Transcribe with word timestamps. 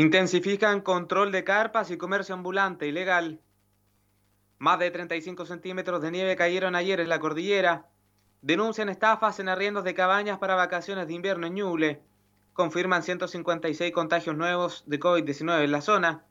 Intensifican 0.00 0.80
control 0.80 1.30
de 1.30 1.44
carpas 1.44 1.90
y 1.90 1.98
comercio 1.98 2.34
ambulante 2.34 2.86
ilegal. 2.86 3.38
Más 4.56 4.78
de 4.78 4.90
35 4.90 5.44
centímetros 5.44 6.00
de 6.00 6.10
nieve 6.10 6.36
cayeron 6.36 6.74
ayer 6.74 7.00
en 7.00 7.10
la 7.10 7.20
cordillera. 7.20 7.86
Denuncian 8.40 8.88
estafas 8.88 9.40
en 9.40 9.50
arriendos 9.50 9.84
de 9.84 9.92
cabañas 9.92 10.38
para 10.38 10.54
vacaciones 10.54 11.06
de 11.06 11.12
invierno 11.12 11.46
en 11.46 11.52
Ñuble. 11.52 12.00
Confirman 12.54 13.02
156 13.02 13.92
contagios 13.92 14.34
nuevos 14.38 14.84
de 14.86 14.98
COVID-19 14.98 15.64
en 15.64 15.72
la 15.72 15.82
zona. 15.82 16.24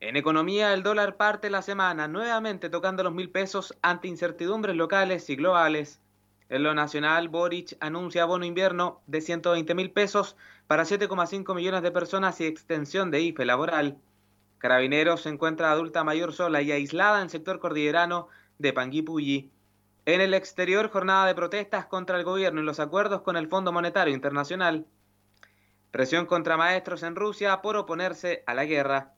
En 0.00 0.18
economía, 0.18 0.74
el 0.74 0.82
dólar 0.82 1.16
parte 1.16 1.48
la 1.48 1.62
semana 1.62 2.08
nuevamente 2.08 2.68
tocando 2.68 3.02
los 3.04 3.14
mil 3.14 3.30
pesos 3.30 3.74
ante 3.80 4.08
incertidumbres 4.08 4.76
locales 4.76 5.30
y 5.30 5.36
globales. 5.36 6.02
En 6.48 6.62
lo 6.62 6.74
nacional, 6.74 7.28
Boric 7.28 7.76
anuncia 7.80 8.24
bono 8.24 8.46
invierno 8.46 9.02
de 9.06 9.20
120 9.20 9.74
mil 9.74 9.90
pesos 9.90 10.36
para 10.66 10.84
7,5 10.84 11.54
millones 11.54 11.82
de 11.82 11.90
personas 11.90 12.40
y 12.40 12.46
extensión 12.46 13.10
de 13.10 13.20
IFE 13.20 13.44
laboral. 13.44 13.98
Carabineros 14.56 15.22
se 15.22 15.28
encuentra 15.28 15.70
adulta 15.70 16.04
mayor 16.04 16.32
sola 16.32 16.62
y 16.62 16.72
aislada 16.72 17.18
en 17.18 17.24
el 17.24 17.30
sector 17.30 17.60
cordillerano 17.60 18.28
de 18.58 18.72
Panguipulli. 18.72 19.50
En 20.06 20.22
el 20.22 20.32
exterior, 20.32 20.88
jornada 20.90 21.26
de 21.26 21.34
protestas 21.34 21.84
contra 21.84 22.16
el 22.16 22.24
gobierno 22.24 22.62
y 22.62 22.64
los 22.64 22.80
acuerdos 22.80 23.20
con 23.20 23.36
el 23.36 23.48
Fondo 23.48 23.72
Monetario 23.72 24.14
Internacional. 24.14 24.86
Presión 25.90 26.24
contra 26.24 26.56
maestros 26.56 27.02
en 27.02 27.14
Rusia 27.14 27.60
por 27.60 27.76
oponerse 27.76 28.42
a 28.46 28.54
la 28.54 28.64
guerra. 28.64 29.17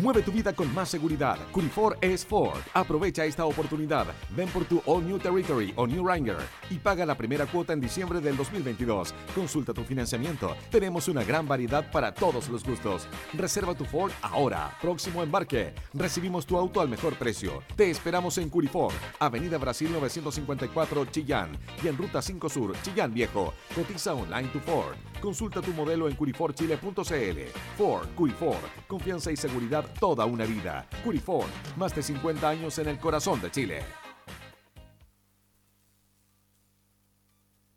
Mueve 0.00 0.22
tu 0.22 0.30
vida 0.30 0.52
con 0.52 0.72
más 0.74 0.88
seguridad. 0.88 1.38
Curifor 1.50 1.98
es 2.00 2.24
Ford. 2.24 2.60
Aprovecha 2.72 3.24
esta 3.24 3.44
oportunidad. 3.44 4.06
Ven 4.36 4.48
por 4.50 4.64
tu 4.64 4.80
All 4.86 5.04
New 5.04 5.18
Territory 5.18 5.72
o 5.74 5.88
New 5.88 6.06
Ranger 6.06 6.36
y 6.70 6.76
paga 6.76 7.04
la 7.04 7.16
primera 7.16 7.46
cuota 7.46 7.72
en 7.72 7.80
diciembre 7.80 8.20
del 8.20 8.36
2022. 8.36 9.12
Consulta 9.34 9.74
tu 9.74 9.82
financiamiento. 9.82 10.54
Tenemos 10.70 11.08
una 11.08 11.24
gran 11.24 11.48
variedad 11.48 11.90
para 11.90 12.14
todos 12.14 12.48
los 12.48 12.62
gustos. 12.62 13.08
Reserva 13.32 13.74
tu 13.74 13.84
Ford 13.84 14.12
ahora. 14.22 14.76
Próximo 14.80 15.20
embarque. 15.20 15.74
Recibimos 15.94 16.46
tu 16.46 16.56
auto 16.56 16.80
al 16.80 16.88
mejor 16.88 17.14
precio. 17.14 17.64
Te 17.74 17.90
esperamos 17.90 18.38
en 18.38 18.50
Curifor, 18.50 18.92
Avenida 19.18 19.58
Brasil 19.58 19.90
954 19.90 21.06
Chillán 21.06 21.58
y 21.82 21.88
en 21.88 21.96
Ruta 21.96 22.22
5 22.22 22.48
Sur, 22.48 22.80
Chillán 22.82 23.12
Viejo. 23.12 23.52
Cotiza 23.74 24.14
online 24.14 24.48
tu 24.48 24.60
Ford. 24.60 24.94
Consulta 25.20 25.60
tu 25.60 25.72
modelo 25.72 26.08
en 26.08 26.14
curiforchile.cl. 26.14 27.40
Ford, 27.76 28.06
Curifor, 28.14 28.58
confianza 28.86 29.32
y 29.32 29.36
seguridad 29.36 29.87
toda 29.98 30.24
una 30.24 30.44
vida. 30.44 30.86
Curifor, 31.04 31.46
más 31.76 31.94
de 31.94 32.02
50 32.02 32.48
años 32.48 32.78
en 32.78 32.88
el 32.88 32.98
corazón 32.98 33.40
de 33.40 33.50
Chile. 33.50 33.82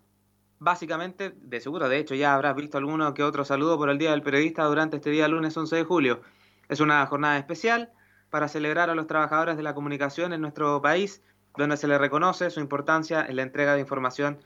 básicamente, 0.61 1.35
de 1.37 1.61
seguro, 1.61 1.89
de 1.89 1.99
hecho 1.99 2.15
ya 2.15 2.35
habrás 2.35 2.55
visto 2.55 2.79
alguno 2.79 3.13
que 3.13 3.25
otro 3.25 3.45
saludo 3.45 3.77
por 3.77 3.91
el 3.91 3.99
Día 3.99 4.13
del 4.13 4.23
Periodista 4.23 4.65
durante 4.65 4.97
este 4.97 5.11
día 5.11 5.27
lunes 5.27 5.57
11 5.57 5.75
de 5.75 5.85
julio. 5.85 6.23
Es 6.69 6.79
una 6.79 7.05
jornada 7.07 7.39
especial 7.39 7.93
para 8.31 8.49
celebrar 8.49 8.89
a 8.89 8.95
los 8.95 9.09
trabajadores 9.09 9.57
de 9.57 9.63
la 9.65 9.75
comunicación 9.75 10.33
en 10.33 10.41
nuestro 10.41 10.81
país, 10.81 11.23
donde 11.57 11.77
se 11.77 11.89
les 11.89 11.99
reconoce 11.99 12.51
su 12.51 12.61
importancia 12.61 13.25
en 13.27 13.37
la 13.37 13.43
entrega 13.43 13.75
de 13.75 13.81
información 13.81 14.39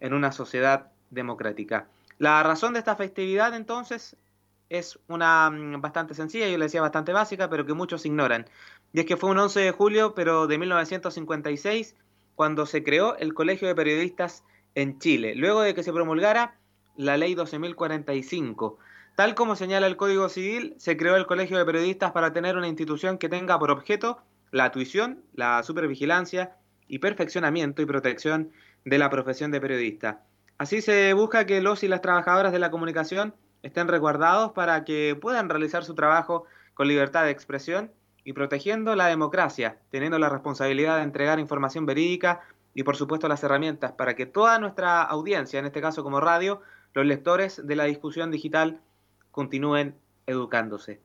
en 0.00 0.14
una 0.14 0.32
sociedad 0.32 0.90
democrática. 1.10 1.88
La 2.18 2.42
razón 2.42 2.72
de 2.72 2.80
esta 2.80 2.96
festividad 2.96 3.54
entonces 3.54 4.16
es 4.68 4.98
una 5.08 5.50
mm, 5.50 5.80
bastante 5.80 6.14
sencilla, 6.14 6.48
yo 6.48 6.58
le 6.58 6.66
decía 6.66 6.80
bastante 6.80 7.12
básica, 7.12 7.48
pero 7.48 7.64
que 7.64 7.74
muchos 7.74 8.04
ignoran. 8.04 8.46
Y 8.92 9.00
es 9.00 9.06
que 9.06 9.16
fue 9.16 9.30
un 9.30 9.38
11 9.38 9.60
de 9.60 9.70
julio, 9.72 10.14
pero 10.14 10.46
de 10.46 10.58
1956, 10.58 11.96
cuando 12.34 12.66
se 12.66 12.82
creó 12.82 13.16
el 13.16 13.34
Colegio 13.34 13.68
de 13.68 13.74
Periodistas 13.74 14.44
en 14.74 14.98
Chile, 14.98 15.34
luego 15.34 15.62
de 15.62 15.74
que 15.74 15.82
se 15.82 15.92
promulgara 15.92 16.58
la 16.96 17.16
ley 17.16 17.34
12.045. 17.34 18.76
Tal 19.16 19.34
como 19.34 19.56
señala 19.56 19.86
el 19.86 19.96
Código 19.96 20.28
Civil, 20.28 20.74
se 20.78 20.96
creó 20.96 21.16
el 21.16 21.26
Colegio 21.26 21.58
de 21.58 21.64
Periodistas 21.64 22.12
para 22.12 22.32
tener 22.32 22.56
una 22.56 22.68
institución 22.68 23.18
que 23.18 23.28
tenga 23.28 23.58
por 23.58 23.70
objeto 23.70 24.22
la 24.50 24.70
tuición, 24.70 25.22
la 25.34 25.62
supervigilancia 25.62 26.56
y 26.86 26.98
perfeccionamiento 26.98 27.82
y 27.82 27.86
protección 27.86 28.50
de 28.84 28.98
la 28.98 29.10
profesión 29.10 29.50
de 29.50 29.60
periodista. 29.60 30.22
Así 30.56 30.80
se 30.80 31.12
busca 31.12 31.46
que 31.46 31.60
los 31.60 31.82
y 31.84 31.88
las 31.88 32.02
trabajadoras 32.02 32.52
de 32.52 32.58
la 32.58 32.70
comunicación 32.70 33.34
estén 33.62 33.88
resguardados 33.88 34.52
para 34.52 34.84
que 34.84 35.16
puedan 35.20 35.48
realizar 35.48 35.84
su 35.84 35.94
trabajo 35.94 36.44
con 36.74 36.88
libertad 36.88 37.24
de 37.24 37.30
expresión 37.30 37.92
y 38.24 38.32
protegiendo 38.32 38.94
la 38.94 39.06
democracia, 39.06 39.78
teniendo 39.90 40.18
la 40.18 40.28
responsabilidad 40.28 40.96
de 40.96 41.02
entregar 41.02 41.38
información 41.38 41.86
verídica 41.86 42.40
y 42.74 42.82
por 42.82 42.96
supuesto 42.96 43.28
las 43.28 43.42
herramientas 43.42 43.92
para 43.92 44.14
que 44.14 44.26
toda 44.26 44.58
nuestra 44.58 45.02
audiencia, 45.02 45.58
en 45.58 45.66
este 45.66 45.80
caso 45.80 46.02
como 46.02 46.20
radio, 46.20 46.60
los 46.94 47.06
lectores 47.06 47.66
de 47.66 47.76
la 47.76 47.84
discusión 47.84 48.30
digital 48.30 48.80
continúen 49.30 49.96
educándose. 50.26 51.00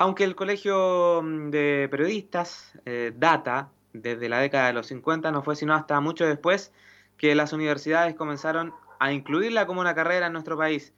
Aunque 0.00 0.24
el 0.24 0.34
Colegio 0.34 1.20
mm, 1.22 1.50
de 1.50 1.86
Periodistas 1.90 2.72
eh, 2.86 3.12
data 3.14 3.70
desde 3.92 4.30
la 4.30 4.38
década 4.38 4.68
de 4.68 4.72
los 4.72 4.86
50, 4.86 5.30
no 5.30 5.42
fue 5.42 5.56
sino 5.56 5.74
hasta 5.74 6.00
mucho 6.00 6.24
después 6.24 6.72
que 7.18 7.34
las 7.34 7.52
universidades 7.52 8.14
comenzaron 8.14 8.72
a 8.98 9.12
incluirla 9.12 9.66
como 9.66 9.82
una 9.82 9.94
carrera 9.94 10.28
en 10.28 10.32
nuestro 10.32 10.56
país. 10.56 10.94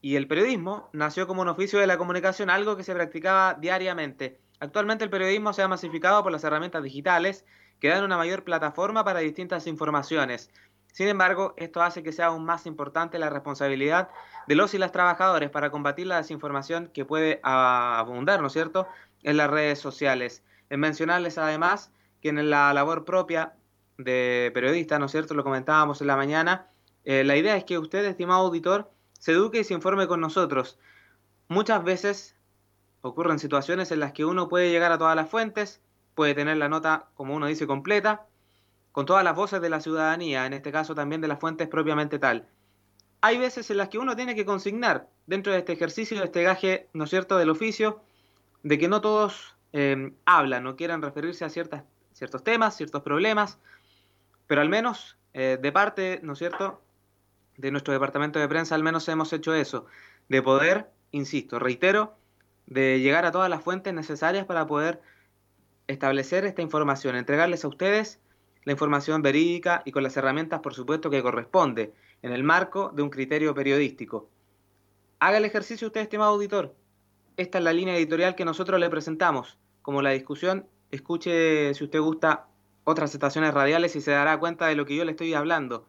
Y 0.00 0.16
el 0.16 0.26
periodismo 0.26 0.88
nació 0.94 1.26
como 1.26 1.42
un 1.42 1.48
oficio 1.48 1.80
de 1.80 1.86
la 1.86 1.98
comunicación, 1.98 2.48
algo 2.48 2.78
que 2.78 2.82
se 2.82 2.94
practicaba 2.94 3.52
diariamente. 3.60 4.40
Actualmente 4.58 5.04
el 5.04 5.10
periodismo 5.10 5.52
se 5.52 5.60
ha 5.60 5.68
masificado 5.68 6.22
por 6.22 6.32
las 6.32 6.44
herramientas 6.44 6.82
digitales 6.82 7.44
que 7.78 7.88
dan 7.88 8.04
una 8.04 8.16
mayor 8.16 8.42
plataforma 8.42 9.04
para 9.04 9.20
distintas 9.20 9.66
informaciones. 9.66 10.50
Sin 10.98 11.06
embargo, 11.06 11.54
esto 11.56 11.80
hace 11.80 12.02
que 12.02 12.10
sea 12.10 12.26
aún 12.26 12.44
más 12.44 12.66
importante 12.66 13.20
la 13.20 13.30
responsabilidad 13.30 14.08
de 14.48 14.56
los 14.56 14.74
y 14.74 14.78
las 14.78 14.90
trabajadores 14.90 15.48
para 15.48 15.70
combatir 15.70 16.08
la 16.08 16.16
desinformación 16.16 16.90
que 16.92 17.04
puede 17.04 17.38
abundar, 17.44 18.40
¿no 18.40 18.48
es 18.48 18.52
cierto?, 18.52 18.88
en 19.22 19.36
las 19.36 19.48
redes 19.48 19.78
sociales. 19.78 20.42
En 20.70 20.80
mencionarles 20.80 21.38
además 21.38 21.92
que 22.20 22.30
en 22.30 22.50
la 22.50 22.74
labor 22.74 23.04
propia 23.04 23.54
de 23.96 24.50
periodista, 24.52 24.98
¿no 24.98 25.06
es 25.06 25.12
cierto?, 25.12 25.34
lo 25.34 25.44
comentábamos 25.44 26.00
en 26.00 26.08
la 26.08 26.16
mañana, 26.16 26.66
eh, 27.04 27.22
la 27.22 27.36
idea 27.36 27.56
es 27.56 27.62
que 27.62 27.78
usted, 27.78 28.04
estimado 28.04 28.40
auditor, 28.40 28.90
se 29.20 29.30
eduque 29.30 29.60
y 29.60 29.64
se 29.64 29.74
informe 29.74 30.08
con 30.08 30.20
nosotros. 30.20 30.80
Muchas 31.46 31.84
veces 31.84 32.34
ocurren 33.02 33.38
situaciones 33.38 33.92
en 33.92 34.00
las 34.00 34.10
que 34.10 34.24
uno 34.24 34.48
puede 34.48 34.72
llegar 34.72 34.90
a 34.90 34.98
todas 34.98 35.14
las 35.14 35.30
fuentes, 35.30 35.80
puede 36.16 36.34
tener 36.34 36.56
la 36.56 36.68
nota, 36.68 37.06
como 37.14 37.36
uno 37.36 37.46
dice, 37.46 37.68
completa, 37.68 38.26
con 38.98 39.06
todas 39.06 39.22
las 39.22 39.36
voces 39.36 39.60
de 39.60 39.70
la 39.70 39.80
ciudadanía, 39.80 40.44
en 40.44 40.54
este 40.54 40.72
caso 40.72 40.92
también 40.92 41.20
de 41.20 41.28
las 41.28 41.38
fuentes 41.38 41.68
propiamente 41.68 42.18
tal. 42.18 42.48
Hay 43.20 43.38
veces 43.38 43.70
en 43.70 43.76
las 43.76 43.90
que 43.90 43.98
uno 43.98 44.16
tiene 44.16 44.34
que 44.34 44.44
consignar 44.44 45.08
dentro 45.28 45.52
de 45.52 45.60
este 45.60 45.72
ejercicio, 45.72 46.18
de 46.18 46.24
este 46.24 46.42
gaje, 46.42 46.88
¿no 46.94 47.04
es 47.04 47.10
cierto?, 47.10 47.38
del 47.38 47.48
oficio, 47.48 48.02
de 48.64 48.76
que 48.76 48.88
no 48.88 49.00
todos 49.00 49.54
eh, 49.72 50.14
hablan 50.24 50.66
o 50.66 50.74
quieran 50.74 51.00
referirse 51.00 51.44
a 51.44 51.48
ciertas, 51.48 51.84
ciertos 52.12 52.42
temas, 52.42 52.76
ciertos 52.76 53.04
problemas, 53.04 53.60
pero 54.48 54.62
al 54.62 54.68
menos 54.68 55.16
eh, 55.32 55.58
de 55.62 55.70
parte, 55.70 56.18
¿no 56.24 56.32
es 56.32 56.40
cierto?, 56.40 56.82
de 57.56 57.70
nuestro 57.70 57.92
departamento 57.92 58.40
de 58.40 58.48
prensa 58.48 58.74
al 58.74 58.82
menos 58.82 59.08
hemos 59.08 59.32
hecho 59.32 59.54
eso, 59.54 59.86
de 60.28 60.42
poder, 60.42 60.90
insisto, 61.12 61.60
reitero, 61.60 62.16
de 62.66 62.98
llegar 62.98 63.26
a 63.26 63.30
todas 63.30 63.48
las 63.48 63.62
fuentes 63.62 63.94
necesarias 63.94 64.44
para 64.44 64.66
poder 64.66 65.00
establecer 65.86 66.44
esta 66.46 66.62
información, 66.62 67.14
entregarles 67.14 67.64
a 67.64 67.68
ustedes 67.68 68.18
la 68.68 68.72
información 68.72 69.22
verídica 69.22 69.80
y 69.86 69.92
con 69.92 70.02
las 70.02 70.14
herramientas, 70.18 70.60
por 70.60 70.74
supuesto, 70.74 71.08
que 71.08 71.22
corresponde, 71.22 71.94
en 72.20 72.32
el 72.32 72.44
marco 72.44 72.92
de 72.94 73.00
un 73.00 73.08
criterio 73.08 73.54
periodístico. 73.54 74.28
Haga 75.20 75.38
el 75.38 75.46
ejercicio 75.46 75.86
usted, 75.86 76.02
estimado 76.02 76.32
auditor. 76.32 76.74
Esta 77.38 77.56
es 77.56 77.64
la 77.64 77.72
línea 77.72 77.96
editorial 77.96 78.34
que 78.34 78.44
nosotros 78.44 78.78
le 78.78 78.90
presentamos. 78.90 79.56
Como 79.80 80.02
la 80.02 80.10
discusión, 80.10 80.66
escuche, 80.90 81.72
si 81.72 81.82
usted 81.82 81.98
gusta, 81.98 82.48
otras 82.84 83.14
estaciones 83.14 83.54
radiales 83.54 83.96
y 83.96 84.02
se 84.02 84.10
dará 84.10 84.38
cuenta 84.38 84.66
de 84.66 84.76
lo 84.76 84.84
que 84.84 84.96
yo 84.96 85.06
le 85.06 85.12
estoy 85.12 85.32
hablando. 85.32 85.88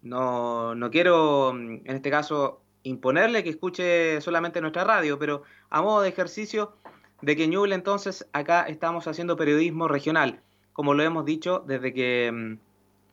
No, 0.00 0.74
no 0.74 0.90
quiero, 0.90 1.50
en 1.50 1.82
este 1.84 2.10
caso, 2.10 2.62
imponerle 2.82 3.44
que 3.44 3.50
escuche 3.50 4.22
solamente 4.22 4.62
nuestra 4.62 4.84
radio, 4.84 5.18
pero 5.18 5.42
a 5.68 5.82
modo 5.82 6.00
de 6.00 6.08
ejercicio 6.08 6.78
de 7.20 7.36
que 7.36 7.46
Ñuble 7.46 7.74
entonces 7.74 8.26
acá 8.32 8.62
estamos 8.62 9.06
haciendo 9.06 9.36
periodismo 9.36 9.86
regional, 9.86 10.40
como 10.72 10.94
lo 10.94 11.02
hemos 11.02 11.24
dicho 11.24 11.64
desde 11.66 11.92
que 11.92 12.30
mm, 12.32 12.58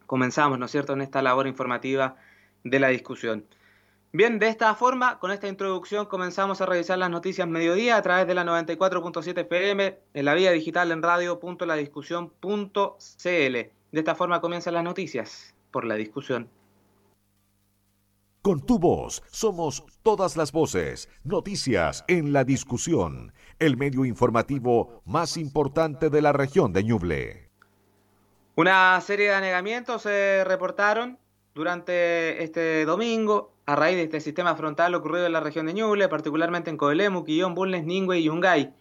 comenzamos, 0.06 0.60
¿no 0.60 0.66
es 0.66 0.72
cierto?, 0.72 0.94
en 0.94 1.02
esta 1.02 1.22
labor 1.22 1.48
informativa 1.48 2.16
de 2.64 2.80
la 2.80 2.90
discusión. 2.90 3.46
Bien, 4.12 4.40
de 4.40 4.48
esta 4.48 4.74
forma, 4.74 5.20
con 5.20 5.30
esta 5.30 5.48
introducción 5.48 6.08
comenzamos 6.08 6.62
a 6.62 6.66
revisar 6.66 6.98
las 6.98 7.12
noticias 7.12 7.48
mediodía 7.48 7.96
a 7.96 8.02
través 8.02 8.26
de 8.26 8.34
la 8.34 8.44
94.7 8.44 9.42
FM 9.42 10.00
en 10.16 10.26
la 10.26 10.34
vía 10.34 10.52
digital 10.52 10.92
en 10.92 11.04
radio.ladiscusión.cl. 11.04 12.40
De 13.24 13.72
esta 13.92 14.16
forma 14.16 14.42
comienzan 14.42 14.74
las 14.74 14.84
noticias 14.84 15.54
por 15.70 15.86
la 15.86 15.94
discusión. 15.94 16.50
Con 18.42 18.66
tu 18.66 18.80
voz 18.80 19.22
somos 19.30 19.84
todas 20.02 20.38
las 20.38 20.52
voces. 20.52 21.08
Noticias 21.24 22.04
en 22.08 22.34
la 22.34 22.44
discusión. 22.44 23.34
El 23.60 23.78
medio 23.78 24.06
informativo 24.06 25.04
más 25.06 25.38
importante 25.38 26.10
de 26.10 26.22
la 26.22 26.32
región 26.32 26.74
de 26.74 26.84
Ñuble. 26.84 27.49
Una 28.56 29.00
serie 29.02 29.30
de 29.30 29.36
anegamientos 29.36 30.02
se 30.02 30.44
reportaron 30.44 31.18
durante 31.54 32.44
este 32.44 32.86
domingo 32.86 33.54
a 33.66 33.76
raíz 33.76 33.96
de 33.96 34.04
este 34.04 34.20
sistema 34.20 34.56
frontal 34.56 34.96
ocurrido 34.96 35.26
en 35.26 35.34
la 35.34 35.40
región 35.40 35.66
de 35.68 35.74
Ñuble, 35.74 36.10
particularmente 36.10 36.70
en 36.70 36.78
Coelemu, 36.78 37.24
Quillón, 37.24 37.56
Bulnes, 37.56 37.86
Ningüe 37.86 38.20
y 38.20 38.24
Yungay. 38.24 38.74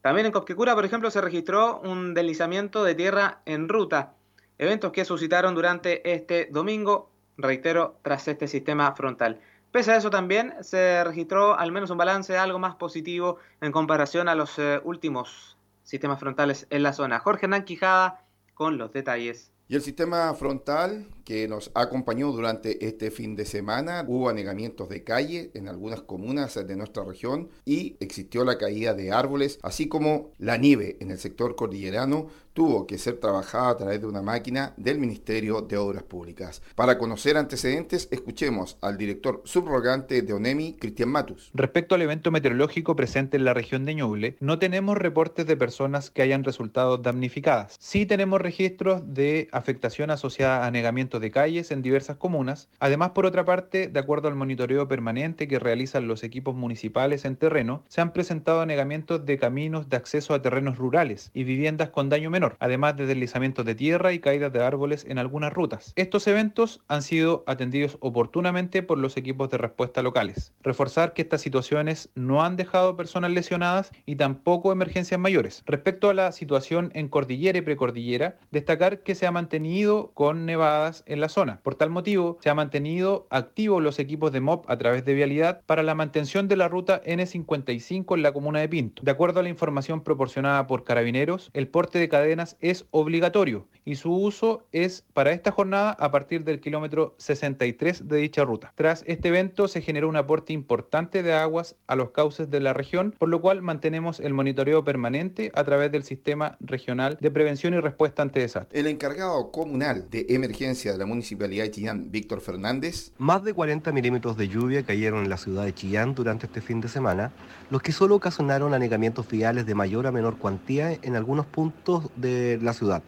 También 0.00 0.26
en 0.26 0.32
Copquecura, 0.32 0.74
por 0.74 0.84
ejemplo, 0.84 1.10
se 1.10 1.20
registró 1.20 1.80
un 1.80 2.14
deslizamiento 2.14 2.84
de 2.84 2.94
tierra 2.94 3.42
en 3.46 3.68
ruta, 3.68 4.14
eventos 4.56 4.92
que 4.92 5.04
suscitaron 5.04 5.54
durante 5.54 6.12
este 6.12 6.48
domingo 6.50 7.10
reitero, 7.36 7.98
tras 8.02 8.28
este 8.28 8.48
sistema 8.48 8.94
frontal. 8.94 9.40
Pese 9.72 9.92
a 9.92 9.96
eso 9.96 10.10
también 10.10 10.54
se 10.62 11.04
registró 11.04 11.58
al 11.58 11.72
menos 11.72 11.90
un 11.90 11.98
balance 11.98 12.36
algo 12.38 12.58
más 12.58 12.76
positivo 12.76 13.38
en 13.60 13.72
comparación 13.72 14.28
a 14.28 14.34
los 14.34 14.58
eh, 14.58 14.80
últimos 14.84 15.56
sistemas 15.82 16.20
frontales 16.20 16.66
en 16.70 16.82
la 16.82 16.92
zona. 16.92 17.18
Jorge 17.18 17.46
Hernán 17.46 17.64
Quijada 17.64 18.22
con 18.58 18.76
los 18.76 18.92
detalles. 18.92 19.52
Y 19.68 19.76
el 19.76 19.82
sistema 19.82 20.34
frontal 20.34 21.06
que 21.28 21.46
nos 21.46 21.70
acompañó 21.74 22.32
durante 22.32 22.86
este 22.86 23.10
fin 23.10 23.36
de 23.36 23.44
semana, 23.44 24.02
hubo 24.08 24.30
anegamientos 24.30 24.88
de 24.88 25.04
calle 25.04 25.50
en 25.52 25.68
algunas 25.68 26.00
comunas 26.00 26.54
de 26.54 26.74
nuestra 26.74 27.04
región 27.04 27.50
y 27.66 27.96
existió 28.00 28.46
la 28.46 28.56
caída 28.56 28.94
de 28.94 29.12
árboles, 29.12 29.58
así 29.62 29.88
como 29.88 30.30
la 30.38 30.56
nieve 30.56 30.96
en 31.00 31.10
el 31.10 31.18
sector 31.18 31.54
cordillerano 31.54 32.28
tuvo 32.58 32.88
que 32.88 32.98
ser 32.98 33.20
trabajada 33.20 33.70
a 33.70 33.76
través 33.76 34.00
de 34.00 34.08
una 34.08 34.20
máquina 34.20 34.74
del 34.76 34.98
Ministerio 34.98 35.62
de 35.62 35.76
Obras 35.76 36.02
Públicas. 36.02 36.60
Para 36.74 36.98
conocer 36.98 37.36
antecedentes, 37.36 38.08
escuchemos 38.10 38.78
al 38.80 38.98
director 38.98 39.42
subrogante 39.44 40.22
de 40.22 40.32
ONEMI, 40.32 40.72
Cristian 40.72 41.08
Matus. 41.08 41.52
Respecto 41.54 41.94
al 41.94 42.02
evento 42.02 42.32
meteorológico 42.32 42.96
presente 42.96 43.36
en 43.36 43.44
la 43.44 43.54
región 43.54 43.84
de 43.84 43.94
Ñuble, 43.94 44.36
no 44.40 44.58
tenemos 44.58 44.98
reportes 44.98 45.46
de 45.46 45.56
personas 45.56 46.10
que 46.10 46.22
hayan 46.22 46.42
resultado 46.42 46.98
damnificadas. 46.98 47.76
Sí 47.78 48.06
tenemos 48.06 48.40
registros 48.40 49.02
de 49.14 49.48
afectación 49.52 50.10
asociada 50.10 50.64
a 50.64 50.66
anegamientos 50.66 51.17
de 51.20 51.30
calles 51.30 51.70
en 51.70 51.82
diversas 51.82 52.16
comunas. 52.16 52.68
Además, 52.80 53.10
por 53.10 53.26
otra 53.26 53.44
parte, 53.44 53.88
de 53.88 54.00
acuerdo 54.00 54.28
al 54.28 54.34
monitoreo 54.34 54.88
permanente 54.88 55.48
que 55.48 55.58
realizan 55.58 56.08
los 56.08 56.22
equipos 56.22 56.54
municipales 56.54 57.24
en 57.24 57.36
terreno, 57.36 57.82
se 57.88 58.00
han 58.00 58.12
presentado 58.12 58.60
anegamientos 58.60 59.24
de 59.24 59.38
caminos 59.38 59.88
de 59.88 59.96
acceso 59.96 60.34
a 60.34 60.42
terrenos 60.42 60.78
rurales 60.78 61.30
y 61.34 61.44
viviendas 61.44 61.90
con 61.90 62.08
daño 62.08 62.30
menor 62.30 62.56
además 62.60 62.96
de 62.96 63.06
deslizamientos 63.06 63.64
de 63.64 63.74
tierra 63.74 64.12
y 64.12 64.20
caídas 64.20 64.52
de 64.52 64.62
árboles 64.62 65.04
en 65.08 65.18
algunas 65.18 65.52
rutas. 65.52 65.92
Estos 65.96 66.26
eventos 66.26 66.80
han 66.88 67.02
sido 67.02 67.44
atendidos 67.46 67.96
oportunamente 68.00 68.82
por 68.82 68.98
los 68.98 69.16
equipos 69.16 69.50
de 69.50 69.58
respuesta 69.58 70.02
locales. 70.02 70.52
Reforzar 70.62 71.12
que 71.12 71.22
estas 71.22 71.40
situaciones 71.40 72.10
no 72.14 72.44
han 72.44 72.56
dejado 72.56 72.96
personas 72.96 73.30
lesionadas 73.30 73.92
y 74.06 74.16
tampoco 74.16 74.72
emergencias 74.72 75.20
mayores. 75.20 75.62
Respecto 75.66 76.10
a 76.10 76.14
la 76.14 76.32
situación 76.32 76.90
en 76.94 77.08
cordillera 77.08 77.58
y 77.58 77.62
precordillera, 77.62 78.36
destacar 78.50 79.00
que 79.00 79.14
se 79.14 79.26
ha 79.26 79.32
mantenido 79.32 80.12
con 80.14 80.46
nevadas 80.46 81.02
en 81.08 81.20
la 81.20 81.28
zona. 81.28 81.60
Por 81.62 81.74
tal 81.74 81.90
motivo, 81.90 82.38
se 82.40 82.50
ha 82.50 82.54
mantenido 82.54 83.26
activos 83.30 83.82
los 83.82 83.98
equipos 83.98 84.32
de 84.32 84.40
MOP 84.40 84.68
a 84.70 84.78
través 84.78 85.04
de 85.04 85.14
vialidad 85.14 85.62
para 85.66 85.82
la 85.82 85.94
mantención 85.94 86.48
de 86.48 86.56
la 86.56 86.68
ruta 86.68 87.02
N55 87.04 88.14
en 88.14 88.22
la 88.22 88.32
comuna 88.32 88.60
de 88.60 88.68
Pinto. 88.68 89.02
De 89.02 89.10
acuerdo 89.10 89.40
a 89.40 89.42
la 89.42 89.48
información 89.48 90.02
proporcionada 90.02 90.66
por 90.66 90.84
carabineros, 90.84 91.50
el 91.54 91.68
porte 91.68 91.98
de 91.98 92.08
cadena 92.08 92.38
es 92.60 92.86
obligatorio 92.90 93.66
y 93.84 93.96
su 93.96 94.14
uso 94.14 94.66
es 94.70 95.04
para 95.14 95.32
esta 95.32 95.50
jornada 95.50 95.92
a 95.92 96.10
partir 96.10 96.44
del 96.44 96.60
kilómetro 96.60 97.14
63 97.18 98.06
de 98.06 98.16
dicha 98.18 98.44
ruta. 98.44 98.72
Tras 98.76 99.02
este 99.06 99.28
evento 99.28 99.66
se 99.66 99.80
generó 99.80 100.08
un 100.08 100.16
aporte 100.16 100.52
importante 100.52 101.22
de 101.22 101.32
aguas 101.32 101.74
a 101.86 101.96
los 101.96 102.10
cauces 102.10 102.50
de 102.50 102.60
la 102.60 102.74
región, 102.74 103.14
por 103.18 103.30
lo 103.30 103.40
cual 103.40 103.62
mantenemos 103.62 104.20
el 104.20 104.34
monitoreo 104.34 104.84
permanente 104.84 105.50
a 105.54 105.64
través 105.64 105.90
del 105.90 106.04
sistema 106.04 106.58
regional 106.60 107.16
de 107.20 107.30
prevención 107.30 107.72
y 107.72 107.80
respuesta 107.80 108.22
ante 108.22 108.40
desastres. 108.40 108.78
El 108.78 108.88
encargado 108.88 109.50
comunal 109.50 110.10
de 110.10 110.26
emergencia 110.28 110.97
la 110.98 111.06
municipalidad 111.06 111.64
de 111.64 111.70
Chillán, 111.70 112.10
Víctor 112.10 112.40
Fernández. 112.40 113.12
Más 113.18 113.44
de 113.44 113.54
40 113.54 113.92
milímetros 113.92 114.36
de 114.36 114.48
lluvia 114.48 114.82
cayeron 114.82 115.22
en 115.24 115.30
la 115.30 115.36
ciudad 115.36 115.64
de 115.64 115.72
Chillán 115.72 116.14
durante 116.14 116.46
este 116.46 116.60
fin 116.60 116.80
de 116.80 116.88
semana, 116.88 117.32
los 117.70 117.80
que 117.80 117.92
solo 117.92 118.16
ocasionaron 118.16 118.74
anegamientos 118.74 119.28
viales 119.28 119.64
de 119.64 119.74
mayor 119.74 120.06
a 120.06 120.12
menor 120.12 120.38
cuantía 120.38 120.92
en 120.92 121.16
algunos 121.16 121.46
puntos 121.46 122.10
de 122.16 122.58
la 122.60 122.72
ciudad, 122.72 123.02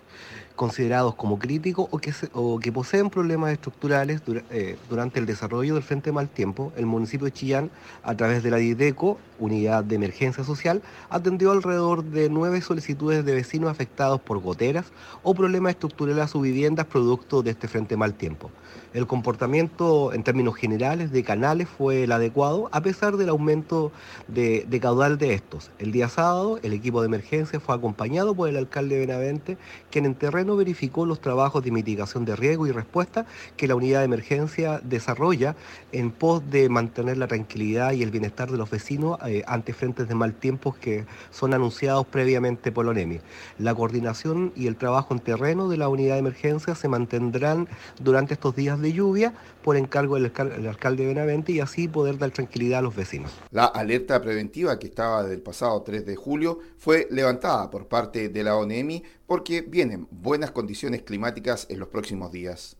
considerados 0.57 1.15
como 1.15 1.39
críticos 1.39 1.89
o 1.91 1.99
que, 1.99 2.13
o 2.33 2.59
que 2.59 2.71
poseen 2.71 3.11
problemas 3.11 3.53
estructurales 3.53 4.21
eh, 4.51 4.77
durante 4.89 5.19
el 5.19 5.27
desarrollo 5.27 5.75
del 5.75 5.83
Frente 5.83 6.13
Mal 6.13 6.29
Tiempo, 6.29 6.73
el 6.77 6.87
municipio 6.87 7.25
de 7.25 7.33
Chillán, 7.33 7.71
a 8.03 8.15
través 8.15 8.43
de 8.43 8.51
la 8.51 8.59
DIDECO, 8.59 9.19
Unidad 9.39 9.85
de 9.85 9.97
Emergencia 9.97 10.45
Social, 10.45 10.83
atendió 11.09 11.53
alrededor 11.53 12.05
de 12.05 12.29
nueve 12.29 12.61
solicitudes 12.61 13.25
de 13.25 13.35
vecinos 13.35 13.71
afectados 13.71 14.21
por 14.21 14.39
goteras 14.41 14.93
o 15.23 15.35
problemas 15.35 15.71
estructurales 15.71 16.25
a 16.25 16.29
sus 16.29 16.43
viviendas 16.43 16.87
producto 16.87 17.43
de 17.43 17.53
este 17.53 17.69
Frente 17.69 17.97
Mal 17.97 18.15
Tiempo. 18.15 18.51
El 18.93 19.07
comportamiento 19.07 20.13
en 20.13 20.25
términos 20.25 20.57
generales 20.57 21.13
de 21.13 21.23
canales 21.23 21.69
fue 21.69 22.03
el 22.03 22.13
adecuado 22.13 22.69
a 22.73 22.81
pesar 22.81 23.17
del 23.17 23.29
aumento 23.29 23.93
de, 24.27 24.67
caudal 24.83 25.17
de 25.17 25.35
estos. 25.35 25.71
El 25.79 25.93
día 25.93 26.09
sábado 26.09 26.59
el 26.65 26.73
equipo 26.73 27.01
de 27.01 27.07
emergencia 27.07 27.61
fue 27.61 27.77
acompañado 27.77 28.35
por 28.35 28.49
el 28.49 28.57
alcalde 28.57 28.99
Benavente, 28.99 29.59
quien 29.93 30.07
en 30.07 30.17
terreno 30.17 30.50
verificó 30.57 31.07
los 31.07 31.21
trabajos 31.21 31.63
de 31.63 31.71
mitigación 31.71 32.25
de 32.25 32.37
riesgo 32.37 32.67
y 32.67 32.73
respuesta 32.73 33.27
que 33.57 33.69
la 33.69 33.75
unidad 33.75 34.01
de 34.01 34.07
emergencia 34.07 34.81
desarrolla 34.83 35.57
en 35.93 36.11
pos 36.11 36.43
de 36.51 36.69
mantener 36.69 37.17
la 37.17 37.27
tranquilidad 37.27 37.93
y 37.93 38.03
el 38.03 38.11
bienestar 38.11 38.51
de 38.51 38.59
los 38.59 38.71
vecinos 38.71 39.19
eh, 39.27 39.43
ante 39.47 39.73
frentes 39.73 40.09
de 40.09 40.15
mal 40.15 40.35
tiempo 40.35 40.75
que 40.81 41.07
son 41.31 41.55
anunciados 41.55 42.07
previamente 42.07 42.73
por 42.73 42.85
la 42.85 42.93
ONEMI. 42.93 43.21
La 43.59 43.75
coordinación 43.75 44.53
y 44.57 44.67
el 44.67 44.77
trabajo 44.77 45.15
en 45.15 45.21
terreno 45.21 45.69
de 45.69 45.77
la 45.77 45.89
unidad 45.89 46.15
de 46.15 46.21
emergencia 46.21 46.75
se 46.75 46.89
mantendrán 46.89 47.69
durante 48.01 48.35
estos 48.35 48.55
días 48.55 48.81
de 48.81 48.93
lluvia 48.93 49.35
por 49.63 49.77
encargo 49.77 50.17
del, 50.17 50.33
alcalde 50.67 51.07
Benavente 51.07 51.53
y 51.53 51.61
así 51.61 51.89
poder 51.89 52.19
dar 52.19 52.31
tranquilidad 52.31 52.81
a 52.81 52.83
los 52.83 52.95
vecinos. 52.95 53.33
La 53.51 53.67
alerta 53.67 54.21
preventiva 54.21 54.79
que 54.79 54.87
estaba 54.87 55.23
del 55.23 55.43
pasado 55.43 55.83
3 55.83 56.05
de 56.07 56.17
julio 56.17 56.59
fue 56.77 57.07
levantada 57.11 57.71
por 57.71 57.89
parte 57.89 58.29
de 58.29 58.43
la 58.45 58.57
ONEMI 58.57 59.03
porque 59.27 59.63
vienen 59.63 60.09
buenas 60.11 60.51
condiciones 60.51 61.03
climáticas 61.03 61.67
en 61.71 61.79
los 61.79 61.89
próximos 61.89 62.33
días. 62.33 62.77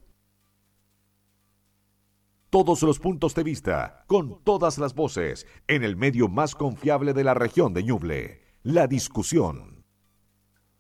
Todos 2.51 2.83
los 2.83 2.99
puntos 2.99 3.37
de 3.37 3.45
vista, 3.45 4.03
con 4.09 4.43
todas 4.43 4.79
las 4.79 4.93
voces, 4.93 5.47
en 5.69 5.85
el 5.85 5.95
medio 5.97 6.27
más 6.27 6.57
confiable 6.57 7.13
de 7.13 7.23
la 7.23 7.33
región 7.33 7.73
de 7.75 7.85
Ñuble. 7.85 8.41
La 8.65 8.89
discusión. 8.89 9.70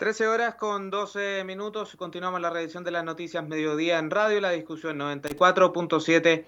13 0.01 0.29
horas 0.29 0.55
con 0.55 0.89
12 0.89 1.45
minutos. 1.45 1.95
Continuamos 1.95 2.41
la 2.41 2.49
revisión 2.49 2.83
de 2.85 2.91
las 2.91 3.05
noticias 3.05 3.47
mediodía 3.47 3.99
en 3.99 4.11
radio. 4.11 4.41
La 4.41 4.49
discusión 4.49 4.99
94.7 4.99 6.47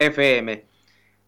FM. 0.00 0.66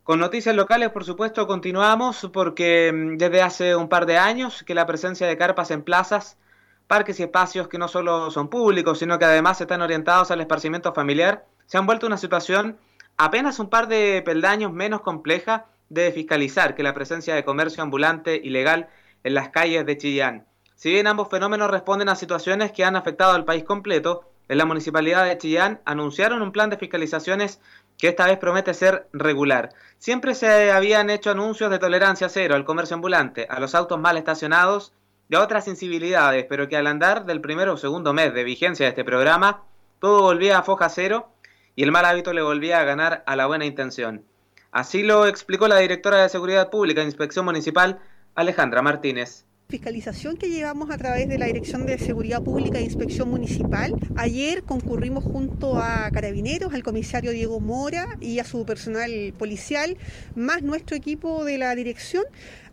Con 0.03 0.19
noticias 0.19 0.57
locales, 0.57 0.91
por 0.91 1.05
supuesto, 1.05 1.47
continuamos 1.47 2.29
porque 2.33 2.91
mm, 2.93 3.19
desde 3.19 3.41
hace 3.41 3.77
un 3.77 3.89
par 3.89 4.07
de 4.07 4.19
años 4.19 4.65
que 4.65 4.75
la 4.75 4.85
presencia 4.85 5.29
de 5.29 5.37
carpas 5.37 5.71
en 5.71 5.85
plazas, 5.85 6.39
parques 6.89 7.21
y 7.21 7.23
espacios 7.23 7.69
que 7.69 7.79
no 7.79 7.87
solo 7.87 8.33
son 8.33 8.49
públicos, 8.49 8.99
sino 8.99 9.21
que 9.21 9.27
además 9.27 9.61
están 9.61 9.81
orientados 9.81 10.33
al 10.33 10.41
esparcimiento 10.41 10.93
familiar, 10.93 11.47
se 11.67 11.79
han 11.79 11.87
vuelto 11.87 12.09
una 12.09 12.17
situación 12.17 12.79
apenas 13.17 13.61
un 13.61 13.71
par 13.71 13.87
de 13.87 14.23
peldaños 14.25 14.73
menos 14.73 15.03
compleja 15.03 15.67
de 15.89 16.11
fiscalizar 16.11 16.75
que 16.75 16.83
la 16.83 16.95
presencia 16.95 17.37
de 17.37 17.45
comercio 17.45 17.81
ambulante 17.81 18.41
ilegal 18.43 18.89
en 19.23 19.35
las 19.35 19.51
calles 19.51 19.87
de 19.87 19.97
Chillán. 19.97 20.50
Si 20.81 20.91
bien 20.91 21.07
ambos 21.07 21.29
fenómenos 21.29 21.71
responden 21.71 22.09
a 22.09 22.17
situaciones 22.17 22.73
que 22.73 22.87
han 22.87 22.97
afectado 22.97 23.33
al 23.33 23.45
país 23.45 23.65
completo, 23.65 24.25
en 24.49 24.57
la 24.57 24.65
municipalidad 24.65 25.27
de 25.27 25.37
Chillán 25.37 25.79
anunciaron 25.85 26.41
un 26.41 26.53
plan 26.53 26.71
de 26.71 26.79
fiscalizaciones 26.79 27.61
que 27.99 28.09
esta 28.09 28.25
vez 28.25 28.39
promete 28.39 28.73
ser 28.73 29.07
regular. 29.13 29.75
Siempre 29.99 30.35
se 30.35 30.73
habían 30.73 31.11
hecho 31.11 31.33
anuncios 31.33 31.71
de 31.71 31.79
tolerancia 31.79 32.31
cero 32.31 32.55
al 32.55 32.65
comercio 32.65 32.95
ambulante, 32.95 33.47
a 33.51 33.61
los 33.61 33.75
autos 33.75 34.01
mal 34.01 34.17
estacionados 34.17 34.95
y 35.29 35.35
a 35.35 35.43
otras 35.43 35.67
sensibilidades, 35.67 36.47
pero 36.49 36.67
que 36.67 36.79
al 36.79 36.87
andar 36.87 37.27
del 37.27 37.43
primero 37.43 37.75
o 37.75 37.77
segundo 37.77 38.15
mes 38.15 38.33
de 38.33 38.43
vigencia 38.43 38.87
de 38.87 38.91
este 38.91 39.05
programa, 39.05 39.65
todo 39.99 40.23
volvía 40.23 40.57
a 40.57 40.63
foja 40.63 40.89
cero 40.89 41.29
y 41.77 41.83
el 41.83 41.93
mal 41.93 42.07
hábito 42.07 42.33
le 42.33 42.41
volvía 42.41 42.81
a 42.81 42.85
ganar 42.85 43.23
a 43.27 43.37
la 43.37 43.45
buena 43.45 43.67
intención. 43.67 44.25
Así 44.73 45.03
lo 45.03 45.27
explicó 45.27 45.69
la 45.69 45.77
directora 45.77 46.23
de 46.23 46.31
Seguridad 46.31 46.71
Pública 46.71 47.03
e 47.03 47.05
Inspección 47.05 47.45
Municipal, 47.45 47.99
Alejandra 48.35 48.81
Martínez 48.81 49.45
fiscalización 49.71 50.37
que 50.37 50.51
llevamos 50.51 50.91
a 50.91 50.99
través 50.99 51.29
de 51.29 51.39
la 51.39 51.47
Dirección 51.47 51.87
de 51.87 51.97
Seguridad 51.97 52.43
Pública 52.43 52.79
e 52.79 52.83
Inspección 52.83 53.31
Municipal. 53.31 53.95
Ayer 54.17 54.65
concurrimos 54.65 55.25
junto 55.25 55.79
a 55.79 56.11
Carabineros, 56.11 56.75
al 56.75 56.83
comisario 56.83 57.31
Diego 57.31 57.61
Mora 57.61 58.19
y 58.21 58.41
a 58.41 58.45
su 58.45 58.67
personal 58.67 59.33
policial, 59.39 59.97
más 60.35 60.63
nuestro 60.63 60.97
equipo 60.97 61.45
de 61.45 61.57
la 61.57 61.75
dirección, 61.75 62.25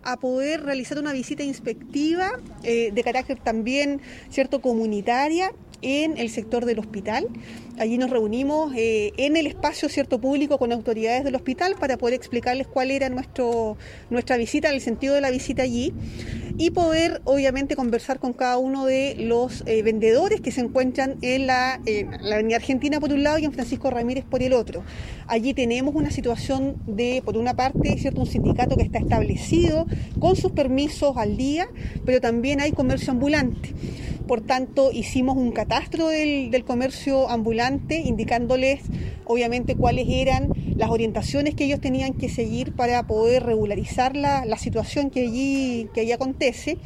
a 0.04 0.18
poder 0.18 0.64
realizar 0.64 0.98
una 0.98 1.14
visita 1.14 1.44
inspectiva 1.44 2.32
eh, 2.64 2.92
de 2.94 3.04
carácter 3.04 3.38
también 3.40 4.02
cierto 4.30 4.62
comunitaria 4.62 5.52
en 5.82 6.18
el 6.18 6.30
sector 6.30 6.66
del 6.66 6.80
hospital. 6.80 7.28
Allí 7.80 7.98
nos 7.98 8.10
reunimos 8.10 8.74
eh, 8.76 9.14
en 9.18 9.38
el 9.38 9.46
espacio 9.46 9.88
cierto 9.88 10.20
público 10.20 10.58
con 10.58 10.72
autoridades 10.72 11.24
del 11.24 11.36
hospital 11.36 11.76
para 11.80 11.98
poder 11.98 12.16
explicarles 12.16 12.66
cuál 12.66 12.90
era 12.90 13.10
nuestro, 13.10 13.78
nuestra 14.10 14.38
visita, 14.38 14.70
el 14.70 14.82
sentido 14.82 15.14
de 15.14 15.22
la 15.22 15.30
visita 15.30 15.62
allí 15.62 15.94
y 16.58 16.72
poder 16.72 17.22
obviamente 17.24 17.76
conversar 17.76 18.20
con 18.20 18.34
cada 18.34 18.58
uno 18.58 18.86
de 18.86 19.16
los 19.20 19.64
eh, 19.68 19.84
vendedores 19.84 20.42
que 20.42 20.52
se 20.52 20.62
encuentran 20.62 21.18
en 21.22 21.46
la, 21.46 21.80
la, 22.22 22.36
Avenida 22.36 22.56
Argentina 22.56 23.00
por 23.00 23.14
un 23.14 23.22
lado 23.22 23.38
y 23.38 23.46
en 23.46 23.54
Francisco 23.54 23.92
Ramírez 23.92 24.26
por 24.26 24.42
el 24.42 24.54
otro. 24.54 24.84
Allí 25.28 25.54
tenemos 25.54 25.94
una 25.94 26.10
situación 26.10 26.78
de, 26.88 27.22
por 27.24 27.38
una 27.38 27.56
parte, 27.56 27.98
cierto 28.00 28.22
un 28.22 28.28
sindicato 28.28 28.76
que 28.76 28.84
está 28.84 28.98
establecido 28.98 29.86
con 30.20 30.36
sus 30.36 30.52
permisos 30.52 31.16
al 31.18 31.38
día, 31.38 31.70
pero 32.06 32.22
también 32.22 32.60
hay 32.60 32.72
comercio 32.72 33.12
ambulante. 33.12 33.74
Por 34.28 34.42
tanto, 34.42 34.92
hicimos 34.92 35.38
un 35.38 35.54
catastro 35.54 36.10
del, 36.10 36.66
comercio 36.66 37.30
ambulante, 37.30 38.02
indicándoles 38.02 38.82
obviamente 39.26 39.76
cuáles 39.76 40.08
eran 40.10 40.52
las 40.76 40.90
orientaciones 40.90 41.56
que 41.56 41.64
ellos 41.64 41.80
tenían 41.80 42.14
que 42.14 42.28
seguir 42.28 42.74
para 42.74 43.08
poder 43.08 43.44
regularizar 43.44 44.18
la, 44.18 44.58
situación 44.58 45.10
que 45.10 45.22
allí, 45.22 46.12
acontece. 46.12 46.78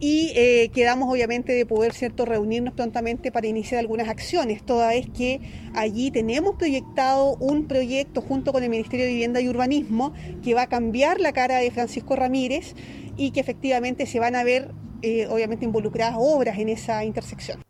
Y 0.00 0.32
eh, 0.34 0.70
quedamos 0.74 1.12
obviamente 1.12 1.52
de 1.52 1.64
poder 1.64 1.92
cierto 1.92 2.24
reunirnos 2.24 2.74
prontamente 2.74 3.30
para 3.30 3.46
iniciar 3.46 3.78
algunas 3.78 4.08
acciones, 4.08 4.64
toda 4.64 4.88
vez 4.88 5.06
que 5.16 5.40
allí 5.74 6.10
tenemos 6.10 6.56
proyectado 6.56 7.36
un 7.36 7.68
proyecto 7.68 8.20
junto 8.20 8.52
con 8.52 8.64
el 8.64 8.70
Ministerio 8.70 9.04
de 9.04 9.12
Vivienda 9.12 9.40
y 9.40 9.48
Urbanismo 9.48 10.12
que 10.42 10.54
va 10.54 10.62
a 10.62 10.68
cambiar 10.68 11.20
la 11.20 11.32
cara 11.32 11.58
de 11.58 11.70
Francisco 11.70 12.16
Ramírez 12.16 12.74
y 13.16 13.30
que 13.30 13.38
efectivamente 13.38 14.06
se 14.06 14.18
van 14.18 14.34
a 14.34 14.42
ver 14.42 14.72
eh, 15.02 15.26
obviamente 15.28 15.64
involucradas 15.64 16.14
obras 16.16 16.58
en 16.58 16.68
esa 16.68 17.04
intersección. 17.04 17.62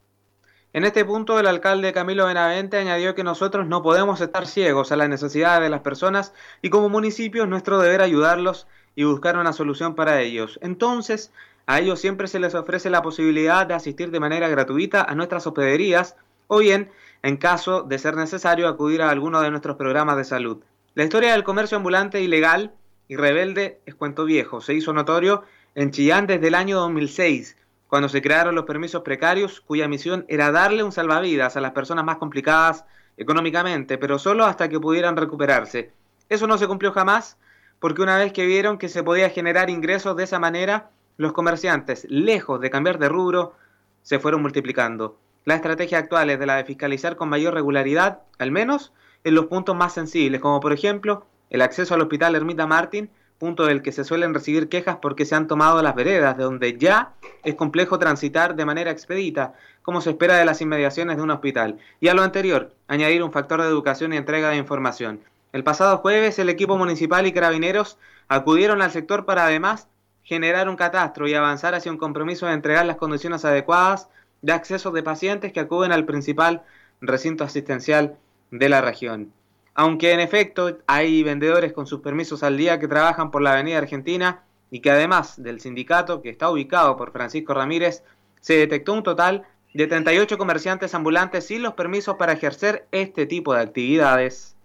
En 0.75 0.85
este 0.85 1.05
punto, 1.05 1.39
el 1.39 1.47
alcalde 1.47 1.93
Camilo 1.93 2.27
Benavente 2.27 2.79
añadió 2.79 3.15
que 3.15 3.25
nosotros 3.25 3.67
no 3.67 3.83
podemos 3.83 4.23
estar 4.23 4.47
ciegos 4.47 4.91
a 4.91 4.97
las 4.97 5.09
necesidades 5.09 5.63
de 5.63 5.69
las 5.69 5.81
personas 5.81 6.33
y 6.63 6.71
como 6.71 6.89
municipio 6.89 7.43
es 7.43 7.49
nuestro 7.49 7.79
deber 7.79 8.01
ayudarlos 8.01 8.67
y 8.95 9.05
buscar 9.05 9.37
una 9.37 9.53
solución 9.53 9.95
para 9.95 10.23
ellos. 10.23 10.59
Entonces, 10.63 11.31
a 11.67 11.79
ellos 11.79 12.01
siempre 12.01 12.27
se 12.27 12.41
les 12.41 12.55
ofrece 12.55 12.89
la 12.89 13.03
posibilidad 13.03 13.67
de 13.67 13.75
asistir 13.75 14.11
de 14.11 14.21
manera 14.21 14.49
gratuita 14.49 15.03
a 15.03 15.15
nuestras 15.15 15.47
hospederías 15.47 16.17
o 16.47 16.59
bien, 16.59 16.91
en 17.23 17.37
caso 17.37 17.83
de 17.83 17.99
ser 17.99 18.17
necesario, 18.17 18.67
acudir 18.67 19.03
a 19.03 19.11
alguno 19.11 19.43
de 19.43 19.51
nuestros 19.51 19.77
programas 19.77 20.17
de 20.17 20.25
salud. 20.25 20.59
La 20.95 21.05
historia 21.05 21.33
del 21.33 21.45
comercio 21.45 21.77
ambulante 21.77 22.21
ilegal 22.21 22.73
y 23.09 23.17
rebelde 23.17 23.81
es 23.87 23.95
cuento 23.95 24.25
viejo. 24.25 24.61
Se 24.61 24.75
hizo 24.75 24.93
notorio 24.93 25.45
en 25.75 25.91
Chillán 25.91 26.27
desde 26.27 26.49
el 26.49 26.55
año 26.55 26.79
2006, 26.81 27.57
cuando 27.89 28.09
se 28.09 28.23
crearon 28.23 28.55
los 28.55 28.65
permisos 28.65 29.03
precarios, 29.03 29.61
cuya 29.61 29.89
misión 29.89 30.25
era 30.29 30.51
darle 30.51 30.83
un 30.83 30.93
salvavidas 30.93 31.57
a 31.57 31.61
las 31.61 31.73
personas 31.73 32.05
más 32.05 32.17
complicadas 32.17 32.85
económicamente, 33.17 33.99
pero 33.99 34.19
solo 34.19 34.45
hasta 34.45 34.69
que 34.69 34.81
pudieran 34.81 35.17
recuperarse. 35.17 35.93
Eso 36.29 36.47
no 36.47 36.59
se 36.59 36.67
cumplió 36.67 36.93
jamás, 36.93 37.39
porque 37.79 38.03
una 38.03 38.17
vez 38.17 38.33
que 38.33 38.47
vieron 38.47 38.79
que 38.79 38.89
se 38.89 39.03
podía 39.03 39.31
generar 39.31 39.71
ingresos 39.71 40.17
de 40.17 40.25
esa 40.25 40.39
manera, 40.39 40.91
los 41.17 41.33
comerciantes, 41.33 42.07
lejos 42.09 42.61
de 42.61 42.71
cambiar 42.71 42.99
de 42.99 43.09
rubro, 43.09 43.55
se 44.03 44.19
fueron 44.19 44.43
multiplicando. 44.43 45.19
La 45.45 45.55
estrategia 45.55 45.99
actual 45.99 46.31
es 46.31 46.39
de 46.39 46.47
la 46.47 46.57
de 46.57 46.65
fiscalizar 46.65 47.17
con 47.17 47.29
mayor 47.29 47.55
regularidad, 47.55 48.21
al 48.39 48.51
menos 48.51 48.93
en 49.25 49.35
los 49.35 49.47
puntos 49.47 49.77
más 49.77 49.93
sensibles, 49.93 50.41
como 50.41 50.61
por 50.61 50.73
ejemplo 50.73 51.27
el 51.51 51.63
acceso 51.63 51.95
al 51.95 52.01
hospital 52.03 52.35
Ermita 52.35 52.67
Martín 52.67 53.11
punto 53.43 53.67
del 53.67 53.83
que 53.83 53.91
se 53.91 54.05
suelen 54.05 54.35
recibir 54.35 54.69
quejas 54.69 54.99
porque 55.03 55.25
se 55.25 55.35
han 55.35 55.49
tomado 55.49 55.83
las 55.83 55.97
veredas, 55.97 56.37
de 56.37 56.45
donde 56.45 56.79
ya 56.79 57.15
es 57.43 57.57
complejo 57.57 57.99
transitar 57.99 58.55
de 58.55 58.65
manera 58.65 58.93
expedita, 58.93 59.55
como 59.83 60.01
se 60.01 60.11
espera 60.11 60.37
de 60.37 60.45
las 60.45 60.61
inmediaciones 60.61 61.17
de 61.17 61.25
un 61.25 61.33
hospital. 61.33 61.77
Y 61.99 62.07
a 62.07 62.15
lo 62.15 62.23
anterior, 62.23 62.73
añadir 62.87 63.21
un 63.21 63.33
factor 63.33 63.61
de 63.61 63.67
educación 63.67 64.13
y 64.13 64.17
entrega 64.17 64.51
de 64.51 64.59
información. 64.59 65.19
El 65.53 65.65
pasado 65.65 65.99
jueves, 65.99 66.39
el 66.39 66.51
equipo 66.51 66.79
municipal 66.79 67.27
y 67.27 67.33
carabineros 67.33 67.99
acudieron 68.29 68.81
al 68.81 68.93
sector 68.93 69.25
para 69.25 69.47
además 69.47 69.89
generar 70.23 70.69
un 70.69 70.77
catastro 70.77 71.27
y 71.27 71.35
avanzar 71.35 71.75
hacia 71.75 71.91
un 71.91 71.99
compromiso 71.99 72.47
de 72.47 72.53
entregar 72.53 72.87
las 72.87 72.95
condiciones 72.95 73.45
adecuadas 73.45 74.09
de 74.43 74.53
acceso 74.53 74.93
de 74.93 75.03
pacientes 75.03 75.53
que 75.53 75.59
acuden 75.59 75.91
al 75.91 76.05
principal 76.05 76.63
recinto 77.01 77.43
asistencial 77.43 78.15
de 78.53 78.69
la 78.69 78.83
región. 78.83 79.33
Aunque 79.75 80.13
en 80.13 80.21
efecto 80.21 80.79
hay 80.87 81.23
vendedores 81.23 81.73
con 81.73 81.87
sus 81.87 82.01
permisos 82.01 82.43
al 82.43 82.57
día 82.57 82.79
que 82.79 82.89
trabajan 82.89 83.31
por 83.31 83.43
la 83.43 83.53
Avenida 83.53 83.79
Argentina 83.79 84.45
y 84.71 84.81
que 84.81 84.91
además 84.91 85.43
del 85.43 85.61
sindicato 85.61 86.21
que 86.21 86.31
está 86.31 86.51
ubicado 86.51 86.97
por 86.97 87.13
Francisco 87.13 87.55
Ramírez, 87.55 88.03
se 88.41 88.55
detectó 88.55 88.93
un 88.93 89.03
total 89.03 89.47
de 89.73 89.87
38 89.87 90.37
comerciantes 90.37 90.95
ambulantes 90.95 91.47
sin 91.47 91.63
los 91.63 91.75
permisos 91.75 92.17
para 92.17 92.33
ejercer 92.33 92.87
este 92.91 93.27
tipo 93.27 93.55
de 93.55 93.63
actividades. 93.63 94.57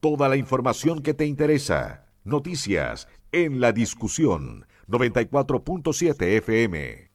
Toda 0.00 0.28
la 0.28 0.36
información 0.36 1.02
que 1.02 1.14
te 1.14 1.26
interesa. 1.26 2.06
Noticias 2.24 3.08
en 3.32 3.60
la 3.60 3.72
discusión 3.72 4.66
94.7 4.88 6.22
FM. 6.38 7.13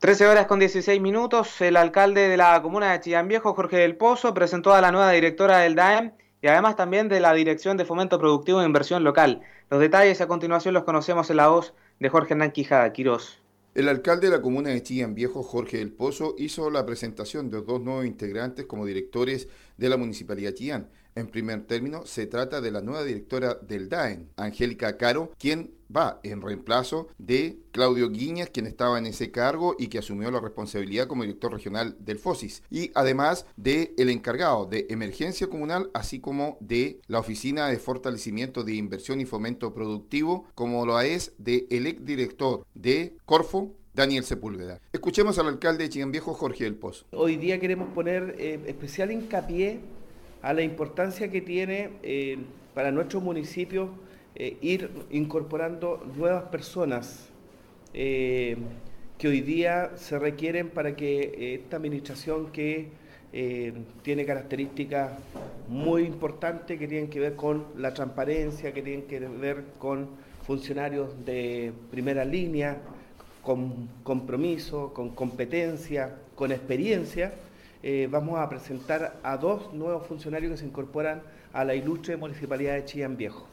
13 0.00 0.28
horas 0.28 0.46
con 0.46 0.60
16 0.60 1.00
minutos, 1.00 1.60
el 1.60 1.76
alcalde 1.76 2.28
de 2.28 2.36
la 2.36 2.62
comuna 2.62 2.92
de 2.92 3.00
Chillán 3.00 3.26
Viejo, 3.26 3.52
Jorge 3.54 3.78
del 3.78 3.96
Pozo, 3.96 4.32
presentó 4.32 4.72
a 4.72 4.80
la 4.80 4.92
nueva 4.92 5.10
directora 5.10 5.58
del 5.58 5.74
DAEM 5.74 6.12
y 6.40 6.46
además 6.46 6.76
también 6.76 7.08
de 7.08 7.18
la 7.18 7.34
Dirección 7.34 7.76
de 7.76 7.84
Fomento 7.84 8.16
Productivo 8.20 8.62
e 8.62 8.64
Inversión 8.64 9.02
Local. 9.02 9.42
Los 9.70 9.80
detalles 9.80 10.20
a 10.20 10.28
continuación 10.28 10.72
los 10.72 10.84
conocemos 10.84 11.30
en 11.30 11.38
la 11.38 11.48
voz 11.48 11.74
de 11.98 12.08
Jorge 12.10 12.34
Hernán 12.34 12.52
Quijada 12.52 12.92
Quirós. 12.92 13.40
El 13.74 13.88
alcalde 13.88 14.28
de 14.28 14.36
la 14.36 14.40
comuna 14.40 14.70
de 14.70 14.80
Chillán 14.84 15.16
Viejo, 15.16 15.42
Jorge 15.42 15.78
del 15.78 15.90
Pozo, 15.90 16.36
hizo 16.38 16.70
la 16.70 16.86
presentación 16.86 17.50
de 17.50 17.60
dos 17.60 17.80
nuevos 17.80 18.06
integrantes 18.06 18.66
como 18.66 18.86
directores 18.86 19.48
de 19.78 19.88
la 19.88 19.96
Municipalidad 19.96 20.54
Chillán. 20.54 20.90
En 21.16 21.26
primer 21.26 21.66
término, 21.66 22.06
se 22.06 22.28
trata 22.28 22.60
de 22.60 22.70
la 22.70 22.82
nueva 22.82 23.02
directora 23.02 23.54
del 23.54 23.88
DAEN, 23.88 24.28
Angélica 24.36 24.96
Caro, 24.96 25.32
quien 25.40 25.72
va 25.94 26.20
en 26.22 26.42
reemplazo 26.42 27.08
de 27.18 27.58
Claudio 27.72 28.10
Guiñas, 28.10 28.50
quien 28.50 28.66
estaba 28.66 28.98
en 28.98 29.06
ese 29.06 29.30
cargo 29.30 29.74
y 29.78 29.88
que 29.88 29.98
asumió 29.98 30.30
la 30.30 30.40
responsabilidad 30.40 31.06
como 31.06 31.22
director 31.22 31.52
regional 31.52 31.96
del 32.00 32.18
FOSIS, 32.18 32.62
y 32.70 32.90
además 32.94 33.46
de 33.56 33.94
el 33.98 34.10
encargado 34.10 34.66
de 34.66 34.86
emergencia 34.90 35.48
comunal, 35.48 35.90
así 35.94 36.20
como 36.20 36.58
de 36.60 37.00
la 37.06 37.18
oficina 37.18 37.68
de 37.68 37.78
fortalecimiento 37.78 38.64
de 38.64 38.74
inversión 38.74 39.20
y 39.20 39.24
fomento 39.24 39.74
productivo, 39.74 40.46
como 40.54 40.84
lo 40.86 41.00
es 41.00 41.32
de 41.38 41.66
el 41.70 42.04
director 42.04 42.66
de 42.74 43.16
Corfo, 43.24 43.74
Daniel 43.94 44.24
Sepúlveda. 44.24 44.80
Escuchemos 44.92 45.38
al 45.38 45.48
alcalde 45.48 45.84
de 45.84 45.90
Chillán 45.90 46.12
Jorge 46.14 46.64
del 46.64 46.76
Pozo. 46.76 47.06
Hoy 47.12 47.36
día 47.36 47.58
queremos 47.58 47.88
poner 47.88 48.36
eh, 48.38 48.60
especial 48.66 49.10
hincapié 49.10 49.80
a 50.42 50.52
la 50.52 50.62
importancia 50.62 51.30
que 51.30 51.40
tiene 51.40 51.90
eh, 52.02 52.38
para 52.74 52.92
nuestros 52.92 53.22
municipios 53.22 53.88
eh, 54.38 54.56
ir 54.60 54.90
incorporando 55.10 56.02
nuevas 56.16 56.44
personas 56.44 57.28
que 57.92 58.56
hoy 59.24 59.40
día 59.40 59.92
se 59.96 60.18
requieren 60.18 60.68
para 60.68 60.94
que 60.94 61.56
esta 61.56 61.78
administración 61.78 62.52
que 62.52 62.90
tiene 64.02 64.24
características 64.24 65.12
muy 65.68 66.04
importantes 66.04 66.78
que 66.78 66.86
tienen 66.86 67.10
que 67.10 67.18
ver 67.18 67.34
con 67.34 67.64
la 67.76 67.92
transparencia, 67.94 68.72
que 68.72 68.82
tienen 68.82 69.06
que 69.06 69.18
ver 69.18 69.64
con 69.78 70.10
funcionarios 70.46 71.24
de 71.24 71.72
primera 71.90 72.24
línea, 72.24 72.78
con 73.42 73.88
compromiso, 74.02 74.92
con 74.94 75.10
competencia, 75.10 76.16
con 76.34 76.52
experiencia, 76.52 77.32
eh, 77.82 78.08
vamos 78.10 78.38
a 78.38 78.48
presentar 78.48 79.18
a 79.22 79.36
dos 79.36 79.72
nuevos 79.72 80.06
funcionarios 80.06 80.52
que 80.52 80.58
se 80.58 80.66
incorporan 80.66 81.22
a 81.52 81.64
la 81.64 81.74
ilustre 81.74 82.16
Municipalidad 82.16 82.74
de 82.74 82.84
Chillán 82.84 83.16
Viejo. 83.16 83.46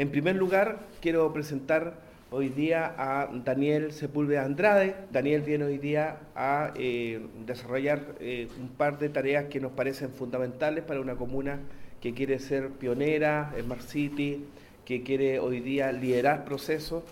En 0.00 0.08
primer 0.08 0.34
lugar, 0.34 0.78
quiero 1.02 1.30
presentar 1.30 1.92
hoy 2.30 2.48
día 2.48 2.94
a 2.96 3.28
Daniel 3.44 3.92
Sepúlveda 3.92 4.46
Andrade. 4.46 4.94
Daniel 5.12 5.42
viene 5.42 5.66
hoy 5.66 5.76
día 5.76 6.16
a 6.34 6.72
eh, 6.74 7.20
desarrollar 7.44 8.14
eh, 8.18 8.48
un 8.58 8.68
par 8.70 8.98
de 8.98 9.10
tareas 9.10 9.44
que 9.50 9.60
nos 9.60 9.72
parecen 9.72 10.08
fundamentales 10.08 10.84
para 10.84 11.02
una 11.02 11.16
comuna 11.16 11.58
que 12.00 12.14
quiere 12.14 12.38
ser 12.38 12.70
pionera, 12.70 13.52
Smart 13.60 13.82
City, 13.82 14.46
que 14.86 15.02
quiere 15.02 15.38
hoy 15.38 15.60
día 15.60 15.92
liderar 15.92 16.46
procesos 16.46 17.02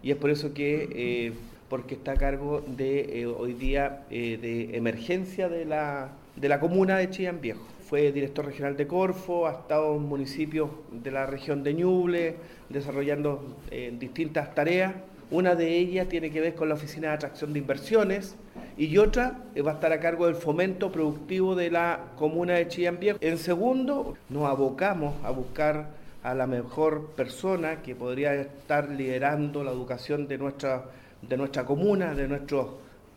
y 0.00 0.12
es 0.12 0.16
por 0.16 0.30
eso 0.30 0.54
que, 0.54 0.88
eh, 0.92 1.32
porque 1.68 1.96
está 1.96 2.12
a 2.12 2.16
cargo 2.16 2.64
de 2.64 3.26
hoy 3.36 3.54
día 3.54 4.04
de 4.08 4.76
emergencia 4.76 5.48
de 5.48 5.64
la, 5.64 6.12
de 6.36 6.48
la 6.48 6.60
comuna 6.60 6.96
de 6.96 7.10
Chillán 7.10 7.40
Viejo. 7.40 7.75
Fue 7.88 8.10
director 8.10 8.44
regional 8.44 8.76
de 8.76 8.88
Corfo, 8.88 9.46
ha 9.46 9.52
estado 9.52 9.94
en 9.94 10.02
municipios 10.02 10.70
de 10.90 11.12
la 11.12 11.24
región 11.24 11.62
de 11.62 11.72
Ñuble, 11.72 12.34
desarrollando 12.68 13.58
distintas 13.92 14.52
tareas. 14.56 14.92
Una 15.30 15.54
de 15.54 15.78
ellas 15.78 16.08
tiene 16.08 16.32
que 16.32 16.40
ver 16.40 16.56
con 16.56 16.68
la 16.68 16.74
Oficina 16.74 17.08
de 17.08 17.14
Atracción 17.14 17.52
de 17.52 17.60
Inversiones 17.60 18.34
y 18.76 18.98
otra 18.98 19.38
va 19.64 19.70
a 19.70 19.74
estar 19.74 19.92
a 19.92 20.00
cargo 20.00 20.26
del 20.26 20.34
fomento 20.34 20.90
productivo 20.90 21.54
de 21.54 21.70
la 21.70 22.06
comuna 22.16 22.54
de 22.54 22.66
Chillán 22.66 22.98
Viejo. 22.98 23.18
En 23.20 23.38
segundo, 23.38 24.16
nos 24.30 24.46
abocamos 24.46 25.14
a 25.24 25.30
buscar 25.30 25.90
a 26.24 26.34
la 26.34 26.48
mejor 26.48 27.10
persona 27.10 27.82
que 27.82 27.94
podría 27.94 28.34
estar 28.34 28.88
liderando 28.88 29.62
la 29.62 29.70
educación 29.70 30.26
de 30.26 30.38
nuestra, 30.38 30.86
de 31.22 31.36
nuestra 31.36 31.64
comuna, 31.64 32.16
de 32.16 32.26
nuestros 32.26 32.66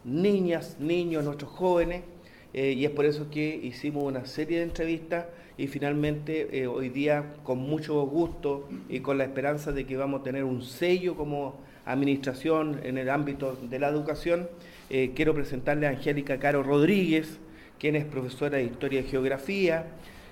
niñas, 0.03 0.77
niños, 0.79 1.23
nuestros 1.23 1.49
jóvenes. 1.49 2.03
Eh, 2.53 2.73
y 2.73 2.85
es 2.85 2.91
por 2.91 3.05
eso 3.05 3.29
que 3.29 3.59
hicimos 3.61 4.03
una 4.03 4.25
serie 4.25 4.57
de 4.57 4.63
entrevistas 4.63 5.25
y 5.57 5.67
finalmente 5.67 6.47
eh, 6.51 6.67
hoy 6.67 6.89
día 6.89 7.33
con 7.43 7.59
mucho 7.59 8.01
gusto 8.07 8.67
y 8.87 9.01
con 9.01 9.17
la 9.17 9.25
esperanza 9.25 9.71
de 9.71 9.85
que 9.85 9.97
vamos 9.97 10.21
a 10.21 10.23
tener 10.23 10.43
un 10.43 10.63
sello 10.63 11.15
como 11.15 11.57
administración 11.85 12.79
en 12.83 12.97
el 12.97 13.09
ámbito 13.09 13.57
de 13.69 13.79
la 13.79 13.89
educación, 13.89 14.49
eh, 14.89 15.11
quiero 15.15 15.33
presentarle 15.35 15.85
a 15.87 15.91
Angélica 15.91 16.39
Caro 16.39 16.63
Rodríguez, 16.63 17.39
quien 17.79 17.95
es 17.95 18.05
profesora 18.05 18.57
de 18.57 18.63
Historia 18.63 19.01
y 19.01 19.03
Geografía, 19.03 19.85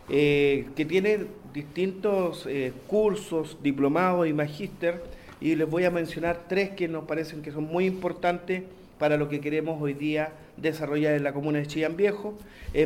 que 0.08 0.86
tiene 0.88 1.26
distintos 1.54 2.48
cursos, 2.88 3.58
diplomados 3.62 4.28
y 4.28 4.34
magíster, 4.34 5.02
y 5.42 5.56
les 5.56 5.70
voy 5.70 5.84
a 5.84 5.92
mencionar 5.92 6.46
tres 6.48 6.72
que 6.72 6.88
nos 6.88 7.06
parecen 7.06 7.42
que 7.42 7.52
son 7.52 7.66
muy 7.66 7.86
importantes 7.86 8.64
para 9.00 9.18
lo 9.18 9.30
que 9.30 9.40
queremos 9.40 9.82
hoy 9.82 9.94
día 9.94 10.34
desarrollar 10.58 11.14
en 11.14 11.24
la 11.24 11.34
comuna 11.34 11.60
de 11.60 11.68
Chillán 11.68 11.96
Viejo. 11.96 12.38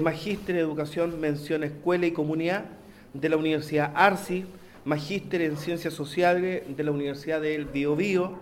Magíster 0.01 0.55
en 0.55 0.61
Educación, 0.61 1.19
mención 1.19 1.63
Escuela 1.63 2.05
y 2.05 2.11
Comunidad 2.11 2.65
de 3.13 3.29
la 3.29 3.37
Universidad 3.37 3.91
ARCI, 3.95 4.45
magíster 4.85 5.41
en 5.41 5.57
Ciencias 5.57 5.93
Sociales 5.93 6.63
de 6.67 6.83
la 6.83 6.91
Universidad 6.91 7.41
del 7.41 7.65
Biobío 7.65 8.37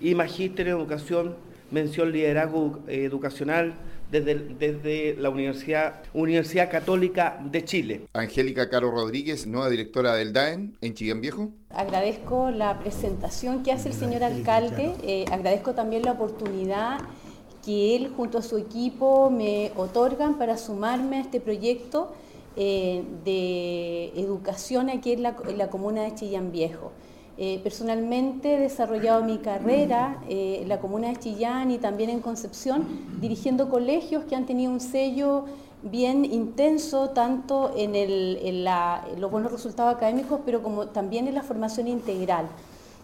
y 0.00 0.14
magíster 0.14 0.68
en 0.68 0.74
Educación, 0.74 1.36
mención 1.70 2.12
Liderazgo 2.12 2.80
Educacional 2.88 3.74
desde, 4.20 5.16
la 5.18 5.30
Universidad, 5.30 6.02
Universidad 6.12 6.70
Católica 6.70 7.40
de 7.44 7.64
Chile. 7.64 8.02
Angélica 8.12 8.68
Caro 8.68 8.90
Rodríguez, 8.90 9.46
nueva 9.46 9.68
directora 9.68 10.14
del 10.14 10.32
DAEN 10.32 10.76
en 10.80 10.94
Chillán 10.94 11.20
Viejo. 11.20 11.50
Agradezco 11.70 12.50
la 12.50 12.78
presentación 12.78 13.62
que 13.62 13.72
hace 13.72 13.88
el 13.88 13.94
señor 13.94 14.22
alcalde, 14.22 14.92
eh, 15.02 15.24
agradezco 15.32 15.74
también 15.74 16.02
la 16.02 16.12
oportunidad 16.12 17.00
que 17.64 17.96
él 17.96 18.12
junto 18.14 18.38
a 18.38 18.42
su 18.42 18.58
equipo 18.58 19.30
me 19.30 19.72
otorgan 19.76 20.38
para 20.38 20.58
sumarme 20.58 21.16
a 21.16 21.20
este 21.20 21.40
proyecto 21.40 22.12
eh, 22.56 23.02
de 23.24 24.12
educación 24.16 24.90
aquí 24.90 25.12
en 25.12 25.22
la, 25.22 25.36
en 25.48 25.58
la 25.58 25.70
comuna 25.70 26.02
de 26.02 26.14
Chillán 26.14 26.52
Viejo. 26.52 26.92
Eh, 27.36 27.60
personalmente 27.64 28.54
he 28.54 28.60
desarrollado 28.60 29.24
mi 29.24 29.38
carrera 29.38 30.22
eh, 30.28 30.60
en 30.62 30.68
la 30.68 30.78
comuna 30.78 31.08
de 31.08 31.16
Chillán 31.16 31.72
y 31.72 31.78
también 31.78 32.10
en 32.10 32.20
Concepción, 32.20 32.86
dirigiendo 33.20 33.68
colegios 33.68 34.24
que 34.24 34.36
han 34.36 34.46
tenido 34.46 34.70
un 34.70 34.78
sello 34.78 35.46
bien 35.82 36.24
intenso, 36.24 37.10
tanto 37.10 37.72
en, 37.76 38.64
los 39.20 39.30
buenos 39.30 39.50
resultados 39.50 39.96
académicos, 39.96 40.40
pero 40.46 40.62
como 40.62 40.86
también 40.86 41.26
en 41.26 41.34
la 41.34 41.42
formación 41.42 41.88
integral. 41.88 42.46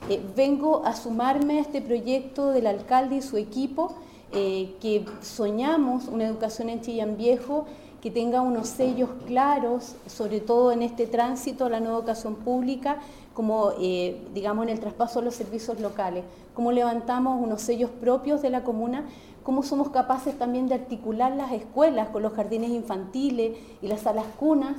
Eh, 0.09 0.21
vengo 0.37 0.83
a 0.85 0.95
sumarme 0.95 1.59
a 1.59 1.61
este 1.63 1.83
proyecto 1.83 2.51
del 2.51 2.69
alcalde 2.69 3.17
y 3.17 3.23
su 3.23 3.37
equipo, 3.37 3.95
que 4.33 5.05
soñamos 5.23 6.07
una 6.07 6.25
educación 6.25 6.69
en 6.69 6.81
Chillán 6.83 7.17
Viejo 7.17 7.67
que 8.01 8.11
tenga 8.11 8.41
unos 8.41 8.69
sellos 8.69 9.11
claros, 9.27 9.95
sobre 10.07 10.41
todo 10.41 10.73
en 10.73 10.83
este 10.83 11.07
tránsito 11.07 11.67
a 11.67 11.69
la 11.69 11.81
nueva 11.81 11.99
educación 11.99 12.37
pública, 12.37 13.01
como 13.35 13.73
eh, 13.81 14.27
digamos 14.35 14.65
en 14.65 14.71
el 14.71 14.81
traspaso 14.81 15.21
a 15.21 15.23
los 15.23 15.35
servicios 15.35 15.81
locales, 15.81 16.25
cómo 16.55 16.73
levantamos 16.73 17.41
unos 17.43 17.63
sellos 17.63 17.91
propios 17.91 18.43
de 18.43 18.51
la 18.51 18.65
comuna, 18.65 19.07
cómo 19.43 19.63
somos 19.63 19.91
capaces 19.91 20.39
también 20.39 20.69
de 20.69 20.75
articular 20.75 21.35
las 21.35 21.53
escuelas 21.53 22.09
con 22.09 22.23
los 22.23 22.33
jardines 22.33 22.71
infantiles 22.71 23.57
y 23.81 23.89
las 23.89 24.03
salas 24.03 24.27
cunas, 24.39 24.77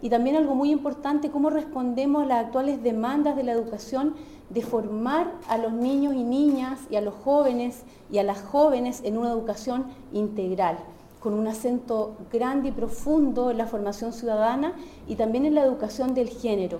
y 0.00 0.10
también 0.10 0.36
algo 0.36 0.54
muy 0.54 0.70
importante, 0.70 1.30
cómo 1.30 1.50
respondemos 1.50 2.22
a 2.22 2.26
las 2.26 2.44
actuales 2.46 2.82
demandas 2.82 3.36
de 3.36 3.42
la 3.42 3.52
educación 3.52 4.14
de 4.48 4.62
formar 4.62 5.32
a 5.48 5.58
los 5.58 5.72
niños 5.72 6.14
y 6.14 6.22
niñas 6.22 6.78
y 6.88 6.96
a 6.96 7.00
los 7.00 7.14
jóvenes 7.14 7.82
y 8.10 8.18
a 8.18 8.22
las 8.22 8.40
jóvenes 8.40 9.02
en 9.04 9.18
una 9.18 9.30
educación 9.30 9.86
integral 10.12 10.78
con 11.20 11.34
un 11.34 11.48
acento 11.48 12.16
grande 12.32 12.68
y 12.68 12.72
profundo 12.72 13.50
en 13.50 13.58
la 13.58 13.66
formación 13.66 14.12
ciudadana 14.12 14.74
y 15.06 15.16
también 15.16 15.46
en 15.46 15.54
la 15.54 15.64
educación 15.64 16.14
del 16.14 16.28
género. 16.28 16.78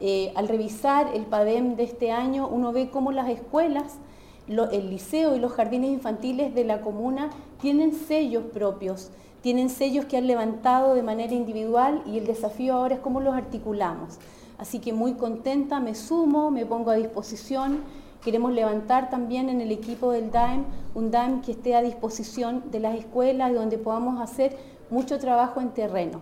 Eh, 0.00 0.32
al 0.34 0.48
revisar 0.48 1.10
el 1.14 1.26
PADEM 1.26 1.76
de 1.76 1.84
este 1.84 2.10
año, 2.10 2.48
uno 2.48 2.72
ve 2.72 2.90
cómo 2.90 3.12
las 3.12 3.28
escuelas, 3.28 3.98
el 4.48 4.90
liceo 4.90 5.36
y 5.36 5.38
los 5.38 5.52
jardines 5.52 5.90
infantiles 5.90 6.54
de 6.54 6.64
la 6.64 6.80
comuna 6.80 7.30
tienen 7.60 7.94
sellos 7.94 8.44
propios, 8.52 9.10
tienen 9.42 9.70
sellos 9.70 10.06
que 10.06 10.16
han 10.16 10.26
levantado 10.26 10.94
de 10.94 11.02
manera 11.02 11.34
individual 11.34 12.02
y 12.06 12.18
el 12.18 12.26
desafío 12.26 12.74
ahora 12.74 12.96
es 12.96 13.00
cómo 13.00 13.20
los 13.20 13.34
articulamos. 13.34 14.18
Así 14.58 14.80
que 14.80 14.92
muy 14.92 15.14
contenta, 15.14 15.78
me 15.80 15.94
sumo, 15.94 16.50
me 16.50 16.66
pongo 16.66 16.90
a 16.90 16.96
disposición 16.96 17.82
Queremos 18.22 18.52
levantar 18.52 19.08
también 19.08 19.48
en 19.48 19.62
el 19.62 19.72
equipo 19.72 20.12
del 20.12 20.30
DAEM 20.30 20.64
un 20.94 21.10
DAEM 21.10 21.40
que 21.40 21.52
esté 21.52 21.74
a 21.74 21.80
disposición 21.80 22.70
de 22.70 22.78
las 22.78 22.94
escuelas 22.94 23.50
y 23.50 23.54
donde 23.54 23.78
podamos 23.78 24.20
hacer 24.20 24.58
mucho 24.90 25.18
trabajo 25.18 25.62
en 25.62 25.70
terreno. 25.70 26.20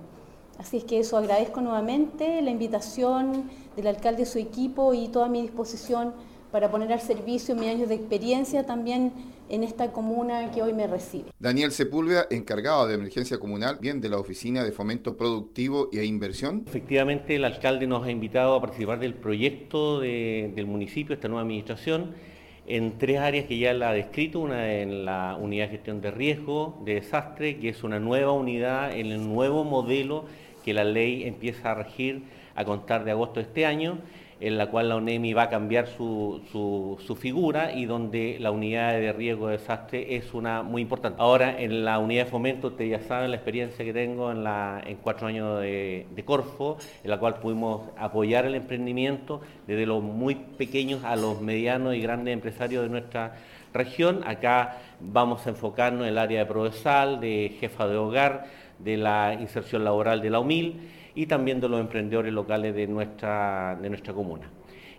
Así 0.59 0.79
es 0.79 0.85
que 0.85 0.99
eso 0.99 1.16
agradezco 1.16 1.61
nuevamente 1.61 2.42
la 2.42 2.51
invitación 2.51 3.49
del 3.77 3.87
alcalde 3.87 4.23
y 4.23 4.27
su 4.27 4.38
equipo 4.38 4.92
y 4.92 5.07
toda 5.09 5.29
mi 5.29 5.40
disposición 5.40 6.12
para 6.51 6.71
poner 6.71 6.92
al 6.92 7.01
servicio 7.01 7.55
mis 7.55 7.68
años 7.68 7.88
de 7.88 7.94
experiencia 7.94 8.64
también 8.66 9.12
en 9.49 9.62
esta 9.62 9.92
comuna 9.92 10.51
que 10.51 10.62
hoy 10.62 10.73
me 10.73 10.87
recibe. 10.87 11.31
Daniel 11.38 11.71
Sepúlveda, 11.71 12.27
encargado 12.31 12.88
de 12.88 12.94
emergencia 12.94 13.38
comunal, 13.38 13.79
bien 13.81 14.01
de 14.01 14.09
la 14.09 14.18
Oficina 14.18 14.64
de 14.64 14.73
Fomento 14.73 15.16
Productivo 15.16 15.90
e 15.92 16.05
Inversión. 16.05 16.64
Efectivamente, 16.66 17.37
el 17.37 17.44
alcalde 17.44 17.87
nos 17.87 18.05
ha 18.05 18.11
invitado 18.11 18.55
a 18.55 18.61
participar 18.61 18.99
del 18.99 19.14
proyecto 19.14 20.01
del 20.01 20.66
municipio, 20.66 21.14
esta 21.14 21.29
nueva 21.29 21.42
administración, 21.42 22.14
en 22.66 22.99
tres 22.99 23.18
áreas 23.18 23.47
que 23.47 23.59
ya 23.59 23.73
la 23.73 23.90
ha 23.90 23.92
descrito, 23.94 24.40
una 24.40 24.75
en 24.75 25.05
la 25.05 25.38
unidad 25.40 25.66
de 25.66 25.71
gestión 25.71 26.01
de 26.01 26.11
riesgo, 26.11 26.79
de 26.85 26.94
desastre, 26.94 27.59
que 27.59 27.71
es 27.71 27.85
una 27.85 27.99
nueva 27.99 28.33
unidad 28.33 28.94
en 28.94 29.07
el 29.07 29.27
nuevo 29.27 29.64
modelo 29.64 30.27
que 30.68 30.74
la 30.74 30.85
ley 30.85 31.24
empieza 31.24 31.70
a 31.70 31.74
regir 31.76 32.24
a 32.54 32.62
contar 32.62 33.02
de 33.02 33.12
agosto 33.12 33.40
de 33.40 33.46
este 33.46 33.64
año 33.64 34.00
en 34.38 34.59
la 34.59 34.66
cual 34.66 34.90
la 34.90 34.96
UNEMI 34.96 35.33
va 35.33 35.44
a 35.44 35.48
cambiar 35.48 35.87
su, 35.87 36.42
su, 36.52 37.16
figura 37.16 37.72
y 37.72 37.87
donde 37.87 38.37
la 38.38 38.50
unidad 38.50 38.92
de 38.92 39.14
riesgo 39.14 39.48
de 39.48 39.57
desastre 39.57 40.14
es 40.14 40.35
una 40.35 40.62
muy 40.62 40.83
importante. 40.83 41.16
Ahora, 41.22 41.59
en 41.59 41.87
la 41.87 41.98
unidad 41.98 42.26
de 42.26 42.31
fomento, 42.31 42.68
ustedes 42.68 43.00
ya 43.00 43.09
saben 43.09 43.31
la 43.31 43.37
experiencia 43.37 43.83
que 43.83 43.94
tengo 43.94 44.31
en, 44.31 44.44
la, 44.44 44.83
en 44.87 44.98
cuatro 44.98 45.26
años 45.26 45.59
de, 45.62 46.07
de 46.14 46.24
Corfo, 46.24 46.76
en 47.02 47.11
la 47.11 47.18
cual 47.18 47.37
pudimos 47.37 47.88
apoyar 47.96 48.44
el 48.44 48.54
emprendimiento 48.54 49.40
desde 49.66 49.87
los 49.87 50.02
muy 50.02 50.35
pequeños 50.35 51.02
a 51.02 51.16
los 51.16 51.40
medianos 51.40 51.94
y 51.94 52.00
grandes 52.02 52.35
empresarios 52.35 52.83
de 52.83 52.90
nuestra 52.90 53.37
región. 53.72 54.22
Acá 54.26 54.78
vamos 55.00 55.46
a 55.46 55.50
enfocarnos 55.50 56.02
en 56.02 56.09
el 56.09 56.18
área 56.18 56.40
de 56.40 56.46
Provesal, 56.46 57.20
de 57.20 57.57
jefa 57.59 57.87
de 57.87 57.96
hogar, 57.96 58.46
de 58.78 58.96
la 58.96 59.36
inserción 59.40 59.84
laboral 59.84 60.20
de 60.20 60.30
la 60.30 60.40
UMIL 60.40 60.80
y 61.14 61.26
también 61.26 61.60
de 61.60 61.68
los 61.68 61.80
emprendedores 61.80 62.32
locales 62.32 62.74
de 62.74 62.86
nuestra, 62.86 63.76
de 63.80 63.88
nuestra 63.88 64.12
comuna. 64.14 64.48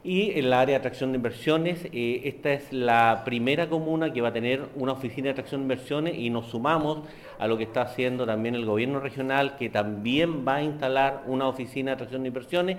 Y 0.03 0.31
en 0.39 0.49
la 0.49 0.61
área 0.61 0.73
de 0.73 0.79
atracción 0.79 1.11
de 1.11 1.17
inversiones, 1.17 1.85
eh, 1.91 2.21
esta 2.23 2.53
es 2.53 2.71
la 2.71 3.23
primera 3.25 3.67
comuna 3.67 4.13
que 4.13 4.21
va 4.21 4.29
a 4.29 4.33
tener 4.33 4.69
una 4.75 4.93
oficina 4.93 5.25
de 5.25 5.31
atracción 5.31 5.61
de 5.61 5.63
inversiones 5.65 6.17
y 6.17 6.29
nos 6.29 6.47
sumamos 6.47 6.99
a 7.37 7.47
lo 7.47 7.57
que 7.57 7.65
está 7.65 7.81
haciendo 7.81 8.25
también 8.25 8.55
el 8.55 8.65
gobierno 8.65 9.01
regional, 9.01 9.57
que 9.57 9.69
también 9.69 10.47
va 10.47 10.55
a 10.55 10.63
instalar 10.63 11.23
una 11.27 11.49
oficina 11.49 11.91
de 11.91 11.95
atracción 11.95 12.23
de 12.23 12.29
inversiones. 12.29 12.77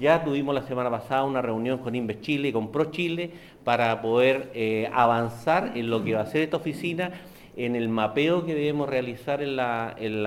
Ya 0.00 0.24
tuvimos 0.24 0.54
la 0.54 0.62
semana 0.62 0.90
pasada 0.90 1.24
una 1.24 1.42
reunión 1.42 1.78
con 1.78 1.94
Inves 1.94 2.22
Chile 2.22 2.48
y 2.48 2.52
con 2.52 2.72
Pro 2.72 2.86
Chile 2.86 3.30
para 3.62 4.00
poder 4.00 4.50
eh, 4.54 4.90
avanzar 4.92 5.72
en 5.74 5.90
lo 5.90 6.02
que 6.02 6.14
va 6.14 6.22
a 6.22 6.26
ser 6.26 6.40
esta 6.40 6.56
oficina 6.56 7.12
en 7.56 7.76
el 7.76 7.88
mapeo 7.88 8.44
que 8.44 8.54
debemos 8.54 8.88
realizar 8.88 9.42
en 9.42 9.56
la, 9.56 9.94
en 9.98 10.22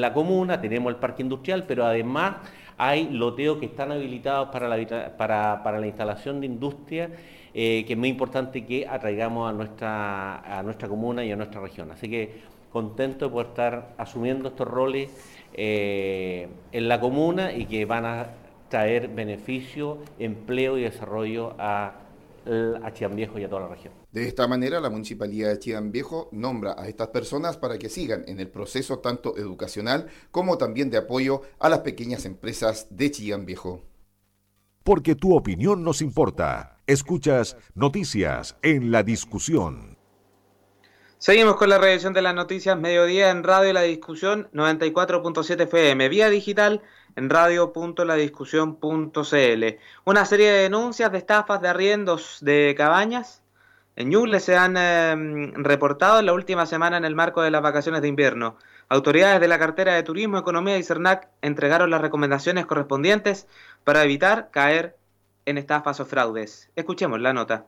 la, 0.00 0.12
comuna, 0.12 0.60
tenemos 0.60 0.90
el 0.90 0.96
parque 0.96 1.22
industrial, 1.22 1.64
pero 1.66 1.84
además 1.84 2.36
hay 2.76 3.08
loteos 3.10 3.58
que 3.58 3.66
están 3.66 3.92
habilitados 3.92 4.48
para 4.48 4.68
la, 4.68 5.16
para, 5.16 5.78
la 5.78 5.86
instalación 5.86 6.40
de 6.40 6.46
industria, 6.46 7.10
eh, 7.54 7.84
que 7.86 7.92
es 7.92 7.98
muy 7.98 8.08
importante 8.08 8.64
que 8.64 8.86
atraigamos 8.86 9.48
a 9.48 9.52
nuestra, 9.52 10.58
a 10.58 10.62
nuestra 10.62 10.88
comuna 10.88 11.24
y 11.24 11.32
a 11.32 11.36
nuestra 11.36 11.60
región. 11.60 11.90
Así 11.90 12.08
que 12.08 12.42
contento 12.72 13.30
poder 13.30 13.48
estar 13.48 13.94
asumiendo 13.96 14.48
estos 14.48 14.68
roles 14.68 15.10
eh, 15.54 16.48
en 16.72 16.88
la 16.88 17.00
comuna 17.00 17.52
y 17.52 17.66
que 17.66 17.84
van 17.84 18.04
a 18.04 18.26
traer 18.68 19.08
beneficio, 19.08 19.98
empleo 20.18 20.76
y 20.76 20.82
desarrollo 20.82 21.54
a 21.58 21.92
a 22.46 23.08
Viejo 23.08 23.38
y 23.38 23.44
a 23.44 23.48
toda 23.48 23.62
la 23.62 23.68
región. 23.68 23.94
De 24.12 24.26
esta 24.26 24.46
manera, 24.46 24.80
la 24.80 24.90
Municipalidad 24.90 25.58
de 25.58 25.80
Viejo 25.90 26.28
nombra 26.32 26.74
a 26.78 26.88
estas 26.88 27.08
personas 27.08 27.56
para 27.56 27.78
que 27.78 27.88
sigan 27.88 28.24
en 28.26 28.40
el 28.40 28.48
proceso 28.48 28.98
tanto 29.00 29.36
educacional 29.36 30.08
como 30.30 30.58
también 30.58 30.90
de 30.90 30.98
apoyo 30.98 31.42
a 31.58 31.68
las 31.68 31.80
pequeñas 31.80 32.24
empresas 32.24 32.86
de 32.90 33.10
Viejo. 33.44 33.82
Porque 34.84 35.14
tu 35.14 35.36
opinión 35.36 35.82
nos 35.82 36.00
importa. 36.00 36.78
Escuchas 36.86 37.56
Noticias 37.74 38.56
en 38.62 38.90
la 38.90 39.02
Discusión. 39.02 39.98
Seguimos 41.18 41.56
con 41.56 41.68
la 41.68 41.78
revisión 41.78 42.12
de 42.14 42.22
las 42.22 42.32
noticias 42.32 42.78
mediodía 42.78 43.30
en 43.30 43.42
Radio 43.42 43.72
La 43.72 43.82
Discusión 43.82 44.48
94.7 44.52 45.62
FM, 45.62 46.08
vía 46.08 46.30
digital 46.30 46.80
en 47.18 47.28
radio.ladiscusión.cl. 47.30 49.64
Una 50.04 50.24
serie 50.24 50.52
de 50.52 50.62
denuncias 50.62 51.10
de 51.10 51.18
estafas 51.18 51.60
de 51.60 51.66
arriendos 51.66 52.38
de 52.42 52.76
cabañas 52.76 53.42
en 53.96 54.10
Ñuble 54.10 54.38
se 54.38 54.56
han 54.56 54.76
em, 54.76 55.52
reportado 55.54 56.20
en 56.20 56.26
la 56.26 56.32
última 56.32 56.64
semana 56.64 56.96
en 56.96 57.04
el 57.04 57.16
marco 57.16 57.42
de 57.42 57.50
las 57.50 57.60
vacaciones 57.60 58.02
de 58.02 58.08
invierno. 58.08 58.56
Autoridades 58.88 59.40
de 59.40 59.48
la 59.48 59.58
cartera 59.58 59.94
de 59.94 60.04
Turismo, 60.04 60.38
Economía 60.38 60.78
y 60.78 60.84
CERNAC 60.84 61.28
entregaron 61.42 61.90
las 61.90 62.00
recomendaciones 62.00 62.66
correspondientes 62.66 63.48
para 63.82 64.04
evitar 64.04 64.52
caer 64.52 64.96
en 65.44 65.58
estafas 65.58 65.98
o 65.98 66.06
fraudes. 66.06 66.70
Escuchemos 66.76 67.20
la 67.20 67.32
nota. 67.32 67.66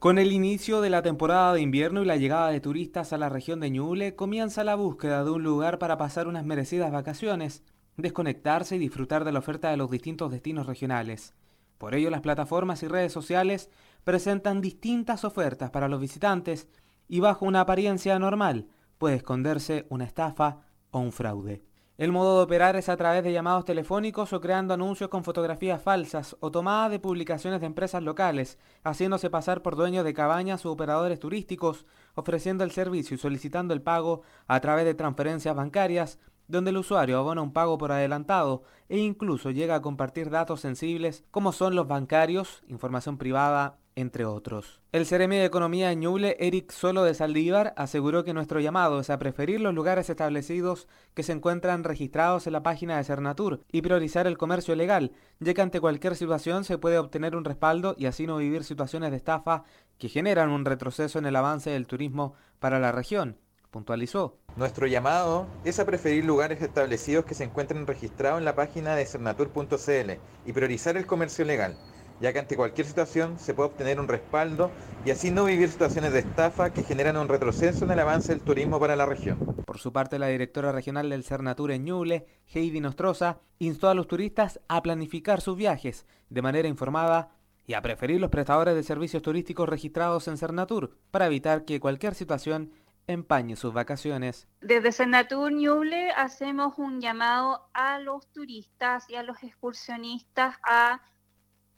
Con 0.00 0.18
el 0.18 0.32
inicio 0.32 0.80
de 0.80 0.90
la 0.90 1.02
temporada 1.02 1.54
de 1.54 1.60
invierno 1.60 2.02
y 2.02 2.06
la 2.06 2.16
llegada 2.16 2.50
de 2.50 2.58
turistas 2.58 3.12
a 3.12 3.18
la 3.18 3.28
región 3.28 3.60
de 3.60 3.70
Ñuble, 3.70 4.16
comienza 4.16 4.64
la 4.64 4.74
búsqueda 4.74 5.22
de 5.22 5.30
un 5.30 5.44
lugar 5.44 5.78
para 5.78 5.98
pasar 5.98 6.26
unas 6.26 6.44
merecidas 6.44 6.90
vacaciones 6.90 7.62
desconectarse 7.98 8.76
y 8.76 8.78
disfrutar 8.78 9.24
de 9.24 9.32
la 9.32 9.40
oferta 9.40 9.70
de 9.70 9.76
los 9.76 9.90
distintos 9.90 10.30
destinos 10.30 10.66
regionales. 10.66 11.34
Por 11.76 11.94
ello, 11.94 12.10
las 12.10 12.22
plataformas 12.22 12.82
y 12.82 12.88
redes 12.88 13.12
sociales 13.12 13.70
presentan 14.04 14.60
distintas 14.60 15.24
ofertas 15.24 15.70
para 15.70 15.88
los 15.88 16.00
visitantes 16.00 16.68
y 17.08 17.20
bajo 17.20 17.44
una 17.44 17.60
apariencia 17.60 18.18
normal 18.18 18.68
puede 18.98 19.16
esconderse 19.16 19.86
una 19.90 20.04
estafa 20.04 20.62
o 20.90 21.00
un 21.00 21.12
fraude. 21.12 21.62
El 21.96 22.12
modo 22.12 22.36
de 22.36 22.44
operar 22.44 22.76
es 22.76 22.88
a 22.88 22.96
través 22.96 23.24
de 23.24 23.32
llamados 23.32 23.64
telefónicos 23.64 24.32
o 24.32 24.40
creando 24.40 24.72
anuncios 24.72 25.10
con 25.10 25.24
fotografías 25.24 25.82
falsas 25.82 26.36
o 26.38 26.52
tomadas 26.52 26.92
de 26.92 27.00
publicaciones 27.00 27.60
de 27.60 27.66
empresas 27.66 28.04
locales, 28.04 28.56
haciéndose 28.84 29.30
pasar 29.30 29.62
por 29.62 29.74
dueños 29.74 30.04
de 30.04 30.14
cabañas 30.14 30.64
u 30.64 30.68
operadores 30.68 31.18
turísticos, 31.18 31.86
ofreciendo 32.14 32.62
el 32.62 32.70
servicio 32.70 33.16
y 33.16 33.18
solicitando 33.18 33.74
el 33.74 33.82
pago 33.82 34.22
a 34.46 34.60
través 34.60 34.84
de 34.84 34.94
transferencias 34.94 35.56
bancarias 35.56 36.20
donde 36.48 36.70
el 36.70 36.78
usuario 36.78 37.18
abona 37.18 37.42
un 37.42 37.52
pago 37.52 37.78
por 37.78 37.92
adelantado 37.92 38.62
e 38.88 38.98
incluso 38.98 39.50
llega 39.50 39.76
a 39.76 39.82
compartir 39.82 40.30
datos 40.30 40.60
sensibles 40.60 41.24
como 41.30 41.52
son 41.52 41.76
los 41.76 41.86
bancarios, 41.86 42.62
información 42.66 43.18
privada, 43.18 43.78
entre 43.98 44.24
otros. 44.24 44.80
El 44.92 45.06
Ceremi 45.06 45.36
de 45.36 45.44
Economía 45.44 45.90
en 45.90 46.00
Ñuble, 46.00 46.36
Eric 46.38 46.70
Solo 46.70 47.02
de 47.02 47.14
Saldívar, 47.14 47.74
aseguró 47.76 48.22
que 48.22 48.32
nuestro 48.32 48.60
llamado 48.60 49.00
es 49.00 49.10
a 49.10 49.18
preferir 49.18 49.60
los 49.60 49.74
lugares 49.74 50.08
establecidos 50.08 50.86
que 51.14 51.24
se 51.24 51.32
encuentran 51.32 51.82
registrados 51.82 52.46
en 52.46 52.52
la 52.52 52.62
página 52.62 52.96
de 52.96 53.02
Cernatur 53.02 53.60
y 53.72 53.82
priorizar 53.82 54.28
el 54.28 54.38
comercio 54.38 54.76
legal, 54.76 55.12
ya 55.40 55.52
que 55.52 55.62
ante 55.62 55.80
cualquier 55.80 56.14
situación 56.14 56.62
se 56.62 56.78
puede 56.78 56.98
obtener 56.98 57.34
un 57.34 57.44
respaldo 57.44 57.96
y 57.98 58.06
así 58.06 58.24
no 58.26 58.36
vivir 58.36 58.62
situaciones 58.62 59.10
de 59.10 59.16
estafa 59.16 59.64
que 59.98 60.08
generan 60.08 60.50
un 60.50 60.64
retroceso 60.64 61.18
en 61.18 61.26
el 61.26 61.34
avance 61.34 61.70
del 61.70 61.88
turismo 61.88 62.34
para 62.60 62.78
la 62.78 62.92
región 62.92 63.36
puntualizó. 63.70 64.38
Nuestro 64.56 64.86
llamado 64.86 65.46
es 65.64 65.78
a 65.78 65.86
preferir 65.86 66.24
lugares 66.24 66.60
establecidos 66.62 67.24
que 67.24 67.34
se 67.34 67.44
encuentren 67.44 67.86
registrados 67.86 68.38
en 68.38 68.44
la 68.44 68.54
página 68.54 68.96
de 68.96 69.06
cernatur.cl 69.06 70.12
y 70.46 70.52
priorizar 70.52 70.96
el 70.96 71.06
comercio 71.06 71.44
legal, 71.44 71.76
ya 72.20 72.32
que 72.32 72.38
ante 72.38 72.56
cualquier 72.56 72.86
situación 72.86 73.38
se 73.38 73.54
puede 73.54 73.70
obtener 73.70 74.00
un 74.00 74.08
respaldo 74.08 74.70
y 75.04 75.10
así 75.10 75.30
no 75.30 75.44
vivir 75.44 75.68
situaciones 75.68 76.12
de 76.12 76.20
estafa 76.20 76.72
que 76.72 76.82
generan 76.82 77.16
un 77.16 77.28
retroceso 77.28 77.84
en 77.84 77.90
el 77.92 78.00
avance 78.00 78.32
del 78.32 78.42
turismo 78.42 78.80
para 78.80 78.96
la 78.96 79.06
región. 79.06 79.38
Por 79.64 79.78
su 79.78 79.92
parte, 79.92 80.18
la 80.18 80.28
directora 80.28 80.72
regional 80.72 81.10
del 81.10 81.24
Cernatur 81.24 81.70
en 81.70 81.84
Ñuble, 81.84 82.26
Heidi 82.52 82.80
Nostroza, 82.80 83.38
instó 83.58 83.88
a 83.88 83.94
los 83.94 84.08
turistas 84.08 84.60
a 84.68 84.82
planificar 84.82 85.40
sus 85.40 85.56
viajes 85.56 86.06
de 86.30 86.42
manera 86.42 86.68
informada 86.68 87.32
y 87.66 87.74
a 87.74 87.82
preferir 87.82 88.18
los 88.18 88.30
prestadores 88.30 88.74
de 88.74 88.82
servicios 88.82 89.22
turísticos 89.22 89.68
registrados 89.68 90.26
en 90.26 90.38
Cernatur 90.38 90.96
para 91.10 91.26
evitar 91.26 91.66
que 91.66 91.80
cualquier 91.80 92.14
situación 92.14 92.72
empañe 93.08 93.56
sus 93.56 93.72
vacaciones. 93.72 94.46
Desde 94.60 94.92
Senatur 94.92 95.50
Ñuble 95.50 96.10
hacemos 96.12 96.78
un 96.78 97.00
llamado 97.00 97.68
a 97.72 97.98
los 97.98 98.30
turistas 98.32 99.08
y 99.08 99.16
a 99.16 99.22
los 99.22 99.42
excursionistas 99.42 100.56
a 100.62 101.00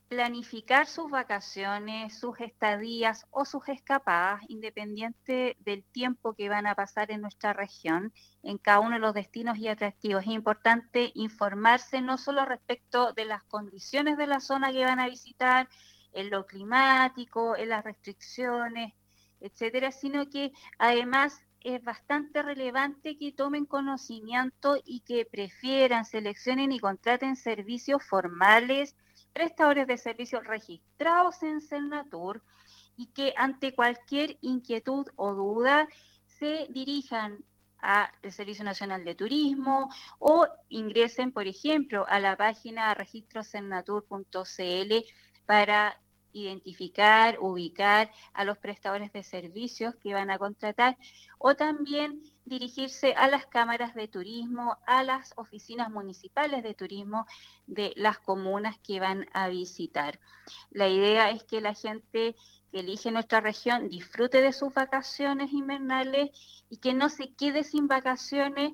planificar 0.09 0.89
sus 0.89 1.09
vacaciones, 1.09 2.19
sus 2.19 2.41
estadías 2.41 3.29
o 3.31 3.45
sus 3.45 3.69
escapadas, 3.69 4.43
independiente 4.49 5.57
del 5.61 5.85
tiempo 5.85 6.35
que 6.35 6.49
van 6.49 6.67
a 6.67 6.75
pasar 6.75 7.13
en 7.13 7.21
nuestra 7.21 7.53
región, 7.53 8.13
en 8.43 8.59
cada 8.59 8.81
uno 8.81 8.97
de 8.97 8.99
los 8.99 9.15
destinos 9.15 9.57
y 9.59 9.69
atractivos. 9.69 10.25
Es 10.25 10.31
importante 10.31 11.13
informarse 11.15 12.01
no 12.01 12.19
solo 12.19 12.45
respecto 12.45 13.13
de 13.13 13.25
las 13.25 13.45
condiciones 13.45 14.19
de 14.19 14.27
la 14.27 14.41
zona 14.41 14.73
que 14.73 14.85
van 14.85 14.99
a 14.99 15.09
visitar, 15.09 15.69
en 16.13 16.29
lo 16.31 16.45
climático, 16.45 17.57
en 17.57 17.69
las 17.69 17.85
restricciones, 17.85 18.93
etcétera, 19.41 19.93
sino 19.93 20.29
que 20.29 20.53
además 20.79 21.41
es 21.63 21.83
bastante 21.83 22.43
relevante 22.43 23.19
que 23.19 23.33
tomen 23.33 23.67
conocimiento 23.67 24.79
y 24.85 25.01
que 25.01 25.27
prefieran, 25.27 26.05
seleccionen 26.05 26.73
y 26.73 26.79
contraten 26.79 27.37
servicios 27.37 28.03
formales, 28.03 28.97
prestadores 29.33 29.87
de 29.87 29.99
servicios 29.99 30.45
registrados 30.45 31.43
en 31.43 31.61
Cernatur 31.61 32.43
y 32.97 33.09
que 33.09 33.35
ante 33.37 33.75
cualquier 33.75 34.39
inquietud 34.41 35.07
o 35.17 35.35
duda 35.35 35.87
se 36.27 36.67
dirijan 36.71 37.45
al 37.79 38.11
Servicio 38.31 38.65
Nacional 38.65 39.05
de 39.05 39.15
Turismo 39.15 39.91
o 40.19 40.47
ingresen, 40.69 41.33
por 41.33 41.47
ejemplo, 41.47 42.07
a 42.09 42.21
la 42.21 42.37
página 42.37 42.95
registrocernatur.cl 42.95 44.95
para 45.47 45.99
identificar, 46.33 47.39
ubicar 47.41 48.11
a 48.33 48.45
los 48.45 48.59
prestadores 48.59 49.13
de 49.13 49.23
servicios 49.23 49.95
que 49.97 50.15
van 50.15 50.31
a 50.31 50.39
contratar 50.39 50.97
o 51.39 51.55
también 51.55 52.23
dirigirse 52.45 53.15
a 53.15 53.29
las 53.29 53.47
cámaras 53.47 53.95
de 53.95 54.09
turismo, 54.09 54.77
a 54.87 55.03
las 55.03 55.33
oficinas 55.37 55.91
municipales 55.91 56.63
de 56.63 56.75
turismo 56.75 57.27
de 57.67 57.93
las 57.97 58.19
comunas 58.19 58.79
que 58.79 59.01
van 59.01 59.27
a 59.33 59.49
visitar. 59.49 60.19
La 60.71 60.89
idea 60.89 61.31
es 61.31 61.45
que 61.45 61.61
la 61.61 61.75
gente 61.75 62.35
que 62.71 62.81
elige 62.81 63.11
nuestra 63.11 63.41
región 63.41 63.89
disfrute 63.89 64.43
de 64.43 64.53
sus 64.53 64.73
vacaciones 64.73 65.53
invernales 65.53 66.31
y 66.69 66.79
que 66.79 66.95
no 66.95 67.09
se 67.09 67.33
quede 67.35 67.65
sin 67.65 67.89
vacaciones 67.89 68.73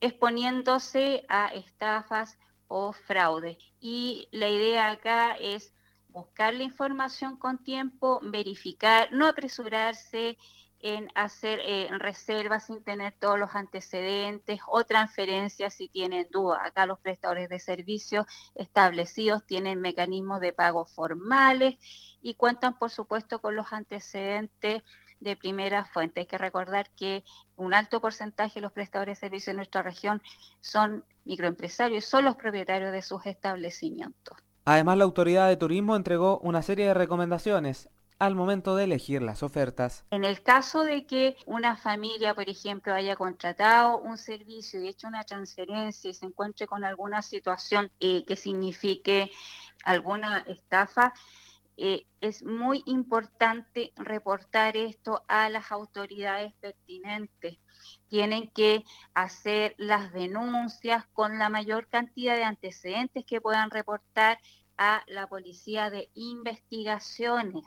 exponiéndose 0.00 1.24
a 1.28 1.48
estafas 1.48 2.38
o 2.68 2.92
fraude. 2.92 3.58
Y 3.80 4.28
la 4.30 4.48
idea 4.48 4.90
acá 4.90 5.36
es 5.36 5.72
buscar 6.18 6.54
la 6.54 6.64
información 6.64 7.36
con 7.36 7.58
tiempo, 7.62 8.20
verificar, 8.22 9.12
no 9.12 9.26
apresurarse 9.26 10.36
en 10.80 11.10
hacer 11.14 11.60
eh, 11.64 11.88
reservas 11.98 12.66
sin 12.66 12.82
tener 12.82 13.12
todos 13.18 13.38
los 13.38 13.54
antecedentes 13.54 14.60
o 14.66 14.84
transferencias 14.84 15.74
si 15.74 15.88
tienen 15.88 16.26
duda. 16.30 16.64
Acá 16.64 16.86
los 16.86 16.98
prestadores 17.00 17.48
de 17.48 17.58
servicios 17.58 18.26
establecidos 18.54 19.44
tienen 19.46 19.80
mecanismos 19.80 20.40
de 20.40 20.52
pago 20.52 20.84
formales 20.86 21.76
y 22.20 22.34
cuentan, 22.34 22.78
por 22.78 22.90
supuesto, 22.90 23.40
con 23.40 23.56
los 23.56 23.72
antecedentes 23.72 24.82
de 25.20 25.36
primera 25.36 25.84
fuente. 25.84 26.20
Hay 26.20 26.26
que 26.26 26.38
recordar 26.38 26.90
que 26.96 27.24
un 27.56 27.74
alto 27.74 28.00
porcentaje 28.00 28.54
de 28.56 28.62
los 28.62 28.72
prestadores 28.72 29.18
de 29.18 29.20
servicios 29.20 29.48
en 29.48 29.56
nuestra 29.56 29.82
región 29.82 30.22
son 30.60 31.04
microempresarios, 31.24 32.04
son 32.04 32.24
los 32.24 32.36
propietarios 32.36 32.92
de 32.92 33.02
sus 33.02 33.26
establecimientos. 33.26 34.36
Además, 34.70 34.98
la 34.98 35.04
Autoridad 35.04 35.48
de 35.48 35.56
Turismo 35.56 35.96
entregó 35.96 36.40
una 36.40 36.60
serie 36.60 36.88
de 36.88 36.92
recomendaciones 36.92 37.88
al 38.18 38.34
momento 38.34 38.76
de 38.76 38.84
elegir 38.84 39.22
las 39.22 39.42
ofertas. 39.42 40.04
En 40.10 40.26
el 40.26 40.42
caso 40.42 40.84
de 40.84 41.06
que 41.06 41.38
una 41.46 41.78
familia, 41.78 42.34
por 42.34 42.50
ejemplo, 42.50 42.92
haya 42.92 43.16
contratado 43.16 43.96
un 43.96 44.18
servicio 44.18 44.82
y 44.82 44.88
hecho 44.88 45.08
una 45.08 45.24
transferencia 45.24 46.10
y 46.10 46.12
se 46.12 46.26
encuentre 46.26 46.66
con 46.66 46.84
alguna 46.84 47.22
situación 47.22 47.90
eh, 47.98 48.26
que 48.26 48.36
signifique 48.36 49.30
alguna 49.84 50.44
estafa, 50.46 51.14
eh, 51.78 52.04
es 52.20 52.42
muy 52.42 52.82
importante 52.84 53.94
reportar 53.96 54.76
esto 54.76 55.24
a 55.28 55.48
las 55.48 55.72
autoridades 55.72 56.52
pertinentes. 56.60 57.56
Tienen 58.08 58.48
que 58.48 58.84
hacer 59.14 59.74
las 59.78 60.12
denuncias 60.12 61.06
con 61.12 61.38
la 61.38 61.48
mayor 61.48 61.88
cantidad 61.88 62.36
de 62.36 62.44
antecedentes 62.44 63.24
que 63.24 63.40
puedan 63.40 63.70
reportar 63.70 64.38
a 64.78 65.02
la 65.08 65.26
policía 65.26 65.90
de 65.90 66.08
investigaciones. 66.14 67.64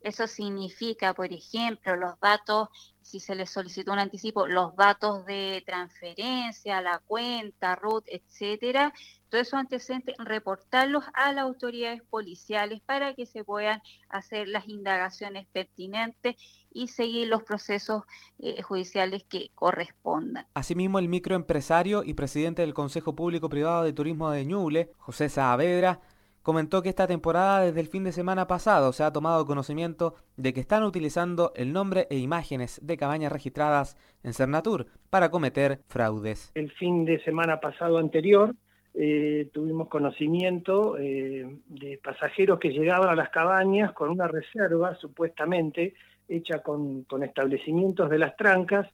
Eso 0.00 0.26
significa, 0.26 1.14
por 1.14 1.32
ejemplo, 1.32 1.96
los 1.96 2.20
datos, 2.20 2.68
si 3.00 3.20
se 3.20 3.34
les 3.34 3.50
solicitó 3.50 3.92
un 3.92 3.98
anticipo, 3.98 4.46
los 4.46 4.76
datos 4.76 5.24
de 5.24 5.62
transferencia, 5.64 6.82
la 6.82 7.00
cuenta, 7.06 7.74
RUT, 7.74 8.04
etcétera, 8.08 8.92
todos 9.30 9.48
esos 9.48 9.58
antecedentes, 9.58 10.14
reportarlos 10.18 11.04
a 11.14 11.32
las 11.32 11.44
autoridades 11.44 12.02
policiales 12.02 12.82
para 12.84 13.14
que 13.14 13.24
se 13.24 13.44
puedan 13.44 13.80
hacer 14.10 14.46
las 14.48 14.68
indagaciones 14.68 15.46
pertinentes 15.46 16.36
y 16.70 16.88
seguir 16.88 17.28
los 17.28 17.42
procesos 17.42 18.02
eh, 18.38 18.60
judiciales 18.60 19.24
que 19.24 19.50
correspondan. 19.54 20.46
Asimismo, 20.52 20.98
el 20.98 21.08
microempresario 21.08 22.04
y 22.04 22.12
presidente 22.12 22.60
del 22.60 22.74
Consejo 22.74 23.16
Público 23.16 23.48
Privado 23.48 23.84
de 23.84 23.94
Turismo 23.94 24.30
de 24.30 24.44
Ñuble, 24.44 24.92
José 24.98 25.30
Saavedra, 25.30 26.00
comentó 26.44 26.82
que 26.82 26.90
esta 26.90 27.06
temporada 27.06 27.62
desde 27.62 27.80
el 27.80 27.88
fin 27.88 28.04
de 28.04 28.12
semana 28.12 28.46
pasado 28.46 28.92
se 28.92 29.02
ha 29.02 29.10
tomado 29.10 29.46
conocimiento 29.46 30.14
de 30.36 30.52
que 30.52 30.60
están 30.60 30.84
utilizando 30.84 31.52
el 31.56 31.72
nombre 31.72 32.06
e 32.10 32.18
imágenes 32.18 32.78
de 32.84 32.98
cabañas 32.98 33.32
registradas 33.32 33.96
en 34.22 34.34
Cernatur 34.34 34.86
para 35.08 35.30
cometer 35.30 35.80
fraudes. 35.88 36.52
El 36.54 36.70
fin 36.72 37.06
de 37.06 37.18
semana 37.24 37.60
pasado 37.60 37.96
anterior 37.96 38.54
eh, 38.92 39.48
tuvimos 39.54 39.88
conocimiento 39.88 40.98
eh, 40.98 41.60
de 41.66 41.98
pasajeros 42.04 42.60
que 42.60 42.68
llegaban 42.68 43.08
a 43.08 43.16
las 43.16 43.30
cabañas 43.30 43.92
con 43.92 44.10
una 44.10 44.28
reserva 44.28 44.94
supuestamente 44.96 45.94
hecha 46.28 46.58
con, 46.58 47.06
establecimientos 47.22 48.10
de 48.10 48.18
las 48.18 48.36
trancas 48.36 48.86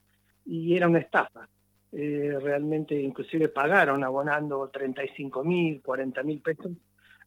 y 0.45 0.77
era 0.77 0.87
una 0.87 0.99
estafa. 0.99 1.49
Eh, 1.91 2.33
realmente 2.41 2.95
inclusive 2.95 3.49
pagaron 3.49 4.05
abonando 4.05 4.69
35 4.69 5.43
mil, 5.43 5.81
40 5.81 6.23
mil 6.23 6.39
pesos 6.39 6.71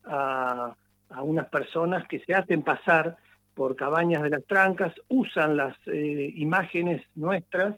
a, 0.06 0.74
unas 1.22 1.48
personas 1.48 2.06
que 2.08 2.18
se 2.20 2.34
hacen 2.34 2.62
pasar 2.62 3.16
por 3.54 3.76
cabañas 3.76 4.22
de 4.22 4.30
las 4.30 4.44
trancas, 4.46 4.92
usan 5.08 5.56
las 5.56 5.76
eh, 5.86 6.32
imágenes 6.34 7.02
nuestras, 7.14 7.76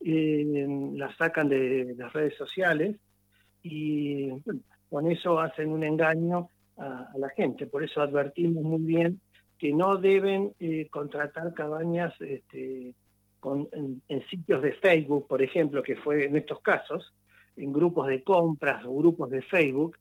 eh, 0.00 0.66
las 0.94 1.16
sacan 1.16 1.48
de 1.48 1.94
las 1.96 2.12
redes 2.12 2.36
sociales 2.36 2.96
y 3.62 4.30
con 4.88 5.10
eso 5.10 5.40
hacen 5.40 5.70
un 5.70 5.82
engaño 5.82 6.50
a, 6.76 7.10
la 7.16 7.28
gente. 7.30 7.66
Por 7.66 7.82
eso 7.82 8.00
advertimos 8.00 8.62
muy 8.62 8.80
bien 8.80 9.20
que 9.58 9.72
no 9.72 9.96
deben 9.96 10.52
eh, 10.60 10.86
contratar 10.88 11.52
cabañas 11.52 12.14
este, 12.20 12.94
en, 13.72 14.28
sitios 14.30 14.62
de 14.62 14.72
Facebook, 14.74 15.26
por 15.26 15.42
ejemplo, 15.42 15.82
que 15.82 15.96
fue 15.96 16.26
en 16.26 16.36
estos 16.36 16.60
casos, 16.60 17.12
en 17.56 17.72
grupos 17.72 18.06
de 18.06 18.22
compras 18.22 18.84
o 18.84 18.94
grupos 18.94 19.30
de 19.30 19.42
Facebook, 19.42 19.96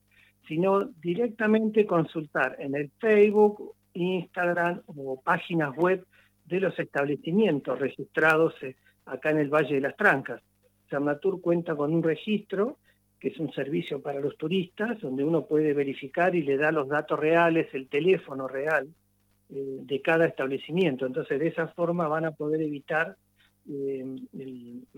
sino 0.47 0.85
directamente 0.85 1.85
consultar 1.85 2.55
en 2.59 2.75
el 2.75 2.89
Facebook, 2.99 3.73
Instagram 3.93 4.81
o 4.87 5.19
páginas 5.21 5.75
web 5.75 6.05
de 6.45 6.59
los 6.59 6.77
establecimientos 6.79 7.77
registrados 7.79 8.53
eh, 8.61 8.75
acá 9.05 9.31
en 9.31 9.39
el 9.39 9.49
Valle 9.49 9.75
de 9.75 9.81
las 9.81 9.97
Trancas. 9.97 10.41
Cernatur 10.89 11.41
cuenta 11.41 11.75
con 11.75 11.93
un 11.93 12.03
registro 12.03 12.77
que 13.19 13.29
es 13.29 13.39
un 13.39 13.51
servicio 13.51 14.01
para 14.01 14.19
los 14.19 14.37
turistas, 14.37 14.99
donde 15.01 15.23
uno 15.23 15.45
puede 15.45 15.73
verificar 15.73 16.35
y 16.35 16.43
le 16.43 16.55
da 16.55 16.71
los 16.71 16.87
datos 16.87 17.19
reales, 17.19 17.67
el 17.73 17.87
teléfono 17.87 18.47
real 18.47 18.87
eh, 19.49 19.77
de 19.81 20.01
cada 20.01 20.27
establecimiento. 20.27 21.05
Entonces, 21.05 21.39
de 21.39 21.47
esa 21.47 21.67
forma 21.69 22.07
van 22.07 22.25
a 22.25 22.31
poder 22.31 22.61
evitar 22.61 23.15
eh, 23.67 24.05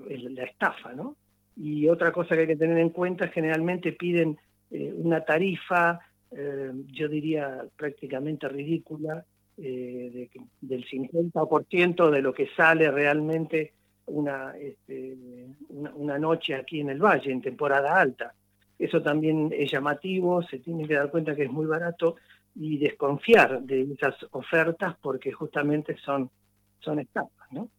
la 0.06 0.44
estafa, 0.44 0.94
¿no? 0.94 1.16
Y 1.56 1.88
otra 1.88 2.12
cosa 2.12 2.36
que 2.36 2.42
hay 2.42 2.48
que 2.48 2.56
tener 2.56 2.78
en 2.78 2.90
cuenta, 2.90 3.30
generalmente 3.30 3.94
piden 3.94 4.38
eh, 4.72 4.94
una 4.96 5.24
tarifa, 5.24 6.00
eh, 6.32 6.72
yo 6.88 7.08
diría 7.08 7.66
prácticamente 7.76 8.48
ridícula, 8.48 9.26
eh, 9.58 10.30
del 10.62 10.86
50% 10.86 12.10
de 12.10 12.22
lo 12.22 12.34
que 12.34 12.48
sale 12.56 12.90
realmente 12.92 13.74
este, 14.60 15.18
una, 15.68 15.94
una, 15.96 16.18
noche 16.18 16.56
aquí 16.56 16.80
en 16.80 16.90
el 16.90 17.00
valle, 17.00 17.32
en 17.32 17.42
temporada 17.42 18.00
alta. 18.00 18.34
Eso 18.78 19.02
también 19.02 19.52
es 19.54 19.70
llamativo, 19.72 20.42
se 20.44 20.60
tiene 20.60 20.88
que 20.88 20.96
dar 20.96 21.12
cuenta 21.12 21.36
que 21.36 21.44
es 21.44 21.52
muy 21.52 21.66
barato 21.66 22.16
y 22.56 22.78
desconfiar 22.78 23.62
de 23.62 23.82
esas 23.82 24.16
ofertas 24.32 24.96
porque 25.02 25.32
justamente 25.32 25.98
son, 25.98 26.30
son 26.80 27.06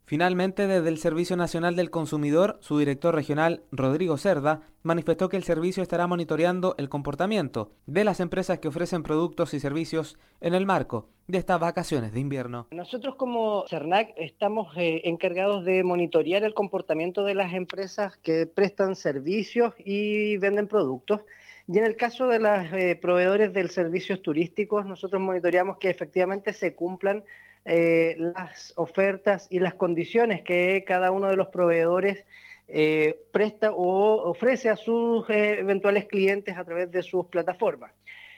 Finalmente, 0.04 0.66
desde 0.66 0.88
el 0.88 0.98
Servicio 0.98 1.36
Nacional 1.36 1.76
del 1.76 1.90
Consumidor, 1.90 2.58
su 2.60 2.78
director 2.78 3.14
regional, 3.14 3.62
Rodrigo 3.70 4.16
Cerda, 4.16 4.62
manifestó 4.82 5.28
que 5.28 5.36
el 5.36 5.44
servicio 5.44 5.82
estará 5.82 6.06
monitoreando 6.06 6.74
el 6.78 6.88
comportamiento 6.88 7.70
de 7.86 8.04
las 8.04 8.18
empresas 8.18 8.58
que 8.58 8.68
ofrecen 8.68 9.02
productos 9.02 9.54
y 9.54 9.60
servicios 9.60 10.18
en 10.40 10.54
el 10.54 10.66
marco 10.66 11.08
de 11.28 11.38
estas 11.38 11.60
vacaciones 11.60 12.12
de 12.12 12.20
invierno. 12.20 12.66
Nosotros 12.72 13.14
como 13.14 13.64
CERNAC 13.68 14.12
estamos 14.16 14.76
eh, 14.76 15.02
encargados 15.04 15.64
de 15.64 15.84
monitorear 15.84 16.42
el 16.42 16.54
comportamiento 16.54 17.22
de 17.22 17.34
las 17.34 17.52
empresas 17.52 18.16
que 18.16 18.46
prestan 18.46 18.96
servicios 18.96 19.74
y 19.78 20.36
venden 20.38 20.66
productos. 20.66 21.20
Y 21.68 21.78
en 21.78 21.84
el 21.84 21.94
caso 21.94 22.26
de 22.26 22.40
los 22.40 22.72
eh, 22.72 22.98
proveedores 23.00 23.52
de 23.52 23.68
servicios 23.68 24.22
turísticos, 24.22 24.86
nosotros 24.86 25.22
monitoreamos 25.22 25.78
que 25.78 25.88
efectivamente 25.88 26.52
se 26.52 26.74
cumplan 26.74 27.22
eh, 27.64 28.16
las 28.18 28.72
ofertas 28.76 29.46
y 29.50 29.58
las 29.58 29.74
condiciones 29.74 30.42
que 30.42 30.82
cada 30.86 31.10
uno 31.10 31.28
de 31.28 31.36
los 31.36 31.48
proveedores 31.48 32.24
eh, 32.68 33.20
presta 33.32 33.72
o 33.72 34.30
ofrece 34.30 34.70
a 34.70 34.76
sus 34.76 35.28
eh, 35.28 35.58
eventuales 35.58 36.06
clientes 36.06 36.56
a 36.56 36.64
través 36.64 36.90
de 36.90 37.02
sus 37.02 37.26
plataformas. 37.26 37.92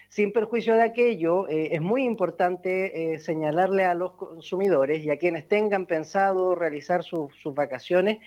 Sin 0.09 0.33
perjuicio 0.33 0.75
de 0.75 0.83
aquello, 0.83 1.49
es 1.49 1.81
muy 1.81 2.05
importante 2.05 3.19
señalarle 3.19 3.87
a 3.87 3.95
los 3.95 4.13
consumidores 4.13 5.03
y 5.03 5.09
a 5.09 5.17
quienes 5.17 5.49
tengan 5.49 5.87
pensado 5.87 6.55
realizar 6.55 7.03
sus 7.03 7.33
vacaciones 7.55 8.19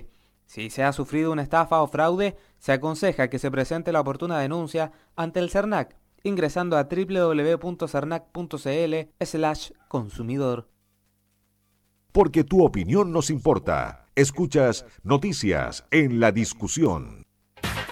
Si 0.44 0.68
se 0.68 0.84
ha 0.84 0.92
sufrido 0.92 1.32
una 1.32 1.40
estafa 1.42 1.80
o 1.80 1.86
fraude, 1.86 2.36
se 2.58 2.72
aconseja 2.72 3.30
que 3.30 3.38
se 3.38 3.50
presente 3.50 3.92
la 3.92 4.00
oportuna 4.00 4.38
denuncia 4.38 4.92
ante 5.16 5.40
el 5.40 5.48
CERNAC 5.48 5.96
ingresando 6.22 6.76
a 6.76 6.84
www.cernac.cl 6.84 8.94
slash 9.24 9.70
consumidor. 9.88 10.68
Porque 12.12 12.42
tu 12.42 12.64
opinión 12.64 13.12
nos 13.12 13.30
importa. 13.30 14.06
Escuchas 14.16 14.84
noticias 15.04 15.84
en 15.90 16.18
la 16.18 16.32
discusión. 16.32 17.29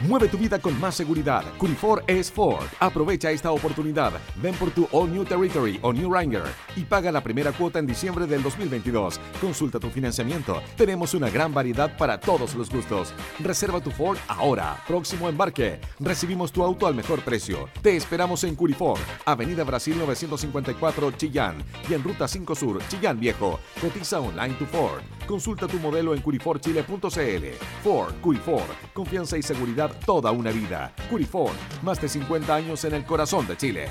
Mueve 0.03 0.29
tu 0.29 0.39
vida 0.39 0.61
con 0.61 0.79
más 0.79 0.95
seguridad. 0.95 1.43
Curifor 1.59 2.05
es 2.07 2.31
Ford. 2.31 2.65
Aprovecha 2.79 3.33
esta 3.33 3.51
oportunidad. 3.51 4.13
Ven 4.37 4.55
por 4.55 4.71
tu 4.71 4.89
All 4.93 5.13
New 5.13 5.25
Territory 5.25 5.81
o 5.83 5.93
New 5.93 6.13
Ranger 6.13 6.45
y 6.77 6.85
paga 6.85 7.11
la 7.11 7.21
primera 7.21 7.51
cuota 7.51 7.81
en 7.81 7.87
diciembre 7.87 8.29
del 8.29 8.41
2022. 8.45 9.19
Consulta 9.41 9.81
tu 9.81 9.91
financiamiento. 9.91 10.63
Tenemos 10.77 11.15
una 11.15 11.29
gran 11.31 11.53
variedad 11.53 11.97
para 11.97 12.21
todos 12.21 12.55
los 12.55 12.71
gustos. 12.71 13.13
Reserva 13.41 13.81
tu 13.81 13.91
Ford 13.91 14.17
ahora. 14.29 14.81
Próximo 14.87 15.29
embarque. 15.29 15.81
Recibimos 15.99 16.53
tu 16.53 16.63
auto 16.63 16.87
al 16.87 16.95
mejor 16.95 17.23
precio. 17.23 17.69
Te 17.83 17.97
esperamos 17.97 18.45
en 18.45 18.55
Curifor, 18.55 18.99
Avenida 19.25 19.65
Brasil 19.65 19.99
954 19.99 21.11
Chillán 21.13 21.57
y 21.91 21.95
en 21.95 22.05
Ruta 22.05 22.29
5 22.29 22.55
Sur, 22.55 22.81
Chillán 22.87 23.19
Viejo. 23.19 23.59
Cotiza 23.81 24.21
online 24.21 24.55
tu 24.55 24.65
Ford. 24.67 25.03
Consulta 25.27 25.67
tu 25.67 25.79
modelo 25.79 26.15
en 26.15 26.21
curiforchile.cl. 26.21 27.47
Ford, 27.83 28.15
Curifor, 28.21 28.63
confianza 28.95 29.37
y 29.37 29.43
seguridad 29.43 29.88
toda 30.05 30.31
una 30.33 30.51
vida. 30.51 30.93
Curifor, 31.11 31.51
más 31.83 32.01
de 32.01 32.09
50 32.09 32.55
años 32.55 32.85
en 32.85 32.95
el 32.95 33.05
corazón 33.05 33.47
de 33.47 33.57
Chile. 33.57 33.89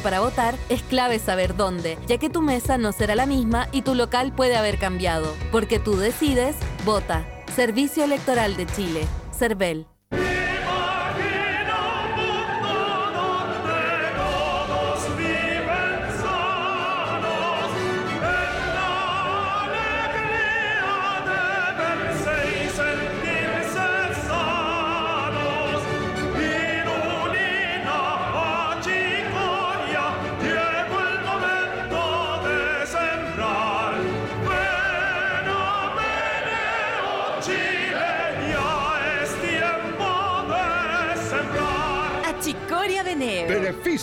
para 0.00 0.20
votar 0.20 0.54
es 0.68 0.82
clave 0.82 1.18
saber 1.18 1.56
dónde, 1.56 1.98
ya 2.06 2.18
que 2.18 2.30
tu 2.30 2.42
mesa 2.42 2.78
no 2.78 2.92
será 2.92 3.14
la 3.14 3.26
misma 3.26 3.68
y 3.72 3.82
tu 3.82 3.94
local 3.94 4.32
puede 4.32 4.56
haber 4.56 4.78
cambiado. 4.78 5.34
Porque 5.52 5.78
tú 5.78 5.96
decides, 5.96 6.56
vota. 6.84 7.26
Servicio 7.54 8.04
Electoral 8.04 8.56
de 8.56 8.66
Chile. 8.66 9.06
CERVEL. 9.32 9.95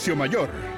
Beneficio 0.03 0.15
mayor. 0.17 0.72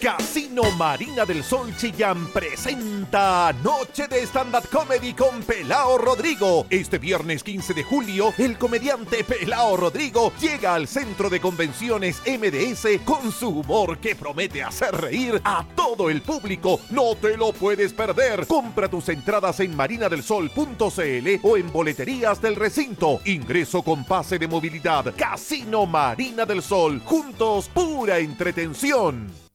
Casino 0.00 0.62
Marina 0.72 1.24
del 1.24 1.42
Sol 1.42 1.74
Chillán 1.76 2.26
presenta 2.28 3.52
Noche 3.64 4.06
de 4.08 4.22
Stand-Up 4.22 4.68
Comedy 4.70 5.14
con 5.14 5.42
Pelao 5.42 5.96
Rodrigo. 5.96 6.66
Este 6.68 6.98
viernes 6.98 7.42
15 7.42 7.72
de 7.72 7.82
julio, 7.82 8.34
el 8.36 8.58
comediante 8.58 9.24
Pelao 9.24 9.76
Rodrigo 9.76 10.32
llega 10.40 10.74
al 10.74 10.86
centro 10.86 11.30
de 11.30 11.40
convenciones 11.40 12.20
MDS 12.26 13.00
con 13.04 13.32
su 13.32 13.48
humor 13.48 13.98
que 13.98 14.14
promete 14.14 14.62
hacer 14.62 14.94
reír 14.94 15.40
a 15.44 15.64
todo 15.74 16.10
el 16.10 16.20
público. 16.20 16.80
No 16.90 17.14
te 17.14 17.36
lo 17.36 17.52
puedes 17.52 17.92
perder. 17.92 18.46
Compra 18.46 18.88
tus 18.88 19.08
entradas 19.08 19.60
en 19.60 19.74
marinadelsol.cl 19.74 21.40
o 21.42 21.56
en 21.56 21.72
boleterías 21.72 22.40
del 22.42 22.56
recinto. 22.56 23.20
Ingreso 23.24 23.82
con 23.82 24.04
pase 24.04 24.38
de 24.38 24.46
movilidad. 24.46 25.14
Casino 25.16 25.86
Marina 25.86 26.44
del 26.44 26.62
Sol. 26.62 27.00
Juntos, 27.04 27.68
pura 27.68 28.18
entretención. 28.18 29.45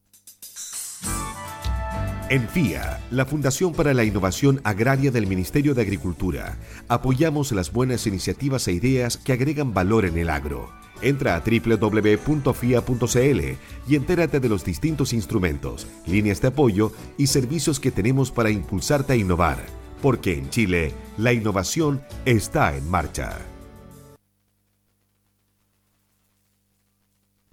En 2.31 2.47
FIA, 2.47 3.03
la 3.11 3.25
Fundación 3.25 3.73
para 3.73 3.93
la 3.93 4.05
Innovación 4.05 4.61
Agraria 4.63 5.11
del 5.11 5.27
Ministerio 5.27 5.73
de 5.73 5.81
Agricultura, 5.81 6.57
apoyamos 6.87 7.51
las 7.51 7.73
buenas 7.73 8.07
iniciativas 8.07 8.69
e 8.69 8.71
ideas 8.71 9.17
que 9.17 9.33
agregan 9.33 9.73
valor 9.73 10.05
en 10.05 10.17
el 10.17 10.29
agro. 10.29 10.69
Entra 11.01 11.35
a 11.35 11.41
www.fia.cl 11.41 13.41
y 13.85 13.95
entérate 13.97 14.39
de 14.39 14.47
los 14.47 14.63
distintos 14.63 15.11
instrumentos, 15.11 15.87
líneas 16.07 16.39
de 16.39 16.47
apoyo 16.47 16.93
y 17.17 17.27
servicios 17.27 17.81
que 17.81 17.91
tenemos 17.91 18.31
para 18.31 18.49
impulsarte 18.49 19.11
a 19.11 19.17
innovar, 19.17 19.57
porque 20.01 20.37
en 20.37 20.49
Chile 20.49 20.93
la 21.17 21.33
innovación 21.33 22.01
está 22.23 22.77
en 22.77 22.89
marcha. 22.89 23.39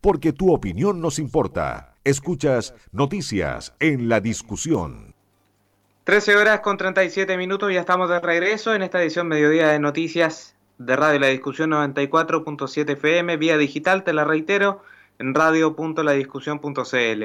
Porque 0.00 0.32
tu 0.32 0.54
opinión 0.54 1.00
nos 1.00 1.18
importa. 1.18 1.97
Escuchas 2.08 2.74
Noticias 2.90 3.74
en 3.80 4.08
la 4.08 4.20
Discusión. 4.20 5.14
13 6.04 6.36
horas 6.36 6.60
con 6.60 6.78
37 6.78 7.36
minutos, 7.36 7.70
ya 7.70 7.80
estamos 7.80 8.08
de 8.08 8.18
regreso 8.18 8.74
en 8.74 8.80
esta 8.80 9.02
edición 9.02 9.28
Mediodía 9.28 9.68
de 9.68 9.78
Noticias 9.78 10.56
de 10.78 10.96
Radio 10.96 11.20
La 11.20 11.26
Discusión 11.26 11.68
94.7 11.68 12.92
FM, 12.92 13.36
vía 13.36 13.58
digital, 13.58 14.04
te 14.04 14.14
la 14.14 14.24
reitero, 14.24 14.82
en 15.18 15.34
radio.ladiscusión.cl. 15.34 17.22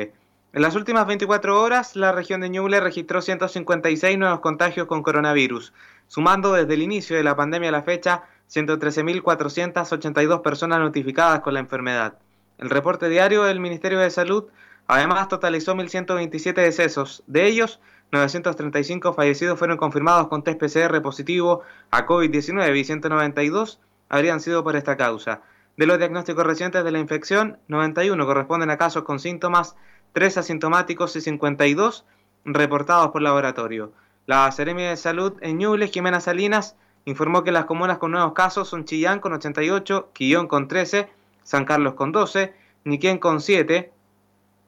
En 0.52 0.62
las 0.62 0.76
últimas 0.76 1.08
24 1.08 1.62
horas, 1.62 1.96
la 1.96 2.12
región 2.12 2.42
de 2.42 2.50
Ñuble 2.50 2.82
registró 2.82 3.22
156 3.22 4.18
nuevos 4.18 4.42
contagios 4.42 4.88
con 4.88 5.02
coronavirus, 5.02 5.72
sumando 6.10 6.52
desde 6.52 6.74
el 6.74 6.82
inicio 6.82 7.16
de 7.16 7.24
la 7.24 7.38
pandemia 7.38 7.70
a 7.70 7.72
la 7.72 7.84
fecha 7.84 8.24
113.482 8.52 10.42
personas 10.42 10.80
notificadas 10.80 11.40
con 11.40 11.54
la 11.54 11.62
enfermedad. 11.62 12.16
El 12.58 12.70
reporte 12.70 13.08
diario 13.08 13.44
del 13.44 13.62
Ministerio 13.62 14.00
de 14.00 14.10
Salud 14.10 14.50
Además, 14.88 15.28
totalizó 15.28 15.76
1.127 15.76 16.54
decesos. 16.56 17.24
De 17.28 17.48
ellos, 17.48 17.80
935 18.12 19.14
fallecidos 19.14 19.58
fueron 19.58 19.78
confirmados 19.78 20.28
con 20.28 20.44
test 20.44 20.60
PCR 20.60 21.02
positivo 21.02 21.62
a 21.90 22.06
COVID-19 22.06 22.78
y 22.78 22.84
192 22.84 23.80
habrían 24.10 24.40
sido 24.40 24.64
por 24.64 24.76
esta 24.76 24.98
causa. 24.98 25.42
De 25.78 25.88
los 25.88 25.98
diagnósticos 25.98 26.46
recientes 26.46 26.84
de 26.84 26.92
la 26.92 27.00
infección, 27.00 27.58
91 27.68 28.24
corresponden 28.28 28.70
a 28.70 28.78
casos 28.78 29.04
con 29.04 29.20
síntomas, 29.20 29.76
3 30.14 30.38
asintomáticos 30.38 31.16
y 31.16 31.22
52 31.22 32.06
reportados 32.46 33.10
por 33.10 33.24
laboratorio. 33.24 33.92
La 34.28 34.52
Seremia 34.52 34.90
de 34.90 34.98
Salud 34.98 35.34
en 35.42 35.58
Ñuble, 35.58 35.88
Jimena 35.88 36.22
Salinas, 36.22 36.76
informó 37.06 37.44
que 37.44 37.52
las 37.52 37.66
comunas 37.66 37.98
con 37.98 38.12
nuevos 38.12 38.34
casos 38.34 38.68
son 38.70 38.86
Chillán 38.86 39.20
con 39.20 39.34
88, 39.34 40.12
Quillón 40.14 40.48
con 40.48 40.68
13, 40.68 41.10
San 41.44 41.66
Carlos 41.66 41.96
con 41.96 42.12
12, 42.12 42.54
Niquén 42.84 43.18
con 43.18 43.42
7, 43.42 43.92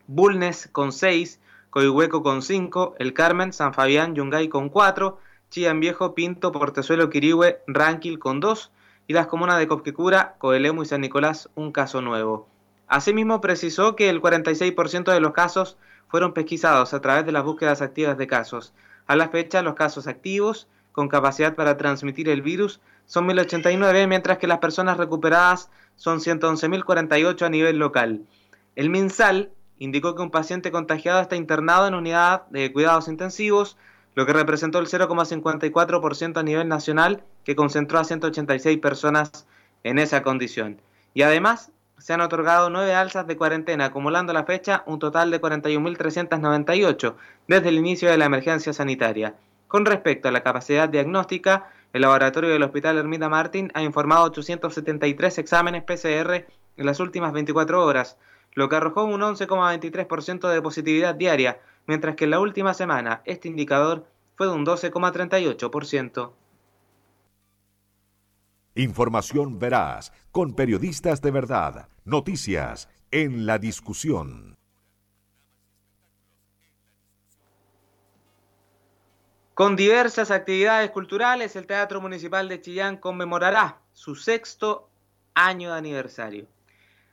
Bulnes 0.08 0.70
con 0.72 0.92
6, 0.92 1.40
Coihueco 1.70 2.24
con 2.24 2.42
5, 2.42 2.96
El 3.00 3.14
Carmen, 3.14 3.54
San 3.54 3.74
Fabián, 3.74 4.16
Yungay 4.16 4.50
con 4.50 4.70
4, 4.70 5.20
Chillán 5.50 5.80
Viejo, 5.80 6.16
Pinto, 6.16 6.52
Portezuelo, 6.52 7.10
Quirihue, 7.10 7.62
Ranquil 7.68 8.20
con 8.20 8.40
2 8.40 8.72
y 9.08 9.14
las 9.14 9.28
comunas 9.28 9.58
de 9.60 9.68
Copquecura, 9.68 10.36
Coelemu 10.38 10.84
y 10.84 10.86
San 10.86 11.02
Nicolás 11.02 11.50
un 11.56 11.72
caso 11.72 12.02
nuevo. 12.02 12.48
Asimismo 12.88 13.42
precisó 13.42 13.96
que 13.96 14.10
el 14.10 14.22
46% 14.22 15.12
de 15.12 15.20
los 15.20 15.34
casos 15.34 15.78
fueron 16.08 16.34
pesquisados 16.34 16.94
a 16.94 17.02
través 17.02 17.26
de 17.26 17.32
las 17.32 17.44
búsquedas 17.44 17.82
activas 17.82 18.18
de 18.18 18.28
casos. 18.28 18.74
A 19.08 19.16
la 19.16 19.30
fecha, 19.30 19.62
los 19.62 19.76
casos 19.76 20.08
activos 20.08 20.68
con 20.92 21.10
capacidad 21.10 21.56
para 21.56 21.78
transmitir 21.78 22.30
el 22.30 22.42
virus 22.42 22.80
son 23.06 23.26
1089, 23.26 24.08
mientras 24.08 24.38
que 24.38 24.48
las 24.48 24.60
personas 24.60 24.98
recuperadas 24.98 25.70
son 25.96 26.20
111.048 26.20 27.42
a 27.42 27.50
nivel 27.50 27.78
local. 27.78 28.22
El 28.76 28.90
MinSal 28.90 29.52
indicó 29.80 30.16
que 30.16 30.22
un 30.22 30.32
paciente 30.32 30.72
contagiado 30.72 31.22
está 31.22 31.36
internado 31.36 31.88
en 31.88 31.96
unidad 31.96 32.48
de 32.48 32.72
cuidados 32.72 33.08
intensivos, 33.08 33.78
lo 34.16 34.26
que 34.26 34.34
representó 34.34 34.80
el 34.80 34.88
0,54% 34.88 36.38
a 36.38 36.44
nivel 36.44 36.68
nacional, 36.68 37.24
que 37.44 37.56
concentró 37.56 38.00
a 38.00 38.06
186 38.06 38.78
personas 38.80 39.48
en 39.84 40.00
esa 40.00 40.24
condición. 40.24 40.82
Y 41.14 41.24
además, 41.24 41.72
se 41.98 42.14
han 42.14 42.22
otorgado 42.22 42.70
nueve 42.70 42.94
alzas 42.94 43.28
de 43.28 43.38
cuarentena, 43.38 43.86
acumulando 43.86 44.34
la 44.34 44.44
fecha 44.44 44.84
un 44.86 45.00
total 45.00 45.32
de 45.32 45.42
41.398 45.42 47.16
desde 47.48 47.70
el 47.70 47.78
inicio 47.78 48.10
de 48.10 48.18
la 48.18 48.26
emergencia 48.26 48.74
sanitaria. 48.74 49.36
Con 49.68 49.86
respecto 49.86 50.28
a 50.28 50.32
la 50.32 50.44
capacidad 50.44 50.90
diagnóstica, 50.90 51.70
el 51.94 52.02
laboratorio 52.02 52.50
del 52.50 52.64
Hospital 52.64 52.98
Ermita 52.98 53.30
Martín 53.30 53.72
ha 53.74 53.82
informado 53.82 54.26
873 54.26 55.38
exámenes 55.38 55.84
PCR 55.84 56.46
en 56.78 56.86
las 56.86 57.00
últimas 57.00 57.32
24 57.32 57.84
horas, 57.84 58.18
lo 58.56 58.70
que 58.70 58.78
arrojó 58.78 59.04
un 59.04 59.22
11,23% 59.22 60.50
de 60.50 60.62
positividad 60.62 61.14
diaria, 61.14 61.62
mientras 61.86 62.16
que 62.16 62.24
en 62.24 62.32
la 62.32 62.40
última 62.40 62.74
semana 62.74 63.22
este 63.26 63.50
indicador 63.50 64.08
fue 64.36 64.48
de 64.48 64.54
un 64.54 64.66
12,38%. 64.66 66.32
Información 68.76 69.60
veraz, 69.60 70.12
con 70.32 70.56
periodistas 70.56 71.22
de 71.22 71.32
verdad, 71.32 71.88
noticias 72.04 72.90
en 73.12 73.46
la 73.46 73.58
discusión. 73.58 74.56
Con 79.54 79.78
diversas 79.78 80.32
actividades 80.32 80.92
culturales, 80.92 81.56
el 81.56 81.66
Teatro 81.66 82.02
Municipal 82.02 82.50
de 82.50 82.60
Chillán 82.60 82.98
conmemorará 82.98 83.80
su 83.94 84.16
sexto 84.16 84.90
año 85.34 85.72
de 85.72 85.78
aniversario. 85.78 86.48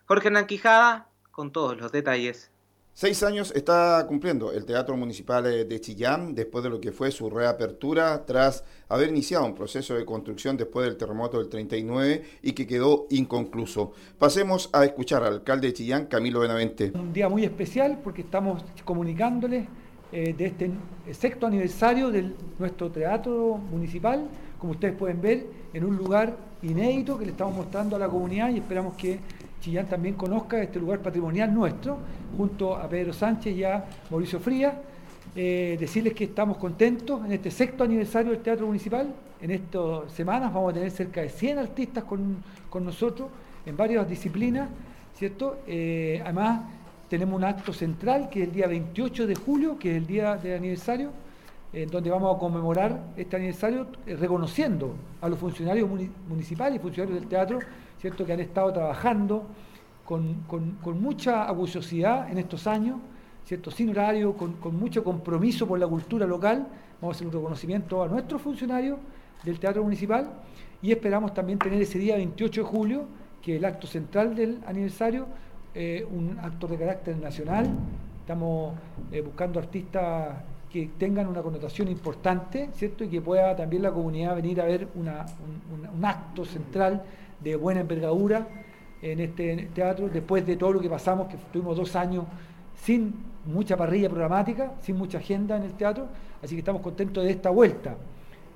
Jorge 0.06 0.28
Nanquijada 0.28 1.11
con 1.32 1.50
todos 1.50 1.76
los 1.80 1.90
detalles. 1.90 2.52
Seis 2.94 3.22
años 3.22 3.54
está 3.56 4.04
cumpliendo 4.06 4.52
el 4.52 4.66
Teatro 4.66 4.94
Municipal 4.98 5.44
de 5.44 5.80
Chillán 5.80 6.34
después 6.34 6.62
de 6.62 6.68
lo 6.68 6.78
que 6.78 6.92
fue 6.92 7.10
su 7.10 7.30
reapertura 7.30 8.26
tras 8.26 8.64
haber 8.86 9.08
iniciado 9.08 9.46
un 9.46 9.54
proceso 9.54 9.94
de 9.94 10.04
construcción 10.04 10.58
después 10.58 10.84
del 10.84 10.98
terremoto 10.98 11.38
del 11.38 11.48
39 11.48 12.22
y 12.42 12.52
que 12.52 12.66
quedó 12.66 13.06
inconcluso. 13.08 13.92
Pasemos 14.18 14.68
a 14.74 14.84
escuchar 14.84 15.24
al 15.24 15.32
alcalde 15.32 15.68
de 15.68 15.72
Chillán, 15.72 16.04
Camilo 16.04 16.40
Benavente. 16.40 16.92
Un 16.94 17.14
día 17.14 17.30
muy 17.30 17.44
especial 17.44 17.98
porque 18.04 18.20
estamos 18.20 18.62
comunicándoles 18.84 19.66
eh, 20.12 20.34
de 20.36 20.44
este 20.44 20.70
sexto 21.12 21.46
aniversario 21.46 22.10
de 22.10 22.30
nuestro 22.58 22.90
Teatro 22.90 23.56
Municipal, 23.56 24.28
como 24.58 24.72
ustedes 24.72 24.94
pueden 24.94 25.22
ver, 25.22 25.46
en 25.72 25.84
un 25.86 25.96
lugar 25.96 26.36
inédito 26.60 27.18
que 27.18 27.24
le 27.24 27.30
estamos 27.30 27.56
mostrando 27.56 27.96
a 27.96 27.98
la 27.98 28.08
comunidad 28.08 28.50
y 28.50 28.58
esperamos 28.58 28.94
que 28.96 29.18
Chillán 29.62 29.86
también 29.86 30.16
conozca 30.16 30.60
este 30.60 30.80
lugar 30.80 30.98
patrimonial 30.98 31.54
nuestro, 31.54 31.98
junto 32.36 32.74
a 32.74 32.88
Pedro 32.88 33.12
Sánchez 33.12 33.56
y 33.56 33.62
a 33.62 33.84
Mauricio 34.10 34.40
Frías. 34.40 34.74
Eh, 35.36 35.76
decirles 35.78 36.14
que 36.14 36.24
estamos 36.24 36.56
contentos 36.56 37.24
en 37.24 37.30
este 37.30 37.50
sexto 37.50 37.84
aniversario 37.84 38.32
del 38.32 38.42
Teatro 38.42 38.66
Municipal. 38.66 39.14
En 39.40 39.52
estas 39.52 40.12
semanas 40.12 40.52
vamos 40.52 40.72
a 40.72 40.74
tener 40.74 40.90
cerca 40.90 41.20
de 41.20 41.28
100 41.28 41.58
artistas 41.60 42.02
con, 42.02 42.42
nosotros 42.84 43.28
en 43.64 43.76
varias 43.76 44.08
disciplinas, 44.08 44.68
¿cierto? 45.16 45.58
Eh, 45.68 46.20
además, 46.24 46.62
tenemos 47.08 47.36
un 47.36 47.44
acto 47.44 47.72
central 47.72 48.28
que 48.28 48.42
es 48.42 48.48
el 48.48 48.54
día 48.54 48.66
28 48.66 49.28
de 49.28 49.34
julio, 49.36 49.78
que 49.78 49.92
es 49.92 49.96
el 49.96 50.08
día 50.08 50.36
de 50.38 50.56
aniversario, 50.56 51.10
en 51.72 51.88
donde 51.88 52.10
vamos 52.10 52.36
a 52.36 52.38
conmemorar 52.38 53.02
este 53.16 53.36
aniversario 53.36 53.86
eh, 54.06 54.16
reconociendo 54.16 54.94
a 55.20 55.28
los 55.28 55.38
funcionarios 55.38 55.88
municipales 56.28 56.76
y 56.76 56.78
funcionarios 56.78 57.20
del 57.20 57.28
teatro 57.28 57.60
¿cierto? 57.98 58.26
que 58.26 58.32
han 58.32 58.40
estado 58.40 58.72
trabajando 58.72 59.46
con, 60.04 60.44
mucha 61.00 61.44
abusiosidad 61.44 62.30
en 62.30 62.36
estos 62.36 62.66
años, 62.66 62.98
¿cierto? 63.46 63.70
sin 63.70 63.88
horario, 63.90 64.36
con, 64.36 64.56
mucho 64.78 65.02
compromiso 65.02 65.66
por 65.66 65.78
la 65.78 65.86
cultura 65.86 66.26
local. 66.26 66.66
Vamos 67.00 67.14
a 67.14 67.16
hacer 67.16 67.26
un 67.28 67.32
reconocimiento 67.32 68.02
a 68.02 68.08
nuestros 68.08 68.42
funcionarios 68.42 68.98
del 69.42 69.58
Teatro 69.58 69.82
Municipal 69.82 70.30
y 70.82 70.92
esperamos 70.92 71.32
también 71.32 71.58
tener 71.58 71.80
ese 71.80 71.98
día 71.98 72.16
28 72.16 72.62
de 72.62 72.66
julio, 72.66 73.04
que 73.40 73.54
es 73.54 73.58
el 73.58 73.64
acto 73.64 73.86
central 73.86 74.34
del 74.34 74.60
aniversario, 74.66 75.26
eh, 75.74 76.06
un 76.12 76.38
acto 76.40 76.66
de 76.66 76.76
carácter 76.76 77.16
nacional. 77.16 77.70
Estamos 78.20 78.74
eh, 79.10 79.22
buscando 79.22 79.58
artistas 79.58 80.36
que 80.72 80.88
tengan 80.98 81.26
una 81.26 81.42
connotación 81.42 81.88
importante, 81.88 82.70
¿cierto? 82.74 83.04
Y 83.04 83.08
que 83.08 83.20
pueda 83.20 83.54
también 83.54 83.82
la 83.82 83.92
comunidad 83.92 84.34
venir 84.34 84.60
a 84.60 84.64
ver 84.64 84.88
un 84.94 86.04
acto 86.04 86.44
central 86.44 87.02
de 87.40 87.56
buena 87.56 87.80
envergadura 87.80 88.46
en 89.02 89.20
este 89.20 89.68
teatro, 89.74 90.08
después 90.08 90.46
de 90.46 90.56
todo 90.56 90.72
lo 90.72 90.80
que 90.80 90.88
pasamos, 90.88 91.28
que 91.28 91.36
tuvimos 91.52 91.76
dos 91.76 91.94
años 91.96 92.24
sin 92.76 93.14
mucha 93.44 93.76
parrilla 93.76 94.08
programática, 94.08 94.72
sin 94.80 94.96
mucha 94.96 95.18
agenda 95.18 95.56
en 95.56 95.64
el 95.64 95.72
teatro, 95.74 96.06
así 96.42 96.54
que 96.54 96.60
estamos 96.60 96.80
contentos 96.80 97.24
de 97.24 97.30
esta 97.30 97.50
vuelta 97.50 97.96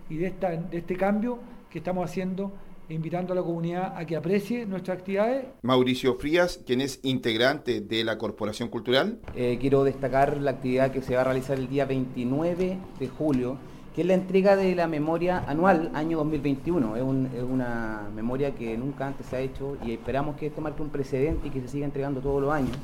y 0.08 0.16
de, 0.16 0.32
este 0.70 0.96
cambio 0.96 1.38
que 1.68 1.78
estamos 1.78 2.08
haciendo 2.08 2.52
invitando 2.88 3.32
a 3.32 3.36
la 3.36 3.42
comunidad 3.42 3.96
a 3.96 4.06
que 4.06 4.16
aprecie 4.16 4.66
nuestras 4.66 4.98
actividades. 4.98 5.46
Mauricio 5.62 6.14
Frías, 6.14 6.60
quien 6.66 6.80
es 6.80 7.00
integrante 7.02 7.80
de 7.80 8.04
la 8.04 8.18
Corporación 8.18 8.68
Cultural. 8.68 9.18
Eh, 9.34 9.58
quiero 9.60 9.84
destacar 9.84 10.38
la 10.38 10.52
actividad 10.52 10.90
que 10.92 11.02
se 11.02 11.14
va 11.14 11.22
a 11.22 11.24
realizar 11.24 11.58
el 11.58 11.68
día 11.68 11.84
29 11.84 12.78
de 12.98 13.08
julio 13.08 13.58
que 13.96 14.02
es 14.02 14.08
la 14.08 14.12
entrega 14.12 14.56
de 14.56 14.74
la 14.74 14.86
memoria 14.86 15.42
anual 15.48 15.90
año 15.94 16.18
2021. 16.18 16.96
Es, 16.96 17.02
una 17.02 18.02
memoria 18.14 18.54
que 18.54 18.76
nunca 18.76 19.06
antes 19.06 19.24
se 19.24 19.36
ha 19.36 19.40
hecho 19.40 19.78
y 19.82 19.92
esperamos 19.92 20.36
que 20.36 20.48
esto 20.48 20.60
marque 20.60 20.82
un 20.82 20.90
precedente 20.90 21.48
y 21.48 21.50
que 21.50 21.62
se 21.62 21.68
siga 21.68 21.86
entregando 21.86 22.20
todos 22.20 22.42
los 22.42 22.52
años. 22.52 22.76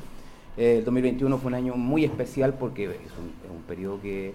Eh, 0.56 0.78
el 0.78 0.84
2021 0.86 1.36
fue 1.36 1.48
un 1.48 1.54
año 1.54 1.74
muy 1.76 2.06
especial 2.06 2.54
porque 2.54 2.84
es 2.84 3.12
un, 3.50 3.62
periodo 3.68 4.00
que, 4.00 4.32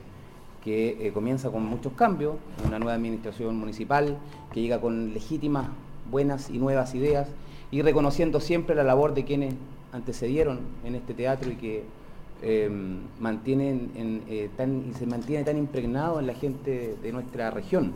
que 0.67 1.11
comienza 1.13 1.49
con 1.49 1.65
muchos 1.65 1.93
cambios, 1.93 2.35
una 2.67 2.77
nueva 2.77 2.93
administración 2.95 3.57
municipal 3.57 4.17
que 4.51 4.61
llega 4.61 4.81
con 4.81 5.13
legítimas, 5.13 5.67
buenas 6.11 6.49
y 6.49 6.57
nuevas 6.57 6.93
ideas 6.93 7.29
y 7.71 7.81
reconociendo 7.83 8.41
siempre 8.41 8.75
la 8.75 8.83
labor 8.83 9.13
de 9.13 9.23
quienes 9.23 9.53
antecedieron 9.93 10.59
en 10.83 10.95
este 10.95 11.13
teatro 11.13 11.49
y 11.51 11.55
que 11.55 11.83
em, 12.41 12.99
mantienen 13.17 14.23
eh, 14.27 14.49
se 14.97 15.05
mantiene 15.05 15.45
tan 15.45 15.57
impregnado 15.57 16.19
en 16.19 16.27
la 16.27 16.33
gente 16.33 16.97
de 17.01 17.11
nuestra 17.13 17.49
región. 17.49 17.93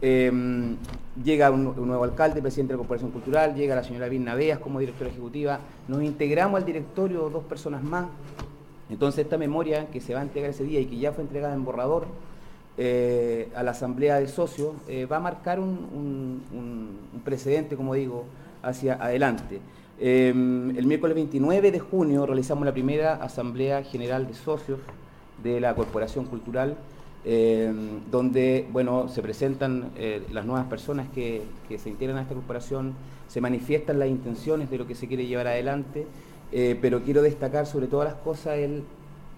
Em, 0.00 0.76
llega 1.24 1.52
un, 1.52 1.86
nuevo 1.86 2.02
alcalde, 2.02 2.42
presidente 2.42 2.72
de 2.72 2.78
la 2.78 2.78
Corporación 2.78 3.12
Cultural, 3.12 3.54
llega 3.54 3.76
la 3.76 3.84
señora 3.84 4.08
Virna 4.08 4.34
Beas 4.34 4.58
como 4.58 4.80
directora 4.80 5.08
ejecutiva, 5.08 5.60
nos 5.86 6.02
integramos 6.02 6.58
al 6.58 6.66
directorio 6.66 7.30
dos 7.30 7.44
personas 7.44 7.84
más, 7.84 8.06
entonces 8.92 9.24
esta 9.24 9.38
memoria 9.38 9.86
que 9.90 10.00
se 10.00 10.14
va 10.14 10.20
a 10.20 10.22
entregar 10.22 10.50
ese 10.50 10.64
día 10.64 10.80
y 10.80 10.86
que 10.86 10.98
ya 10.98 11.12
fue 11.12 11.24
entregada 11.24 11.54
en 11.54 11.64
borrador 11.64 12.06
eh, 12.78 13.48
a 13.54 13.62
la 13.62 13.72
asamblea 13.72 14.20
de 14.20 14.28
socios, 14.28 14.74
eh, 14.88 15.06
va 15.06 15.16
a 15.16 15.20
marcar 15.20 15.60
un 15.60 16.40
precedente, 17.24 17.76
como 17.76 17.94
digo, 17.94 18.24
hacia 18.62 18.94
adelante. 18.94 19.60
Em, 20.04 20.76
el 20.76 20.86
miércoles 20.86 21.14
29 21.14 21.70
de 21.70 21.78
junio 21.78 22.26
realizamos 22.26 22.64
la 22.64 22.72
primera 22.72 23.14
Asamblea 23.14 23.84
General 23.84 24.26
de 24.26 24.34
Socios 24.34 24.80
de 25.42 25.60
la 25.60 25.76
Corporación 25.76 26.24
Cultural, 26.24 26.76
em, 27.24 28.00
donde 28.10 28.66
bueno, 28.72 29.08
se 29.08 29.22
presentan 29.22 29.90
eh, 29.96 30.22
las 30.32 30.44
nuevas 30.44 30.66
personas 30.66 31.06
que, 31.14 31.42
se 31.78 31.88
integran 31.88 32.18
a 32.18 32.22
esta 32.22 32.34
corporación, 32.34 32.94
se 33.28 33.40
manifiestan 33.40 34.00
las 34.00 34.08
intenciones 34.08 34.70
de 34.70 34.78
lo 34.78 34.88
que 34.88 34.96
se 34.96 35.06
quiere 35.06 35.26
llevar 35.26 35.46
adelante, 35.46 36.06
eh, 36.52 36.78
pero 36.80 37.02
quiero 37.02 37.22
destacar 37.22 37.66
sobre 37.66 37.86
todas 37.86 38.12
las 38.12 38.22
cosas 38.22 38.58
el 38.58 38.84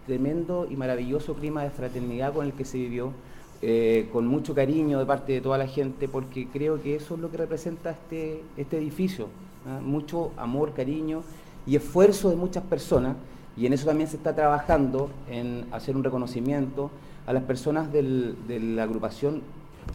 tremendo 0.07 0.67
y 0.69 0.77
maravilloso 0.77 1.35
clima 1.35 1.63
de 1.63 1.71
fraternidad 1.71 2.35
con 2.35 2.47
el 2.47 2.53
que 2.53 2.65
se 2.65 2.79
vivió, 2.79 3.13
eh, 3.63 4.09
con 4.13 4.27
mucho 4.27 4.55
cariño 4.55 4.99
de 4.99 5.07
parte 5.07 5.33
de 5.33 5.41
toda 5.41 5.57
la 5.57 5.67
gente, 5.67 6.09
porque 6.09 6.49
creo 6.53 6.83
que 6.83 6.97
eso 6.97 7.15
es 7.15 7.21
lo 7.21 7.31
que 7.31 7.39
representa 7.39 7.91
este, 7.91 8.43
este 8.57 8.77
edificio, 8.79 9.29
¿ah? 9.67 9.81
mucho 9.81 10.33
amor, 10.37 10.75
cariño 10.75 11.23
y 11.67 11.77
esfuerzo 11.77 12.31
de 12.31 12.37
muchas 12.37 12.65
personas, 12.65 13.17
y 13.57 13.67
en 13.67 13.73
eso 13.73 13.87
también 13.87 14.11
se 14.11 14.17
está 14.17 14.35
trabajando, 14.35 15.09
en 15.31 15.67
hacer 15.71 15.97
un 15.97 16.05
reconocimiento 16.05 16.91
a 17.27 17.33
las 17.33 17.45
personas 17.45 17.91
de 17.93 18.03
la 18.61 18.83
agrupación 18.83 19.41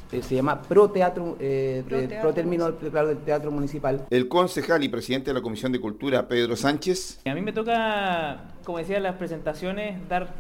se 0.10 0.36
llama 0.36 0.62
Pro 0.62 0.90
Teatro, 0.90 1.38
eh, 1.40 1.84
Pro, 2.22 2.34
Término 2.34 2.72
del 2.72 3.18
Teatro 3.20 3.52
Municipal. 3.52 4.06
El 4.10 4.28
concejal 4.28 4.84
y 4.84 4.90
presidente 4.90 5.30
de 5.30 5.36
la 5.36 5.42
Comisión 5.42 5.72
de 5.72 5.80
Cultura, 5.80 6.28
Pedro 6.28 6.56
Sánchez. 6.56 7.22
A 7.26 7.34
mí 7.34 7.42
me 7.42 7.54
toca, 7.54 8.46
como 8.64 8.80
decía 8.80 8.98
en 8.98 9.04
las 9.04 9.16
presentaciones, 9.16 10.08
dar 10.10 10.34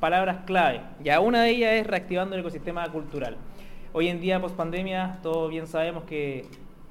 palabras 0.00 0.44
clave. 0.46 0.80
Ya 1.02 1.20
una 1.20 1.42
de 1.42 1.50
ellas 1.50 1.72
es 1.74 1.86
reactivando 1.86 2.34
el 2.34 2.40
ecosistema 2.40 2.86
cultural. 2.92 3.36
Hoy 3.92 4.08
en 4.08 4.20
día, 4.20 4.40
post 4.40 4.56
pandemia, 4.56 5.18
todos 5.22 5.50
bien 5.50 5.66
sabemos 5.66 6.04
que 6.04 6.46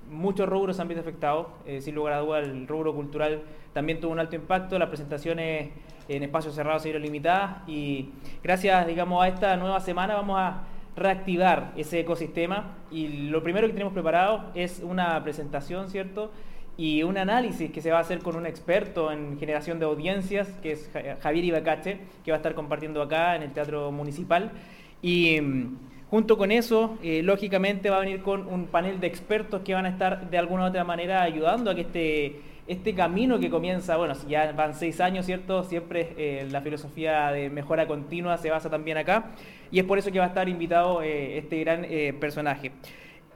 muchos 0.09 0.47
rubros 0.47 0.79
han 0.79 0.87
visto 0.87 1.01
afectados. 1.01 1.47
Eh, 1.65 1.81
sin 1.81 1.95
lugar 1.95 2.13
a 2.13 2.19
dudas, 2.19 2.43
el 2.43 2.67
rubro 2.67 2.93
cultural 2.93 3.43
también 3.73 3.99
tuvo 3.99 4.11
un 4.11 4.19
alto 4.19 4.35
impacto. 4.35 4.77
Las 4.77 4.89
presentaciones 4.89 5.71
en 6.07 6.23
espacios 6.23 6.55
cerrados 6.55 6.81
se 6.81 6.89
vieron 6.89 7.03
limitadas 7.03 7.67
y 7.67 8.09
gracias, 8.43 8.87
digamos, 8.87 9.23
a 9.23 9.27
esta 9.27 9.55
nueva 9.57 9.79
semana 9.79 10.15
vamos 10.15 10.37
a 10.39 10.63
reactivar 10.95 11.73
ese 11.75 11.99
ecosistema 11.99 12.77
y 12.91 13.29
lo 13.29 13.41
primero 13.43 13.67
que 13.67 13.73
tenemos 13.73 13.93
preparado 13.93 14.51
es 14.53 14.81
una 14.83 15.23
presentación, 15.23 15.89
¿cierto? 15.89 16.31
y 16.77 17.03
un 17.03 17.17
análisis 17.17 17.71
que 17.71 17.81
se 17.81 17.91
va 17.91 17.99
a 17.99 18.01
hacer 18.01 18.19
con 18.19 18.35
un 18.35 18.45
experto 18.45 19.11
en 19.11 19.37
generación 19.37 19.79
de 19.79 19.85
audiencias, 19.85 20.47
que 20.61 20.71
es 20.71 20.89
Javier 21.21 21.45
Ibacache, 21.45 21.99
que 22.23 22.31
va 22.31 22.37
a 22.37 22.39
estar 22.39 22.55
compartiendo 22.55 23.01
acá 23.01 23.35
en 23.35 23.43
el 23.43 23.51
Teatro 23.51 23.91
Municipal. 23.91 24.51
Y 25.01 25.39
mm, 25.39 25.77
junto 26.09 26.37
con 26.37 26.51
eso, 26.51 26.97
eh, 27.03 27.21
lógicamente 27.21 27.89
va 27.89 27.97
a 27.97 27.99
venir 27.99 28.21
con 28.23 28.47
un 28.47 28.65
panel 28.65 28.99
de 28.99 29.07
expertos 29.07 29.61
que 29.61 29.75
van 29.75 29.85
a 29.85 29.89
estar 29.89 30.29
de 30.29 30.37
alguna 30.37 30.63
u 30.63 30.67
otra 30.67 30.83
manera 30.83 31.21
ayudando 31.21 31.69
a 31.69 31.75
que 31.75 31.81
este, 31.81 32.41
este 32.67 32.93
camino 32.95 33.39
que 33.39 33.49
comienza, 33.49 33.97
bueno, 33.97 34.13
ya 34.27 34.51
van 34.53 34.73
seis 34.73 35.01
años, 35.01 35.25
¿cierto? 35.25 35.63
Siempre 35.63 36.13
eh, 36.17 36.47
la 36.49 36.61
filosofía 36.61 37.31
de 37.31 37.49
mejora 37.49 37.87
continua 37.87 38.37
se 38.37 38.49
basa 38.49 38.69
también 38.69 38.97
acá. 38.97 39.31
Y 39.71 39.79
es 39.79 39.85
por 39.85 39.97
eso 39.97 40.11
que 40.11 40.19
va 40.19 40.25
a 40.25 40.29
estar 40.29 40.47
invitado 40.47 41.01
eh, 41.01 41.37
este 41.37 41.59
gran 41.59 41.85
personaje. 42.19 42.71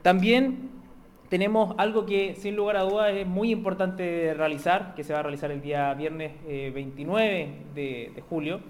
También 0.02 0.78
tenemos 1.28 1.74
algo 1.76 2.06
que 2.06 2.34
sin 2.36 2.56
lugar 2.56 2.76
a 2.76 2.82
dudas 2.82 3.12
es 3.12 3.26
muy 3.26 3.50
importante 3.50 4.32
realizar, 4.34 4.94
que 4.94 5.04
se 5.04 5.12
va 5.12 5.20
a 5.20 5.22
realizar 5.22 5.50
el 5.50 5.60
día 5.60 5.92
viernes 5.94 6.32
29 6.46 7.40
eh, 7.76 8.10
de, 8.14 8.22
julio, 8.22 8.60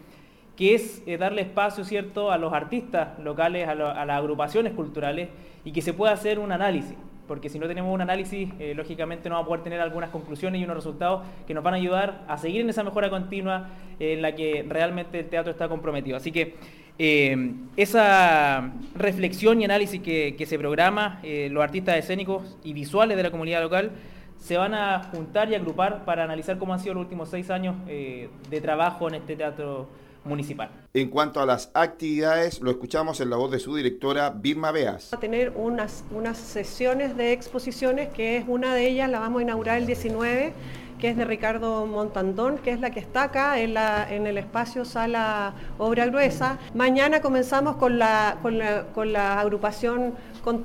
que 0.57 0.75
es 0.75 1.03
eh, 1.07 1.19
darle 1.19 1.43
espacio 1.43 1.85
cierto 1.85 2.33
a 2.33 2.39
los 2.39 2.53
artistas 2.53 3.19
locales, 3.21 3.69
a, 3.69 3.75
las 3.77 4.19
agrupaciones 4.19 4.73
culturales 4.73 5.29
y 5.65 5.71
que 5.71 5.83
se 5.83 5.93
pueda 5.93 6.13
hacer 6.13 6.41
un 6.41 6.51
análisis, 6.51 6.97
porque 7.29 7.49
si 7.49 7.59
no 7.59 7.68
tenemos 7.68 7.95
un 7.95 8.01
análisis, 8.01 8.49
eh, 8.59 8.74
lógicamente 8.74 9.29
no 9.29 9.37
vamos 9.37 9.47
a 9.47 9.49
poder 9.49 9.62
tener 9.62 9.81
algunas 9.81 10.11
conclusiones 10.11 10.61
y 10.61 10.64
unos 10.64 10.76
resultados 10.76 11.24
que 11.47 11.55
nos 11.55 11.62
van 11.62 11.74
a 11.74 11.76
ayudar 11.76 12.24
a 12.26 12.39
seguir 12.39 12.62
en 12.62 12.70
esa 12.70 12.83
mejora 12.83 13.11
continua 13.11 13.68
en 14.01 14.22
la 14.22 14.35
que 14.35 14.64
realmente 14.68 15.20
el 15.20 15.29
teatro 15.29 15.53
está 15.53 15.68
comprometido. 15.68 16.16
Así 16.16 16.33
que 16.33 16.57
eh, 17.01 17.55
esa 17.76 18.72
reflexión 18.97 19.61
y 19.61 19.64
análisis 19.64 20.01
que, 20.01 20.45
se 20.45 20.59
programa, 20.59 21.20
eh, 21.22 21.49
los 21.51 21.62
artistas 21.62 21.97
escénicos 21.97 22.57
y 22.64 22.72
visuales 22.72 23.16
de 23.16 23.22
la 23.22 23.31
comunidad 23.31 23.62
local 23.62 23.93
se 24.37 24.57
van 24.57 24.74
a 24.74 25.05
juntar 25.12 25.49
y 25.51 25.55
agrupar 25.55 26.05
para 26.05 26.24
analizar 26.24 26.59
cómo 26.59 26.72
han 26.72 26.81
sido 26.81 26.95
los 26.95 27.05
últimos 27.05 27.29
seis 27.29 27.51
años 27.51 27.76
eh, 27.87 28.29
de 28.51 28.61
trabajo 28.61 29.07
en 29.09 29.14
este 29.14 29.37
teatro 29.37 29.89
municipal. 30.29 30.70
En 30.95 31.09
cuanto 31.09 31.41
a 31.41 31.47
las 31.47 31.70
actividades, 31.74 32.61
lo 32.61 32.70
escuchamos 32.70 33.20
en 33.20 33.31
la 33.31 33.37
voz 33.37 33.51
de 33.51 33.59
su 33.59 33.74
directora, 33.74 34.31
Birma 34.31 34.70
Beas. 34.70 35.11
Va 35.12 35.18
a 35.18 35.20
tener 35.20 35.53
unas, 35.57 36.05
unas 36.11 36.39
sesiones 36.39 37.16
de 37.16 37.33
exposiciones, 37.33 38.09
que 38.11 38.37
es 38.37 38.45
una 38.47 38.74
de 38.74 38.89
ellas, 38.89 39.11
la 39.11 39.18
vamos 39.18 39.41
a 39.41 39.43
inaugurar 39.43 39.79
el 39.79 39.87
19 39.87 40.53
que 40.99 41.11
es 41.11 41.16
de 41.16 41.24
Ricardo 41.24 41.87
Montandón, 41.87 42.59
que 42.59 42.72
es 42.72 42.81
la 42.81 42.91
que 42.91 43.01
está 43.01 43.24
acá 43.24 43.61
en, 43.61 43.74
la, 43.74 44.07
en 44.11 44.26
el 44.26 44.37
espacio 44.37 44.85
Sala 44.85 45.55
Obra 45.79 46.07
Gruesa. 46.07 46.59
Mañana 46.74 47.20
comenzamos 47.20 47.76
con 47.76 47.99
la, 47.99 48.39
con 48.43 49.12
la, 49.12 49.41
agrupación 49.41 50.14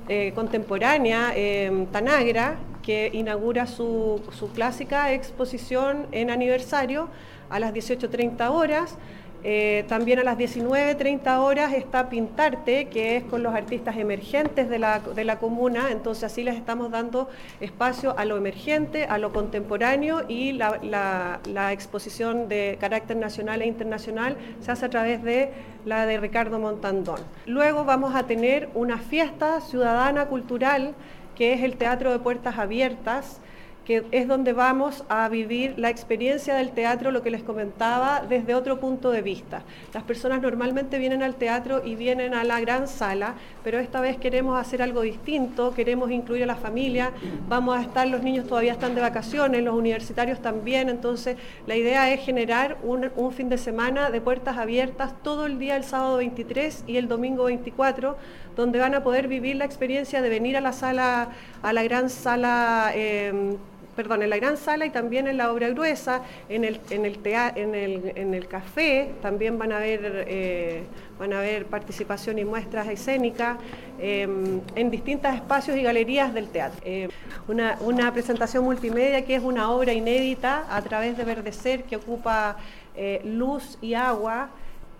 eh, 0.09 0.31
contemporánea 0.33 1.33
eh, 1.35 1.87
Tanagra, 1.91 2.57
que 2.81 3.11
inaugura 3.13 3.67
su, 3.67 4.21
su 4.31 4.49
clásica 4.51 5.13
exposición 5.13 6.07
en 6.11 6.31
aniversario 6.31 7.09
a 7.49 7.59
las 7.59 7.73
18.30 7.73 8.49
horas. 8.49 8.97
Eh, 9.45 9.83
también 9.89 10.19
a 10.19 10.23
las 10.23 10.37
19.30 10.37 11.39
horas 11.39 11.73
está 11.73 12.07
Pintarte, 12.07 12.85
que 12.85 13.17
es 13.17 13.23
con 13.25 13.43
los 13.43 13.53
artistas 13.53 13.97
emergentes 13.97 14.69
de 14.69 14.79
la, 14.79 15.39
comuna, 15.39 15.91
entonces 15.91 16.23
así 16.23 16.43
les 16.43 16.55
estamos 16.55 16.91
dando 16.91 17.27
espacio 17.59 18.17
a 18.17 18.23
lo 18.23 18.37
emergente, 18.37 19.05
a 19.05 19.17
lo 19.17 19.33
contemporáneo 19.33 20.23
y 20.29 20.53
la, 20.53 21.39
exposición 21.73 22.47
de 22.47 22.77
carácter 22.79 23.17
nacional 23.17 23.61
e 23.61 23.67
internacional 23.67 24.37
se 24.61 24.71
hace 24.71 24.85
a 24.85 24.89
través 24.89 25.23
de 25.23 25.51
la 25.85 26.05
de 26.05 26.17
Ricardo 26.19 26.59
Montandón. 26.59 27.19
Luego 27.45 27.83
vamos 27.83 28.15
a 28.15 28.23
tener 28.23 28.69
una 28.73 28.97
fiesta 28.97 29.59
ciudadana 29.59 30.27
cultural 30.27 30.93
que 31.35 31.53
es 31.53 31.63
el 31.63 31.75
Teatro 31.77 32.11
de 32.11 32.19
Puertas 32.19 32.57
Abiertas, 32.57 33.39
que 33.85 34.05
es 34.11 34.27
donde 34.27 34.53
vamos 34.53 35.03
a 35.09 35.27
vivir 35.29 35.73
la 35.77 35.89
experiencia 35.89 36.55
del 36.55 36.71
teatro, 36.71 37.11
lo 37.11 37.21
que 37.21 37.31
les 37.31 37.43
comentaba, 37.43 38.23
desde 38.27 38.55
otro 38.55 38.79
punto 38.79 39.11
de 39.11 39.21
vista. 39.21 39.63
Las 39.93 40.03
personas 40.03 40.41
normalmente 40.41 40.97
vienen 40.99 41.21
al 41.21 41.35
teatro 41.35 41.81
y 41.83 41.95
vienen 41.95 42.33
a 42.33 42.43
la 42.43 42.59
gran 42.61 42.87
sala, 42.87 43.35
pero 43.63 43.79
esta 43.79 43.99
vez 43.99 44.17
queremos 44.17 44.59
hacer 44.59 44.81
algo 44.81 45.01
distinto, 45.01 45.73
queremos 45.73 46.11
incluir 46.11 46.43
a 46.43 46.47
la 46.47 46.55
familia, 46.55 47.11
vamos 47.49 47.77
a 47.77 47.81
estar, 47.81 48.07
los 48.07 48.23
niños 48.23 48.47
todavía 48.47 48.73
están 48.73 48.95
de 48.95 49.01
vacaciones, 49.01 49.63
los 49.63 49.75
universitarios 49.75 50.41
también, 50.41 50.89
entonces 50.89 51.37
la 51.67 51.75
idea 51.75 52.11
es 52.11 52.21
generar 52.21 52.77
un, 52.83 53.03
fin 53.33 53.49
de 53.49 53.57
semana 53.57 54.11
de 54.11 54.21
puertas 54.21 54.57
abiertas 54.57 55.13
todo 55.23 55.45
el 55.45 55.59
día 55.59 55.75
el 55.75 55.83
sábado 55.83 56.17
23 56.17 56.83
y 56.87 56.97
el 56.97 57.07
domingo 57.07 57.45
24, 57.45 58.15
donde 58.55 58.79
van 58.79 58.95
a 58.95 59.03
poder 59.03 59.27
vivir 59.27 59.55
la 59.55 59.65
experiencia 59.65 60.21
de 60.21 60.29
venir 60.29 60.57
a 60.57 60.61
la 60.61 60.73
sala, 60.73 61.29
a 61.61 61.73
la 61.73 61.83
gran 61.83 62.09
sala. 62.09 62.91
Eh, 62.93 63.57
perdón, 63.95 64.23
en 64.23 64.29
la 64.29 64.37
gran 64.37 64.57
sala 64.57 64.85
y 64.85 64.89
también 64.89 65.27
en 65.27 65.37
la 65.37 65.51
obra 65.51 65.69
gruesa, 65.69 66.21
en 66.49 66.63
el, 66.63 66.79
en 66.89 67.05
el, 67.05 68.13
en 68.15 68.33
el, 68.33 68.47
café 68.47 69.11
también 69.21 69.57
van 69.57 69.71
a 69.71 69.77
haber, 69.77 70.25
eh, 70.27 70.83
van 71.19 71.33
a 71.33 71.41
participación 71.69 72.39
y 72.39 72.45
muestras 72.45 72.87
escénicas 72.87 73.57
em, 73.99 74.61
en 74.75 74.89
distintos 74.89 75.33
espacios 75.33 75.77
y 75.77 75.83
galerías 75.83 76.33
del 76.33 76.49
teatro. 76.49 76.79
Eh, 76.83 77.09
una, 77.47 77.77
una, 77.81 78.11
presentación 78.11 78.63
multimedia 78.63 79.23
que 79.25 79.35
es 79.35 79.43
una 79.43 79.69
obra 79.69 79.93
inédita 79.93 80.65
a 80.69 80.81
través 80.81 81.17
de 81.17 81.23
Verdecer 81.23 81.83
que 81.83 81.97
ocupa 81.97 82.57
eh, 82.95 83.21
luz 83.23 83.77
y 83.81 83.93
agua 83.93 84.49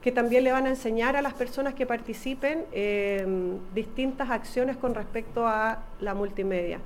que 0.03 0.11
también 0.11 0.43
le 0.43 0.51
van 0.51 0.65
a 0.65 0.69
enseñar 0.69 1.15
a 1.15 1.21
las 1.21 1.33
personas 1.33 1.73
que 1.73 1.85
participen 1.85 2.65
em, 2.73 3.57
distintas 3.73 4.29
acciones 4.29 4.75
con 4.75 4.93
respecto 4.93 5.47
a 5.47 5.79
la 6.01 6.13
multimedia. 6.13 6.79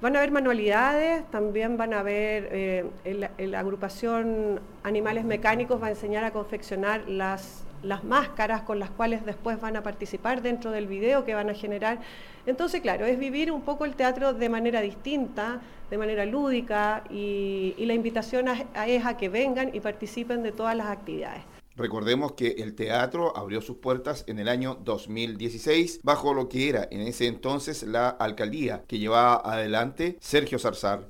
Van 0.00 0.14
a 0.16 0.18
haber 0.18 0.30
manualidades, 0.30 1.24
también 1.30 1.76
van 1.76 1.92
a 1.94 2.00
haber, 2.00 2.48
eh, 2.52 3.28
la 3.38 3.60
agrupación 3.60 4.60
Animales 4.82 5.24
Mecánicos 5.24 5.82
va 5.82 5.88
a 5.88 5.90
enseñar 5.90 6.24
a 6.24 6.30
confeccionar 6.32 7.08
las 7.08 7.66
las 7.82 8.04
máscaras 8.04 8.62
con 8.62 8.78
las 8.78 8.90
cuales 8.90 9.24
después 9.24 9.60
van 9.60 9.76
a 9.76 9.82
participar 9.82 10.42
dentro 10.42 10.70
del 10.70 10.86
video 10.86 11.24
que 11.24 11.34
van 11.34 11.50
a 11.50 11.54
generar. 11.54 11.98
Entonces, 12.46 12.80
claro, 12.80 13.06
es 13.06 13.18
vivir 13.18 13.52
un 13.52 13.62
poco 13.62 13.84
el 13.84 13.94
teatro 13.94 14.32
de 14.32 14.48
manera 14.48 14.80
distinta, 14.80 15.60
de 15.90 15.98
manera 15.98 16.24
lúdica 16.24 17.04
y, 17.10 17.74
la 17.78 17.94
invitación 17.94 18.48
es 18.48 19.06
a 19.06 19.16
que 19.16 19.28
vengan 19.28 19.70
y 19.74 19.80
participen 19.80 20.42
de 20.42 20.52
todas 20.52 20.76
las 20.76 20.88
actividades. 20.88 21.55
Recordemos 21.76 22.32
que 22.32 22.56
el 22.58 22.74
teatro 22.74 23.36
abrió 23.36 23.60
sus 23.60 23.76
puertas 23.76 24.24
en 24.26 24.38
el 24.38 24.48
año 24.48 24.78
2016 24.82 26.00
bajo 26.02 26.32
lo 26.32 26.48
que 26.48 26.70
era 26.70 26.88
en 26.90 27.02
ese 27.02 27.26
entonces 27.26 27.82
la 27.82 28.08
alcaldía 28.08 28.84
que 28.88 28.98
llevaba 28.98 29.42
adelante 29.44 30.16
Sergio 30.20 30.58
Zarzar. 30.58 31.08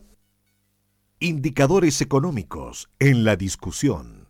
Indicadores 1.21 2.01
económicos 2.01 2.91
en 2.99 3.25
la 3.25 3.37
discusión. 3.37 4.27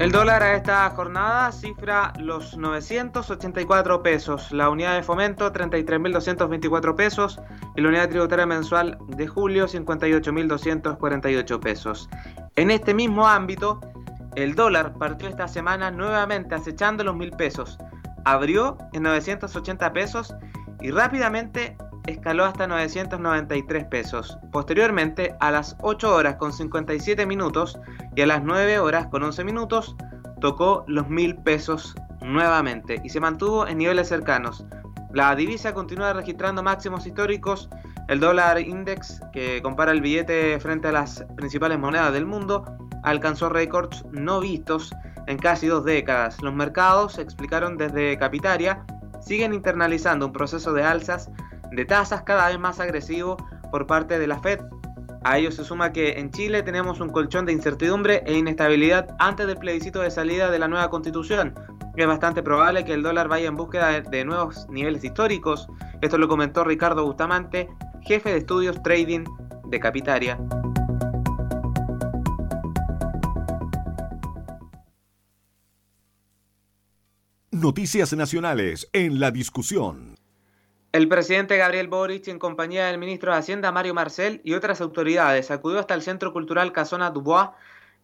El 0.00 0.12
dólar 0.12 0.42
a 0.44 0.54
esta 0.54 0.88
jornada 0.90 1.50
cifra 1.50 2.12
los 2.20 2.56
984 2.56 4.02
pesos, 4.02 4.52
la 4.52 4.70
unidad 4.70 4.94
de 4.94 5.02
fomento 5.02 5.52
33.224 5.52 6.94
pesos 6.94 7.40
y 7.74 7.80
la 7.80 7.88
unidad 7.88 8.08
tributaria 8.08 8.46
mensual 8.46 8.96
de 9.08 9.26
julio 9.26 9.66
58.248 9.66 11.60
pesos. 11.60 12.08
En 12.54 12.70
este 12.70 12.94
mismo 12.94 13.26
ámbito, 13.26 13.80
el 14.42 14.54
dólar 14.54 14.92
partió 14.94 15.28
esta 15.28 15.48
semana 15.48 15.90
nuevamente 15.90 16.54
acechando 16.54 17.02
los 17.02 17.16
mil 17.16 17.32
pesos, 17.32 17.76
abrió 18.24 18.78
en 18.92 19.02
980 19.02 19.92
pesos 19.92 20.34
y 20.80 20.92
rápidamente 20.92 21.76
escaló 22.06 22.44
hasta 22.44 22.68
993 22.68 23.84
pesos. 23.86 24.38
Posteriormente, 24.52 25.34
a 25.40 25.50
las 25.50 25.76
8 25.80 26.14
horas 26.14 26.36
con 26.36 26.52
57 26.52 27.26
minutos 27.26 27.78
y 28.14 28.22
a 28.22 28.26
las 28.26 28.44
9 28.44 28.78
horas 28.78 29.08
con 29.08 29.24
11 29.24 29.42
minutos, 29.42 29.96
tocó 30.40 30.84
los 30.86 31.08
mil 31.08 31.36
pesos 31.36 31.96
nuevamente 32.20 33.00
y 33.02 33.08
se 33.08 33.18
mantuvo 33.18 33.66
en 33.66 33.78
niveles 33.78 34.08
cercanos. 34.08 34.64
La 35.12 35.34
divisa 35.34 35.74
continúa 35.74 36.12
registrando 36.12 36.62
máximos 36.62 37.06
históricos. 37.06 37.68
El 38.08 38.20
dólar 38.20 38.58
index, 38.58 39.20
que 39.32 39.60
compara 39.60 39.92
el 39.92 40.00
billete 40.00 40.58
frente 40.60 40.88
a 40.88 40.92
las 40.92 41.24
principales 41.36 41.78
monedas 41.78 42.10
del 42.12 42.24
mundo, 42.24 42.64
alcanzó 43.02 43.50
récords 43.50 44.04
no 44.12 44.40
vistos 44.40 44.94
en 45.26 45.36
casi 45.36 45.66
dos 45.66 45.84
décadas. 45.84 46.40
Los 46.42 46.54
mercados, 46.54 47.18
explicaron 47.18 47.76
desde 47.76 48.16
Capitaria, 48.16 48.84
siguen 49.20 49.52
internalizando 49.52 50.24
un 50.24 50.32
proceso 50.32 50.72
de 50.72 50.84
alzas 50.84 51.30
de 51.70 51.84
tasas 51.84 52.22
cada 52.22 52.48
vez 52.48 52.58
más 52.58 52.80
agresivo 52.80 53.36
por 53.70 53.86
parte 53.86 54.18
de 54.18 54.26
la 54.26 54.40
Fed. 54.40 54.60
A 55.28 55.36
ello 55.36 55.52
se 55.52 55.62
suma 55.62 55.92
que 55.92 56.18
en 56.18 56.30
Chile 56.30 56.62
tenemos 56.62 57.00
un 57.00 57.10
colchón 57.10 57.44
de 57.44 57.52
incertidumbre 57.52 58.22
e 58.24 58.32
inestabilidad 58.32 59.14
antes 59.18 59.46
del 59.46 59.58
plebiscito 59.58 60.00
de 60.00 60.10
salida 60.10 60.50
de 60.50 60.58
la 60.58 60.68
nueva 60.68 60.88
constitución. 60.88 61.54
Es 61.96 62.06
bastante 62.06 62.42
probable 62.42 62.82
que 62.86 62.94
el 62.94 63.02
dólar 63.02 63.28
vaya 63.28 63.48
en 63.48 63.54
búsqueda 63.54 64.00
de 64.00 64.24
nuevos 64.24 64.66
niveles 64.70 65.04
históricos. 65.04 65.68
Esto 66.00 66.16
lo 66.16 66.28
comentó 66.28 66.64
Ricardo 66.64 67.04
Bustamante, 67.04 67.68
jefe 68.00 68.30
de 68.30 68.38
estudios 68.38 68.82
trading 68.82 69.24
de 69.66 69.78
Capitaria. 69.78 70.38
Noticias 77.50 78.14
Nacionales 78.14 78.88
en 78.94 79.20
la 79.20 79.30
discusión. 79.30 80.17
El 80.98 81.06
presidente 81.06 81.56
Gabriel 81.56 81.86
Boric, 81.86 82.26
en 82.26 82.40
compañía 82.40 82.86
del 82.86 82.98
ministro 82.98 83.30
de 83.30 83.38
Hacienda 83.38 83.70
Mario 83.70 83.94
Marcel 83.94 84.40
y 84.42 84.54
otras 84.54 84.80
autoridades, 84.80 85.52
acudió 85.52 85.78
hasta 85.78 85.94
el 85.94 86.02
Centro 86.02 86.32
Cultural 86.32 86.72
Casona 86.72 87.12
Dubois 87.12 87.50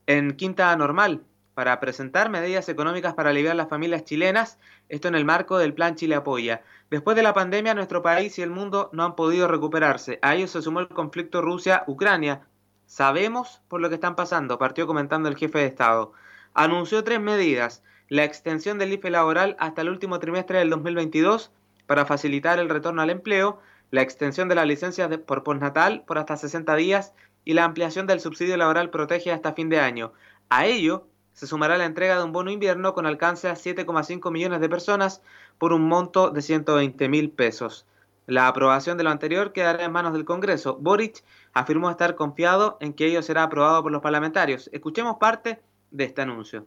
en 0.07 0.37
Quinta 0.37 0.77
Normal 0.77 1.25
para 1.55 1.81
presentar 1.81 2.31
medidas 2.31 2.69
económicas 2.69 3.15
para 3.15 3.31
aliviar 3.31 3.57
las 3.57 3.69
familias 3.69 4.05
chilenas, 4.05 4.61
esto 4.89 5.09
en 5.09 5.17
el 5.17 5.25
marco 5.25 5.59
del 5.59 5.75
Plan 5.75 5.97
Chile 5.97 6.15
Apoya. 6.15 6.63
Después 6.89 7.17
de 7.17 7.25
la 7.25 7.35
pandemia, 7.35 7.75
nuestro 7.75 8.01
país 8.01 8.39
y 8.39 8.43
el 8.43 8.51
mundo 8.51 8.91
no 8.93 9.03
han 9.03 9.17
podido 9.17 9.49
recuperarse. 9.49 10.21
A 10.23 10.37
ello 10.37 10.47
se 10.47 10.63
sumó 10.63 10.79
el 10.79 10.87
conflicto 10.87 11.43
Rusia-Ucrania. 11.43 12.43
Sabemos 12.87 13.61
por 13.67 13.81
lo 13.81 13.89
que 13.89 13.97
están 13.97 14.15
pasando, 14.15 14.57
partió 14.57 14.87
comentando 14.87 15.29
el 15.29 15.37
jefe 15.37 15.59
de 15.59 15.67
Estado. 15.67 16.13
Anunció 16.55 17.03
tres 17.03 17.19
medidas 17.19 17.83
la 18.09 18.23
extensión 18.23 18.79
del 18.79 18.93
IFE 18.93 19.11
laboral 19.11 19.57
hasta 19.59 19.83
el 19.83 19.89
último 19.89 20.21
trimestre 20.21 20.61
del 20.61 20.71
2022 20.71 21.51
para 21.87 22.07
facilitar 22.07 22.59
el 22.59 22.69
retorno 22.69 23.03
al 23.03 23.11
empleo, 23.11 23.61
la 23.91 24.03
extensión 24.03 24.49
de 24.49 24.55
las 24.55 24.67
licencias 24.67 25.11
por 25.19 25.43
postnatal 25.43 26.05
por 26.07 26.19
hasta 26.19 26.37
60 26.37 26.75
días 26.77 27.13
y 27.45 27.55
la 27.55 27.65
ampliación 27.65 28.07
del 28.07 28.21
subsidio 28.21 28.57
laboral 28.57 28.91
protege 28.91 29.33
hasta 29.33 29.53
fin 29.53 29.69
de 29.69 29.81
año. 29.81 30.13
A 30.49 30.67
ello 30.67 31.07
se 31.33 31.47
sumará 31.47 31.77
la 31.77 31.85
entrega 31.85 32.17
de 32.17 32.25
un 32.25 32.33
bono 32.33 32.51
invierno 32.51 32.95
con 32.95 33.07
alcance 33.07 33.49
a 33.49 33.55
7,5 33.55 34.31
millones 34.31 34.61
de 34.61 34.69
personas 34.69 35.23
por 35.59 35.73
un 35.73 35.87
monto 35.89 36.31
de 36.31 36.43
120 36.43 37.09
mil 37.09 37.31
pesos. 37.31 37.87
La 38.27 38.49
aprobación 38.49 38.97
de 38.97 39.05
lo 39.05 39.11
anterior 39.11 39.53
quedará 39.53 39.85
en 39.85 39.93
manos 39.93 40.15
del 40.15 40.25
Congreso. 40.25 40.79
Boric 40.81 41.23
afirmó 41.53 41.91
estar 41.91 42.15
confiado 42.15 42.79
en 42.81 42.95
que 42.95 43.07
ello 43.07 43.23
será 43.23 43.43
aprobado 43.43 43.83
por 43.83 43.93
los 43.93 44.01
parlamentarios. 44.01 44.71
Escuchemos 44.73 45.17
parte 45.19 45.61
de 45.91 46.05
este 46.05 46.23
anuncio 46.23 46.67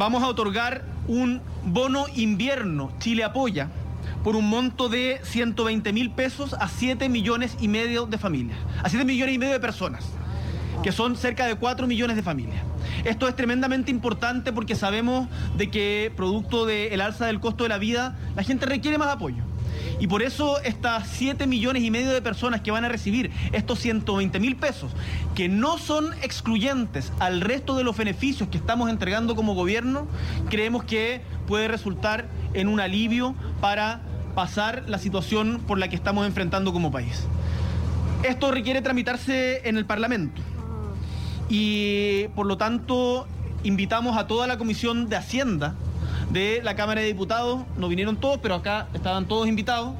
vamos 0.00 0.22
a 0.22 0.28
otorgar 0.28 0.82
un 1.08 1.42
bono 1.62 2.06
invierno 2.14 2.90
Chile 3.00 3.22
Apoya 3.22 3.68
por 4.22 4.36
un 4.36 4.48
monto 4.48 4.88
de 4.88 5.20
120 5.22 5.92
mil 5.92 6.10
pesos 6.10 6.54
a 6.54 6.68
7 6.68 7.08
millones 7.08 7.56
y 7.60 7.68
medio 7.68 8.06
de 8.06 8.18
familias, 8.18 8.58
a 8.82 8.88
7 8.88 9.04
millones 9.04 9.34
y 9.34 9.38
medio 9.38 9.52
de 9.52 9.60
personas, 9.60 10.04
que 10.82 10.92
son 10.92 11.16
cerca 11.16 11.46
de 11.46 11.54
4 11.54 11.86
millones 11.86 12.16
de 12.16 12.22
familias. 12.22 12.62
Esto 13.04 13.28
es 13.28 13.36
tremendamente 13.36 13.90
importante 13.90 14.52
porque 14.52 14.74
sabemos 14.74 15.28
de 15.56 15.70
que 15.70 16.12
producto 16.16 16.66
del 16.66 17.00
alza 17.00 17.26
del 17.26 17.40
costo 17.40 17.64
de 17.64 17.68
la 17.70 17.78
vida, 17.78 18.18
la 18.36 18.42
gente 18.42 18.66
requiere 18.66 18.98
más 18.98 19.08
apoyo. 19.08 19.42
Y 19.98 20.06
por 20.06 20.22
eso 20.22 20.60
estas 20.60 21.08
7 21.08 21.46
millones 21.46 21.82
y 21.82 21.90
medio 21.90 22.10
de 22.10 22.22
personas 22.22 22.60
que 22.62 22.70
van 22.70 22.84
a 22.84 22.88
recibir 22.88 23.30
estos 23.52 23.78
120 23.80 24.40
mil 24.40 24.56
pesos, 24.56 24.92
que 25.34 25.48
no 25.48 25.78
son 25.78 26.12
excluyentes 26.22 27.12
al 27.18 27.40
resto 27.40 27.76
de 27.76 27.84
los 27.84 27.96
beneficios 27.96 28.48
que 28.48 28.58
estamos 28.58 28.90
entregando 28.90 29.36
como 29.36 29.54
gobierno, 29.54 30.06
creemos 30.48 30.84
que 30.84 31.20
puede 31.46 31.68
resultar 31.68 32.28
en 32.54 32.68
un 32.68 32.80
alivio 32.80 33.34
para 33.60 34.00
pasar 34.40 34.84
la 34.86 34.96
situación 34.96 35.60
por 35.66 35.76
la 35.76 35.88
que 35.88 35.96
estamos 35.96 36.26
enfrentando 36.26 36.72
como 36.72 36.90
país. 36.90 37.26
Esto 38.22 38.50
requiere 38.50 38.80
tramitarse 38.80 39.68
en 39.68 39.76
el 39.76 39.84
Parlamento 39.84 40.40
y 41.50 42.28
por 42.28 42.46
lo 42.46 42.56
tanto 42.56 43.26
invitamos 43.64 44.16
a 44.16 44.26
toda 44.26 44.46
la 44.46 44.56
Comisión 44.56 45.10
de 45.10 45.16
Hacienda 45.16 45.74
de 46.30 46.62
la 46.64 46.74
Cámara 46.74 47.02
de 47.02 47.08
Diputados, 47.08 47.64
no 47.76 47.88
vinieron 47.88 48.16
todos, 48.16 48.38
pero 48.38 48.54
acá 48.54 48.88
estaban 48.94 49.28
todos 49.28 49.46
invitados, 49.46 49.92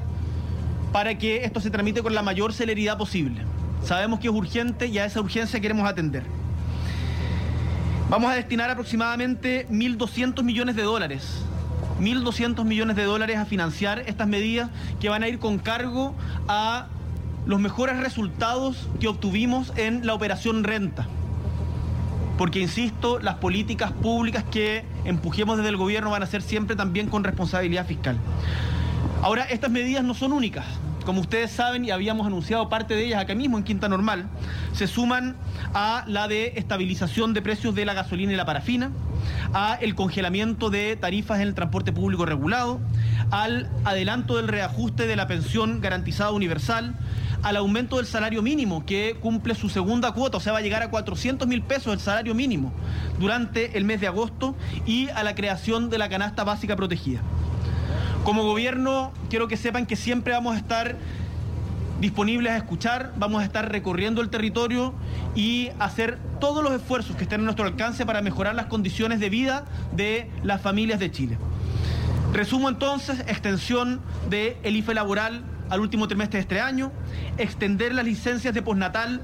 para 0.90 1.18
que 1.18 1.44
esto 1.44 1.60
se 1.60 1.68
tramite 1.68 2.00
con 2.00 2.14
la 2.14 2.22
mayor 2.22 2.54
celeridad 2.54 2.96
posible. 2.96 3.42
Sabemos 3.84 4.20
que 4.20 4.28
es 4.28 4.32
urgente 4.32 4.86
y 4.86 4.96
a 4.96 5.04
esa 5.04 5.20
urgencia 5.20 5.60
queremos 5.60 5.86
atender. 5.86 6.22
Vamos 8.08 8.32
a 8.32 8.36
destinar 8.36 8.70
aproximadamente 8.70 9.68
1.200 9.68 10.42
millones 10.42 10.76
de 10.76 10.82
dólares 10.82 11.44
1.200 12.00 12.64
millones 12.64 12.96
de 12.96 13.04
dólares 13.04 13.38
a 13.38 13.44
financiar 13.44 14.00
estas 14.00 14.26
medidas 14.26 14.70
que 15.00 15.08
van 15.08 15.22
a 15.22 15.28
ir 15.28 15.38
con 15.38 15.58
cargo 15.58 16.14
a 16.48 16.88
los 17.46 17.60
mejores 17.60 17.98
resultados 17.98 18.88
que 19.00 19.08
obtuvimos 19.08 19.72
en 19.76 20.06
la 20.06 20.14
operación 20.14 20.64
renta 20.64 21.06
porque 22.40 22.58
insisto, 22.58 23.18
las 23.18 23.34
políticas 23.34 23.92
públicas 23.92 24.44
que 24.50 24.82
empujemos 25.04 25.58
desde 25.58 25.68
el 25.68 25.76
gobierno 25.76 26.08
van 26.08 26.22
a 26.22 26.26
ser 26.26 26.40
siempre 26.40 26.74
también 26.74 27.06
con 27.10 27.22
responsabilidad 27.22 27.86
fiscal. 27.86 28.16
Ahora, 29.20 29.44
estas 29.44 29.70
medidas 29.70 30.02
no 30.04 30.14
son 30.14 30.32
únicas. 30.32 30.64
Como 31.04 31.22
ustedes 31.22 31.50
saben 31.50 31.84
y 31.84 31.90
habíamos 31.90 32.26
anunciado 32.26 32.68
parte 32.68 32.94
de 32.94 33.06
ellas 33.06 33.20
acá 33.20 33.34
mismo 33.34 33.58
en 33.58 33.64
Quinta 33.64 33.88
Normal, 33.88 34.28
se 34.72 34.86
suman 34.86 35.36
a 35.74 36.04
la 36.06 36.28
de 36.28 36.52
estabilización 36.56 37.32
de 37.32 37.42
precios 37.42 37.74
de 37.74 37.84
la 37.84 37.94
gasolina 37.94 38.32
y 38.32 38.36
la 38.36 38.44
parafina, 38.44 38.92
a 39.52 39.74
el 39.80 39.94
congelamiento 39.94 40.70
de 40.70 40.96
tarifas 40.96 41.40
en 41.40 41.48
el 41.48 41.54
transporte 41.54 41.92
público 41.92 42.26
regulado, 42.26 42.80
al 43.30 43.70
adelanto 43.84 44.36
del 44.36 44.48
reajuste 44.48 45.06
de 45.06 45.16
la 45.16 45.26
pensión 45.26 45.80
garantizada 45.80 46.32
universal, 46.32 46.94
al 47.42 47.56
aumento 47.56 47.96
del 47.96 48.06
salario 48.06 48.42
mínimo, 48.42 48.84
que 48.84 49.16
cumple 49.20 49.54
su 49.54 49.70
segunda 49.70 50.12
cuota, 50.12 50.36
o 50.36 50.40
sea, 50.40 50.52
va 50.52 50.58
a 50.58 50.62
llegar 50.62 50.82
a 50.82 50.90
400 50.90 51.48
mil 51.48 51.62
pesos 51.62 51.92
el 51.92 52.00
salario 52.00 52.34
mínimo 52.34 52.72
durante 53.18 53.78
el 53.78 53.84
mes 53.84 54.00
de 54.00 54.08
agosto, 54.08 54.54
y 54.86 55.08
a 55.08 55.22
la 55.22 55.34
creación 55.34 55.88
de 55.88 55.98
la 55.98 56.08
canasta 56.08 56.44
básica 56.44 56.76
protegida. 56.76 57.20
Como 58.24 58.42
gobierno, 58.44 59.12
quiero 59.30 59.48
que 59.48 59.56
sepan 59.56 59.86
que 59.86 59.96
siempre 59.96 60.34
vamos 60.34 60.54
a 60.54 60.58
estar 60.58 60.96
disponibles 62.00 62.52
a 62.52 62.56
escuchar, 62.56 63.12
vamos 63.16 63.42
a 63.42 63.44
estar 63.44 63.70
recorriendo 63.70 64.20
el 64.20 64.28
territorio 64.28 64.94
y 65.34 65.70
hacer 65.78 66.18
todos 66.38 66.62
los 66.62 66.72
esfuerzos 66.72 67.16
que 67.16 67.24
estén 67.24 67.40
a 67.40 67.44
nuestro 67.44 67.66
alcance 67.66 68.04
para 68.04 68.20
mejorar 68.20 68.54
las 68.54 68.66
condiciones 68.66 69.20
de 69.20 69.30
vida 69.30 69.64
de 69.92 70.30
las 70.42 70.60
familias 70.60 71.00
de 71.00 71.10
Chile. 71.10 71.38
Resumo 72.32 72.68
entonces, 72.68 73.20
extensión 73.20 74.00
del 74.28 74.76
IFE 74.76 74.94
laboral 74.94 75.42
al 75.70 75.80
último 75.80 76.06
trimestre 76.06 76.38
de 76.38 76.42
este 76.42 76.60
año, 76.60 76.92
extender 77.38 77.94
las 77.94 78.04
licencias 78.04 78.52
de 78.52 78.60
postnatal 78.60 79.22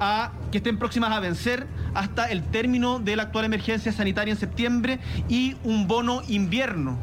a 0.00 0.32
que 0.50 0.58
estén 0.58 0.78
próximas 0.78 1.12
a 1.12 1.20
vencer 1.20 1.66
hasta 1.94 2.26
el 2.30 2.42
término 2.44 2.98
de 2.98 3.16
la 3.16 3.24
actual 3.24 3.44
emergencia 3.44 3.92
sanitaria 3.92 4.32
en 4.32 4.38
septiembre 4.38 5.00
y 5.28 5.56
un 5.64 5.86
bono 5.86 6.22
invierno. 6.28 6.96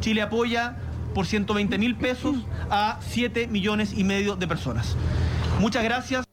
Chile 0.00 0.22
apoya 0.22 0.76
por 1.18 1.26
120 1.26 1.78
mil 1.78 1.96
pesos 1.96 2.36
a 2.70 3.00
7 3.02 3.48
millones 3.48 3.92
y 3.92 4.04
medio 4.04 4.36
de 4.36 4.46
personas. 4.46 4.96
Muchas 5.58 5.82
gracias. 5.82 6.24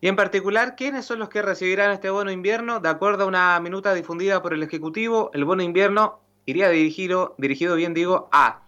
Y 0.00 0.06
en 0.06 0.14
particular, 0.14 0.76
¿quiénes 0.76 1.04
son 1.04 1.18
los 1.18 1.28
que 1.28 1.42
recibirán 1.42 1.90
este 1.90 2.10
bono 2.10 2.30
invierno? 2.30 2.78
De 2.78 2.88
acuerdo 2.88 3.24
a 3.24 3.26
una 3.26 3.58
minuta 3.58 3.92
difundida 3.92 4.40
por 4.40 4.54
el 4.54 4.62
Ejecutivo, 4.62 5.32
el 5.34 5.44
bono 5.44 5.64
invierno 5.64 6.20
iría 6.46 6.68
dirigido, 6.68 7.34
dirigido 7.38 7.74
bien 7.74 7.92
digo, 7.92 8.28
a 8.30 8.62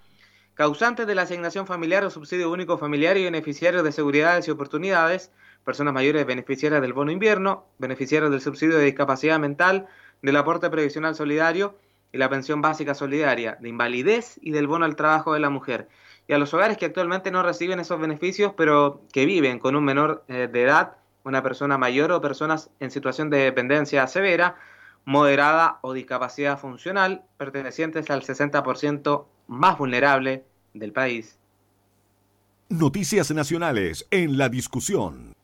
causantes 0.55 1.07
de 1.07 1.15
la 1.15 1.23
asignación 1.23 1.69
familiar 1.69 2.05
o 2.05 2.11
subsidio 2.11 2.51
único 2.51 2.77
familiar 2.77 3.17
y 3.17 3.23
beneficiarios 3.23 3.85
de 3.85 3.93
seguridades 3.93 4.49
y 4.49 4.51
oportunidades, 4.51 5.31
personas 5.65 5.95
mayores 5.95 6.27
beneficiarias 6.27 6.83
del 6.83 6.93
bono 6.93 7.13
invierno, 7.13 7.67
beneficiarios 7.79 8.33
del 8.33 8.41
subsidio 8.41 8.79
de 8.79 8.85
discapacidad 8.85 9.39
mental, 9.39 9.87
del 10.23 10.39
aporte 10.39 10.69
previsional 10.71 11.15
solidario 11.15 11.79
y 12.13 12.19
la 12.19 12.29
pensión 12.29 12.63
básica 12.63 12.95
solidaria, 12.95 13.57
de 13.61 13.69
invalidez 13.69 14.39
y 14.41 14.51
del 14.51 14.67
bono 14.67 14.85
al 14.85 14.97
trabajo 14.97 15.35
de 15.35 15.41
la 15.41 15.51
mujer. 15.51 15.89
Y 16.29 16.33
a 16.33 16.39
los 16.39 16.53
hogares 16.55 16.77
que 16.77 16.87
actualmente 16.87 17.31
no 17.31 17.43
reciben 17.43 17.81
esos 17.81 18.01
beneficios, 18.01 18.53
pero 18.57 19.03
que 19.13 19.27
viven 19.27 19.59
con 19.59 19.77
un 19.77 19.85
menor 19.85 20.25
eh, 20.29 20.49
de 20.51 20.63
edad, 20.63 20.97
una 21.25 21.43
persona 21.43 21.79
mayor 21.79 22.13
o 22.13 22.21
personas 22.21 22.71
en 22.81 22.91
situación 22.91 23.31
de 23.31 23.39
dependencia 23.39 24.07
severa, 24.07 24.57
moderada 25.05 25.79
o 25.83 25.93
discapacidad 25.93 26.59
funcional, 26.59 27.23
pertenecientes 27.37 28.11
al 28.11 28.23
60% 28.23 29.25
más 29.47 29.79
vulnerable 29.79 30.45
del 30.75 30.93
país. 30.93 31.39
Noticias 32.69 33.31
nacionales 33.31 34.07
en 34.11 34.37
la 34.37 34.49
discusión. 34.49 35.36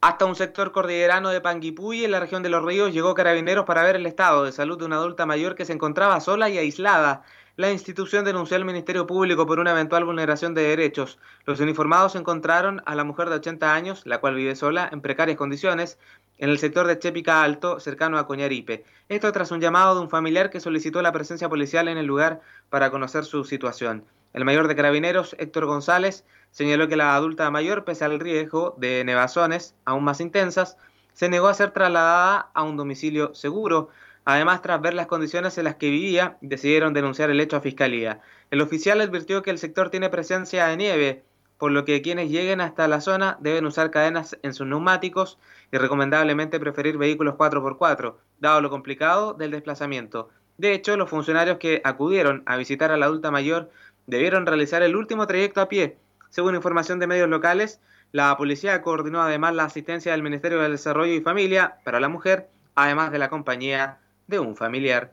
Hasta 0.00 0.26
un 0.26 0.36
sector 0.36 0.70
cordillerano 0.70 1.30
de 1.30 1.40
Panguipulli, 1.40 2.04
en 2.04 2.12
la 2.12 2.20
región 2.20 2.44
de 2.44 2.48
Los 2.48 2.64
Ríos, 2.64 2.92
llegó 2.92 3.14
carabineros 3.14 3.64
para 3.64 3.82
ver 3.82 3.96
el 3.96 4.06
estado 4.06 4.44
de 4.44 4.52
salud 4.52 4.78
de 4.78 4.84
una 4.84 4.96
adulta 4.96 5.26
mayor 5.26 5.56
que 5.56 5.64
se 5.64 5.72
encontraba 5.72 6.20
sola 6.20 6.48
y 6.48 6.56
aislada. 6.56 7.24
La 7.58 7.72
institución 7.72 8.24
denunció 8.24 8.56
al 8.56 8.64
Ministerio 8.64 9.04
Público 9.08 9.44
por 9.44 9.58
una 9.58 9.72
eventual 9.72 10.04
vulneración 10.04 10.54
de 10.54 10.62
derechos. 10.62 11.18
Los 11.44 11.58
uniformados 11.58 12.14
encontraron 12.14 12.80
a 12.86 12.94
la 12.94 13.02
mujer 13.02 13.30
de 13.30 13.34
80 13.34 13.74
años, 13.74 14.02
la 14.04 14.20
cual 14.20 14.36
vive 14.36 14.54
sola, 14.54 14.88
en 14.92 15.00
precarias 15.00 15.36
condiciones, 15.36 15.98
en 16.36 16.50
el 16.50 16.60
sector 16.60 16.86
de 16.86 17.00
Chepica 17.00 17.42
Alto, 17.42 17.80
cercano 17.80 18.16
a 18.16 18.28
Coñaripe. 18.28 18.84
Esto 19.08 19.32
tras 19.32 19.50
un 19.50 19.60
llamado 19.60 19.96
de 19.96 20.02
un 20.02 20.08
familiar 20.08 20.50
que 20.50 20.60
solicitó 20.60 21.02
la 21.02 21.10
presencia 21.10 21.48
policial 21.48 21.88
en 21.88 21.98
el 21.98 22.06
lugar 22.06 22.42
para 22.70 22.92
conocer 22.92 23.24
su 23.24 23.42
situación. 23.42 24.04
El 24.34 24.44
mayor 24.44 24.68
de 24.68 24.76
carabineros, 24.76 25.34
Héctor 25.36 25.66
González, 25.66 26.24
señaló 26.52 26.86
que 26.86 26.94
la 26.94 27.16
adulta 27.16 27.50
mayor, 27.50 27.82
pese 27.82 28.04
al 28.04 28.20
riesgo 28.20 28.76
de 28.78 29.02
nevazones 29.04 29.74
aún 29.84 30.04
más 30.04 30.20
intensas, 30.20 30.76
se 31.12 31.28
negó 31.28 31.48
a 31.48 31.54
ser 31.54 31.72
trasladada 31.72 32.50
a 32.54 32.62
un 32.62 32.76
domicilio 32.76 33.34
seguro. 33.34 33.88
Además, 34.30 34.60
tras 34.60 34.82
ver 34.82 34.92
las 34.92 35.06
condiciones 35.06 35.56
en 35.56 35.64
las 35.64 35.76
que 35.76 35.88
vivía, 35.88 36.36
decidieron 36.42 36.92
denunciar 36.92 37.30
el 37.30 37.40
hecho 37.40 37.56
a 37.56 37.62
fiscalía. 37.62 38.20
El 38.50 38.60
oficial 38.60 39.00
advirtió 39.00 39.40
que 39.40 39.50
el 39.50 39.56
sector 39.56 39.88
tiene 39.88 40.10
presencia 40.10 40.66
de 40.66 40.76
nieve, 40.76 41.24
por 41.56 41.70
lo 41.70 41.86
que 41.86 42.02
quienes 42.02 42.28
lleguen 42.28 42.60
hasta 42.60 42.86
la 42.88 43.00
zona 43.00 43.38
deben 43.40 43.64
usar 43.64 43.90
cadenas 43.90 44.36
en 44.42 44.52
sus 44.52 44.66
neumáticos 44.66 45.38
y 45.72 45.78
recomendablemente 45.78 46.60
preferir 46.60 46.98
vehículos 46.98 47.36
4x4, 47.36 48.16
dado 48.38 48.60
lo 48.60 48.68
complicado 48.68 49.32
del 49.32 49.52
desplazamiento. 49.52 50.28
De 50.58 50.74
hecho, 50.74 50.98
los 50.98 51.08
funcionarios 51.08 51.56
que 51.56 51.80
acudieron 51.82 52.42
a 52.44 52.58
visitar 52.58 52.92
a 52.92 52.98
la 52.98 53.06
adulta 53.06 53.30
mayor 53.30 53.70
debieron 54.06 54.44
realizar 54.44 54.82
el 54.82 54.94
último 54.94 55.26
trayecto 55.26 55.62
a 55.62 55.70
pie. 55.70 55.96
Según 56.28 56.54
información 56.54 56.98
de 56.98 57.06
medios 57.06 57.30
locales, 57.30 57.80
la 58.12 58.36
policía 58.36 58.82
coordinó 58.82 59.22
además 59.22 59.54
la 59.54 59.64
asistencia 59.64 60.12
del 60.12 60.22
Ministerio 60.22 60.60
del 60.60 60.72
Desarrollo 60.72 61.14
y 61.14 61.22
Familia 61.22 61.78
para 61.82 61.98
la 61.98 62.10
mujer, 62.10 62.50
además 62.74 63.10
de 63.10 63.20
la 63.20 63.30
compañía 63.30 64.00
de 64.28 64.38
un 64.38 64.54
familiar. 64.54 65.12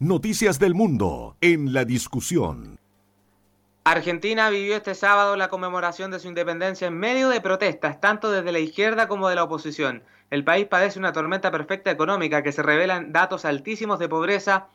Noticias 0.00 0.58
del 0.58 0.74
Mundo 0.74 1.36
en 1.40 1.72
la 1.72 1.84
discusión. 1.84 2.78
Argentina 3.84 4.50
vivió 4.50 4.76
este 4.76 4.94
sábado 4.94 5.34
la 5.36 5.48
conmemoración 5.48 6.10
de 6.10 6.18
su 6.18 6.28
independencia 6.28 6.88
en 6.88 6.98
medio 6.98 7.30
de 7.30 7.40
protestas, 7.40 8.00
tanto 8.00 8.30
desde 8.30 8.52
la 8.52 8.58
izquierda 8.58 9.08
como 9.08 9.28
de 9.28 9.36
la 9.36 9.44
oposición. 9.44 10.02
El 10.30 10.44
país 10.44 10.66
padece 10.66 10.98
una 10.98 11.12
tormenta 11.12 11.50
perfecta 11.50 11.90
económica 11.90 12.42
que 12.42 12.52
se 12.52 12.62
revelan 12.62 13.12
datos 13.12 13.44
altísimos 13.44 13.98
de 13.98 14.08
pobreza, 14.08 14.68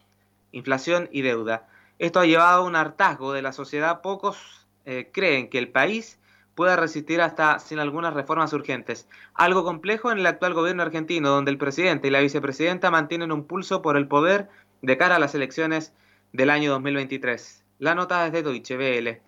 inflación 0.51 1.09
y 1.11 1.21
deuda. 1.21 1.67
Esto 1.99 2.19
ha 2.19 2.25
llevado 2.25 2.63
a 2.63 2.65
un 2.65 2.75
hartazgo 2.75 3.33
de 3.33 3.43
la 3.43 3.53
sociedad. 3.53 4.01
Pocos 4.01 4.65
eh, 4.85 5.09
creen 5.13 5.49
que 5.49 5.59
el 5.59 5.69
país 5.69 6.17
pueda 6.55 6.75
resistir 6.75 7.21
hasta 7.21 7.59
sin 7.59 7.79
algunas 7.79 8.13
reformas 8.13 8.53
urgentes. 8.53 9.07
Algo 9.33 9.63
complejo 9.63 10.11
en 10.11 10.19
el 10.19 10.25
actual 10.25 10.53
gobierno 10.53 10.83
argentino, 10.83 11.29
donde 11.29 11.51
el 11.51 11.57
presidente 11.57 12.07
y 12.07 12.11
la 12.11 12.19
vicepresidenta 12.19 12.91
mantienen 12.91 13.31
un 13.31 13.45
pulso 13.45 13.81
por 13.81 13.97
el 13.97 14.07
poder 14.07 14.49
de 14.81 14.97
cara 14.97 15.15
a 15.15 15.19
las 15.19 15.35
elecciones 15.35 15.93
del 16.31 16.49
año 16.49 16.71
2023. 16.71 17.63
La 17.79 17.95
nota 17.95 18.23
desde 18.23 18.43
Deutsche 18.43 18.77
Welle. 18.77 19.21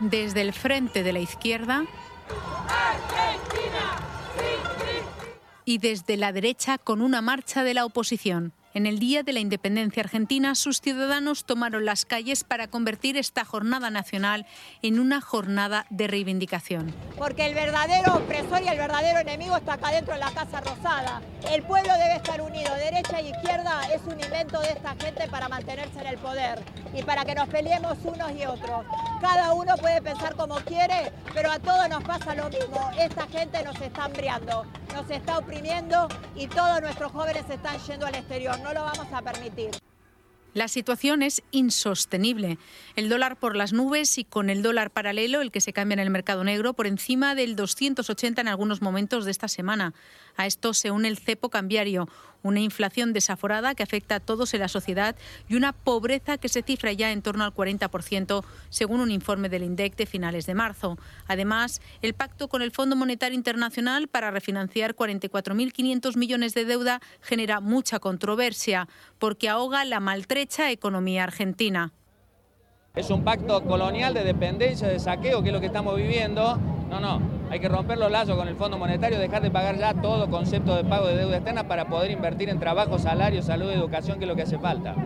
Desde 0.00 0.40
el 0.40 0.52
frente 0.52 1.02
de 1.02 1.12
la 1.12 1.18
izquierda 1.18 1.84
y 5.64 5.78
desde 5.78 6.16
la 6.16 6.32
derecha 6.32 6.78
con 6.78 7.00
una 7.00 7.20
marcha 7.20 7.62
de 7.64 7.74
la 7.74 7.84
oposición. 7.84 8.52
En 8.72 8.86
el 8.86 9.00
Día 9.00 9.24
de 9.24 9.32
la 9.32 9.40
Independencia 9.40 10.00
Argentina, 10.00 10.54
sus 10.54 10.80
ciudadanos 10.80 11.44
tomaron 11.44 11.84
las 11.84 12.04
calles 12.04 12.44
para 12.44 12.68
convertir 12.68 13.16
esta 13.16 13.44
jornada 13.44 13.90
nacional 13.90 14.46
en 14.80 15.00
una 15.00 15.20
jornada 15.20 15.86
de 15.90 16.06
reivindicación. 16.06 16.94
Porque 17.18 17.46
el 17.46 17.54
verdadero 17.54 18.14
opresor 18.14 18.62
y 18.62 18.68
el 18.68 18.78
verdadero 18.78 19.18
enemigo 19.18 19.56
está 19.56 19.72
acá 19.72 19.90
dentro 19.90 20.14
de 20.14 20.20
la 20.20 20.30
Casa 20.30 20.60
Rosada. 20.60 21.20
El 21.50 21.64
pueblo 21.64 21.92
debe 21.94 22.14
estar 22.14 22.40
unido, 22.40 22.72
derecha 22.76 23.20
y 23.20 23.30
izquierda 23.30 23.92
es 23.92 24.02
un 24.06 24.20
invento 24.20 24.60
de 24.60 24.68
esta 24.68 24.94
gente 24.94 25.26
para 25.28 25.48
mantenerse 25.48 26.00
en 26.00 26.06
el 26.06 26.18
poder 26.18 26.62
y 26.94 27.02
para 27.02 27.24
que 27.24 27.34
nos 27.34 27.48
peleemos 27.48 27.98
unos 28.04 28.30
y 28.32 28.46
otros. 28.46 28.86
Cada 29.20 29.52
uno 29.52 29.74
puede 29.78 30.00
pensar 30.00 30.36
como 30.36 30.54
quiere, 30.60 31.12
pero 31.34 31.50
a 31.50 31.58
todos 31.58 31.88
nos 31.88 32.04
pasa 32.04 32.36
lo 32.36 32.48
mismo. 32.48 32.88
Esta 32.96 33.26
gente 33.26 33.64
nos 33.64 33.80
está 33.80 34.04
hambriando, 34.04 34.64
nos 34.94 35.10
está 35.10 35.38
oprimiendo 35.38 36.08
y 36.36 36.46
todos 36.46 36.80
nuestros 36.80 37.10
jóvenes 37.10 37.44
están 37.50 37.76
yendo 37.80 38.06
al 38.06 38.14
exterior 38.14 38.59
no 38.62 38.72
lo 38.72 38.82
vamos 38.82 39.06
a 39.12 39.22
permitir. 39.22 39.70
La 40.52 40.66
situación 40.66 41.22
es 41.22 41.42
insostenible. 41.52 42.58
El 42.96 43.08
dólar 43.08 43.36
por 43.36 43.54
las 43.54 43.72
nubes 43.72 44.18
y 44.18 44.24
con 44.24 44.50
el 44.50 44.62
dólar 44.62 44.90
paralelo, 44.90 45.42
el 45.42 45.52
que 45.52 45.60
se 45.60 45.72
cambia 45.72 45.94
en 45.94 46.00
el 46.00 46.10
mercado 46.10 46.42
negro, 46.42 46.72
por 46.72 46.88
encima 46.88 47.36
del 47.36 47.54
280 47.54 48.40
en 48.40 48.48
algunos 48.48 48.82
momentos 48.82 49.24
de 49.24 49.30
esta 49.30 49.46
semana. 49.46 49.94
A 50.40 50.46
esto 50.46 50.72
se 50.72 50.90
une 50.90 51.06
el 51.06 51.18
cepo 51.18 51.50
cambiario, 51.50 52.08
una 52.42 52.60
inflación 52.60 53.12
desaforada 53.12 53.74
que 53.74 53.82
afecta 53.82 54.14
a 54.14 54.20
todos 54.20 54.54
en 54.54 54.60
la 54.60 54.68
sociedad 54.68 55.14
y 55.50 55.54
una 55.54 55.74
pobreza 55.74 56.38
que 56.38 56.48
se 56.48 56.62
cifra 56.62 56.94
ya 56.94 57.12
en 57.12 57.20
torno 57.20 57.44
al 57.44 57.52
40%, 57.52 58.42
según 58.70 59.00
un 59.00 59.10
informe 59.10 59.50
del 59.50 59.64
INDEC 59.64 59.96
de 59.96 60.06
finales 60.06 60.46
de 60.46 60.54
marzo. 60.54 60.96
Además, 61.26 61.82
el 62.00 62.14
pacto 62.14 62.48
con 62.48 62.62
el 62.62 62.70
Fondo 62.70 62.96
Monetario 62.96 63.36
Internacional 63.36 64.08
para 64.08 64.30
refinanciar 64.30 64.96
44.500 64.96 66.16
millones 66.16 66.54
de 66.54 66.64
deuda 66.64 67.02
genera 67.20 67.60
mucha 67.60 67.98
controversia, 67.98 68.88
porque 69.18 69.50
ahoga 69.50 69.84
la 69.84 70.00
maltrecha 70.00 70.70
economía 70.70 71.24
argentina. 71.24 71.92
Es 72.94 73.08
un 73.10 73.22
pacto 73.22 73.62
colonial 73.62 74.14
de 74.14 74.24
dependencia, 74.24 74.88
de 74.88 74.98
saqueo, 74.98 75.42
que 75.42 75.50
es 75.50 75.52
lo 75.52 75.60
que 75.60 75.66
estamos 75.66 75.96
viviendo. 75.96 76.56
No, 76.90 76.98
no, 76.98 77.22
hay 77.48 77.60
que 77.60 77.68
romper 77.68 77.98
los 77.98 78.10
lazos 78.10 78.36
con 78.36 78.48
el 78.48 78.56
Fondo 78.56 78.78
Monetario, 78.78 79.16
dejar 79.20 79.42
de 79.42 79.50
pagar 79.52 79.78
ya 79.78 79.94
todo 79.94 80.28
concepto 80.28 80.74
de 80.74 80.82
pago 80.82 81.06
de 81.06 81.16
deuda 81.16 81.36
externa 81.36 81.68
para 81.68 81.88
poder 81.88 82.10
invertir 82.10 82.48
en 82.48 82.58
trabajo, 82.58 82.98
salario, 82.98 83.42
salud, 83.42 83.70
educación, 83.70 84.18
que 84.18 84.24
es 84.24 84.28
lo 84.28 84.34
que 84.34 84.42
hace 84.42 84.58
falta. 84.58 84.96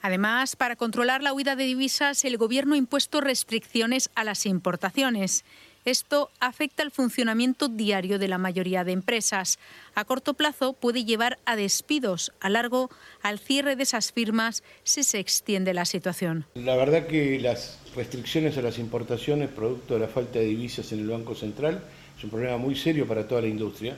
Además, 0.00 0.54
para 0.54 0.76
controlar 0.76 1.24
la 1.24 1.32
huida 1.32 1.56
de 1.56 1.64
divisas, 1.64 2.24
el 2.24 2.38
Gobierno 2.38 2.74
ha 2.74 2.78
impuesto 2.78 3.20
restricciones 3.20 4.10
a 4.14 4.22
las 4.22 4.46
importaciones. 4.46 5.44
Esto 5.84 6.30
afecta 6.40 6.82
al 6.82 6.90
funcionamiento 6.90 7.68
diario 7.68 8.18
de 8.18 8.28
la 8.28 8.38
mayoría 8.38 8.84
de 8.84 8.92
empresas. 8.92 9.58
A 9.94 10.04
corto 10.04 10.34
plazo 10.34 10.74
puede 10.74 11.04
llevar 11.04 11.38
a 11.44 11.56
despidos, 11.56 12.32
a 12.40 12.48
largo 12.48 12.90
al 13.22 13.38
cierre 13.38 13.76
de 13.76 13.84
esas 13.84 14.12
firmas 14.12 14.62
si 14.84 15.02
se 15.02 15.18
extiende 15.18 15.72
la 15.74 15.84
situación. 15.84 16.44
La 16.54 16.76
verdad 16.76 17.06
que 17.06 17.40
las 17.40 17.78
restricciones 17.96 18.58
a 18.58 18.62
las 18.62 18.78
importaciones 18.78 19.48
producto 19.48 19.94
de 19.94 20.00
la 20.00 20.08
falta 20.08 20.38
de 20.38 20.46
divisas 20.46 20.92
en 20.92 21.00
el 21.00 21.08
Banco 21.08 21.34
Central 21.34 21.82
es 22.16 22.24
un 22.24 22.30
problema 22.30 22.58
muy 22.58 22.76
serio 22.76 23.06
para 23.06 23.26
toda 23.26 23.40
la 23.40 23.48
industria 23.48 23.96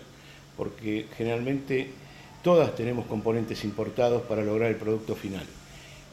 porque 0.56 1.06
generalmente 1.16 1.88
todas 2.42 2.74
tenemos 2.74 3.06
componentes 3.06 3.64
importados 3.64 4.22
para 4.22 4.42
lograr 4.42 4.70
el 4.70 4.76
producto 4.76 5.14
final. 5.14 5.46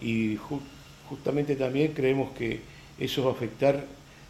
Y 0.02 0.38
justamente 1.10 1.56
también 1.56 1.94
creemos 1.94 2.32
que 2.32 2.62
eso 2.98 3.24
va 3.24 3.32
a 3.32 3.34
afectar 3.34 3.86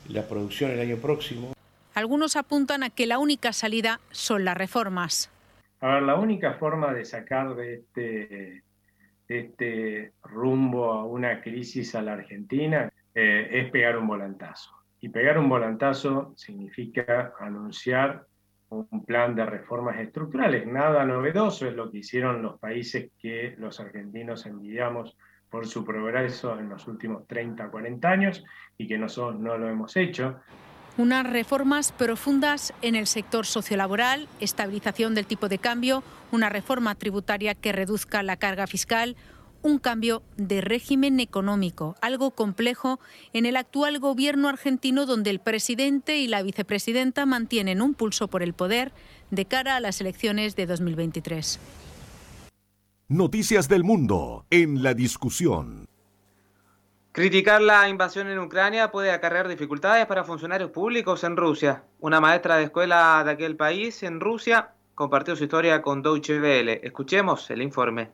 la 0.09 0.27
producción 0.27 0.71
el 0.71 0.79
año 0.79 0.97
próximo. 0.97 1.53
Algunos 1.93 2.35
apuntan 2.35 2.83
a 2.83 2.89
que 2.89 3.07
la 3.07 3.17
única 3.17 3.53
salida 3.53 3.99
son 4.11 4.45
las 4.45 4.55
reformas. 4.55 5.31
A 5.81 5.95
ver, 5.95 6.03
la 6.03 6.15
única 6.15 6.53
forma 6.53 6.93
de 6.93 7.05
sacar 7.05 7.55
de 7.55 7.75
este, 7.75 8.63
este 9.27 10.13
rumbo 10.23 10.91
a 10.93 11.05
una 11.05 11.41
crisis 11.41 11.95
a 11.95 12.01
la 12.01 12.13
Argentina 12.13 12.91
eh, 13.13 13.49
es 13.51 13.71
pegar 13.71 13.97
un 13.97 14.07
volantazo. 14.07 14.71
Y 14.99 15.09
pegar 15.09 15.37
un 15.37 15.49
volantazo 15.49 16.33
significa 16.35 17.33
anunciar 17.39 18.25
un 18.69 19.05
plan 19.05 19.35
de 19.35 19.45
reformas 19.45 19.99
estructurales. 19.99 20.67
Nada 20.67 21.05
novedoso 21.05 21.67
es 21.67 21.73
lo 21.73 21.89
que 21.91 21.99
hicieron 21.99 22.41
los 22.41 22.59
países 22.59 23.11
que 23.19 23.55
los 23.57 23.79
argentinos 23.79 24.45
envidiamos 24.45 25.15
por 25.49 25.67
su 25.67 25.83
progreso 25.85 26.57
en 26.59 26.69
los 26.69 26.87
últimos 26.87 27.27
30, 27.27 27.69
40 27.69 28.09
años 28.09 28.43
y 28.77 28.87
que 28.87 28.97
nosotros 28.97 29.39
no 29.39 29.57
lo 29.57 29.69
hemos 29.69 29.95
hecho. 29.95 30.35
Unas 30.97 31.29
reformas 31.29 31.91
profundas 31.91 32.73
en 32.81 32.95
el 32.95 33.05
sector 33.05 33.45
sociolaboral, 33.45 34.27
estabilización 34.39 35.13
del 35.13 35.27
tipo 35.27 35.47
de 35.47 35.59
cambio, 35.59 36.03
una 36.31 36.49
reforma 36.49 36.95
tributaria 36.95 37.53
que 37.53 37.71
reduzca 37.71 38.23
la 38.23 38.37
carga 38.37 38.65
fiscal, 38.65 39.15
un 39.61 39.79
cambio 39.79 40.23
de 40.37 40.61
régimen 40.61 41.19
económico, 41.19 41.95
algo 42.01 42.31
complejo 42.31 42.99
en 43.33 43.45
el 43.45 43.57
actual 43.57 43.99
gobierno 43.99 44.49
argentino 44.49 45.05
donde 45.05 45.29
el 45.29 45.39
presidente 45.39 46.17
y 46.17 46.27
la 46.27 46.41
vicepresidenta 46.41 47.25
mantienen 47.25 47.81
un 47.81 47.93
pulso 47.93 48.27
por 48.27 48.43
el 48.43 48.53
poder 48.53 48.91
de 49.29 49.45
cara 49.45 49.75
a 49.75 49.79
las 49.79 50.01
elecciones 50.01 50.55
de 50.55 50.65
2023. 50.65 51.59
Noticias 53.09 53.69
del 53.69 53.85
mundo 53.85 54.45
en 54.49 54.83
la 54.83 54.93
discusión. 54.93 55.87
Criticar 57.13 57.61
la 57.61 57.87
invasión 57.87 58.27
en 58.27 58.37
Ucrania 58.37 58.91
puede 58.91 59.11
acarrear 59.11 59.47
dificultades 59.47 60.05
para 60.07 60.25
funcionarios 60.25 60.71
públicos 60.71 61.23
en 61.23 61.37
Rusia. 61.37 61.85
Una 62.01 62.19
maestra 62.19 62.57
de 62.57 62.65
escuela 62.65 63.23
de 63.23 63.31
aquel 63.31 63.55
país 63.55 64.03
en 64.03 64.19
Rusia 64.19 64.73
compartió 64.93 65.37
su 65.37 65.45
historia 65.45 65.81
con 65.81 66.01
Deutsche 66.01 66.37
Welle. 66.37 66.81
Escuchemos 66.83 67.49
el 67.49 67.61
informe. 67.61 68.09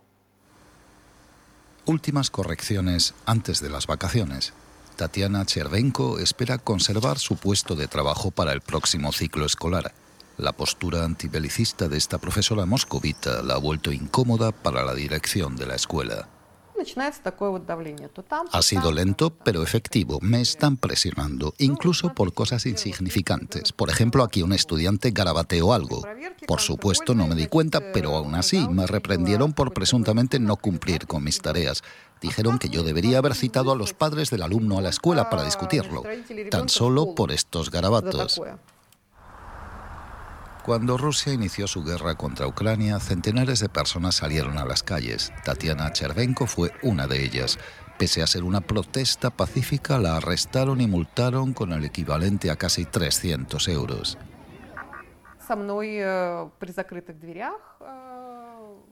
Últimas 1.85 2.29
correcciones 2.29 3.15
antes 3.25 3.61
de 3.61 3.71
las 3.71 3.87
vacaciones. 3.87 4.53
Tatiana 4.95 5.43
Chervenko 5.43 6.19
espera 6.19 6.59
conservar 6.59 7.17
su 7.17 7.35
puesto 7.35 7.75
de 7.75 7.87
trabajo 7.87 8.29
para 8.29 8.53
el 8.53 8.61
próximo 8.61 9.11
ciclo 9.11 9.47
escolar. 9.47 9.91
La 10.37 10.51
postura 10.51 11.03
antibelicista 11.03 11.87
de 11.87 11.97
esta 11.97 12.17
profesora 12.17 12.65
moscovita 12.65 13.43
la 13.43 13.55
ha 13.55 13.57
vuelto 13.57 13.91
incómoda 13.91 14.51
para 14.51 14.83
la 14.83 14.95
dirección 14.95 15.55
de 15.55 15.67
la 15.67 15.75
escuela. 15.75 16.27
Ha 18.51 18.61
sido 18.61 18.91
lento, 18.91 19.29
pero 19.29 19.63
efectivo. 19.63 20.19
Me 20.21 20.41
están 20.41 20.77
presionando, 20.77 21.53
incluso 21.59 22.13
por 22.13 22.33
cosas 22.33 22.65
insignificantes. 22.65 23.71
Por 23.71 23.89
ejemplo, 23.89 24.23
aquí 24.23 24.41
un 24.41 24.53
estudiante 24.53 25.11
garabateó 25.11 25.71
algo. 25.71 26.01
Por 26.47 26.61
supuesto, 26.61 27.13
no 27.13 27.27
me 27.27 27.35
di 27.35 27.47
cuenta, 27.47 27.79
pero 27.93 28.15
aún 28.15 28.35
así 28.35 28.67
me 28.69 28.87
reprendieron 28.87 29.53
por 29.53 29.73
presuntamente 29.73 30.39
no 30.39 30.57
cumplir 30.57 31.05
con 31.05 31.23
mis 31.23 31.39
tareas. 31.39 31.83
Dijeron 32.21 32.57
que 32.57 32.69
yo 32.69 32.83
debería 32.83 33.19
haber 33.19 33.35
citado 33.35 33.71
a 33.71 33.75
los 33.75 33.93
padres 33.93 34.29
del 34.29 34.41
alumno 34.41 34.79
a 34.79 34.81
la 34.81 34.89
escuela 34.89 35.29
para 35.29 35.45
discutirlo, 35.45 36.03
tan 36.49 36.69
solo 36.69 37.13
por 37.15 37.31
estos 37.31 37.69
garabatos. 37.69 38.41
Cuando 40.63 40.97
Rusia 40.97 41.33
inició 41.33 41.67
su 41.67 41.83
guerra 41.83 42.15
contra 42.15 42.47
Ucrania, 42.47 42.97
centenares 43.01 43.59
de 43.59 43.67
personas 43.67 44.15
salieron 44.15 44.57
a 44.57 44.63
las 44.63 44.81
calles. 44.81 45.33
Tatiana 45.43 45.91
Chervenko 45.91 46.47
fue 46.47 46.71
una 46.81 47.05
de 47.05 47.21
ellas. 47.21 47.59
Pese 47.99 48.23
a 48.23 48.27
ser 48.27 48.43
una 48.43 48.61
protesta 48.61 49.29
pacífica, 49.29 49.97
la 49.99 50.15
arrestaron 50.15 50.79
y 50.79 50.87
multaron 50.87 51.53
con 51.53 51.73
el 51.73 51.83
equivalente 51.83 52.49
a 52.49 52.55
casi 52.55 52.85
300 52.85 53.67
euros. 53.67 54.17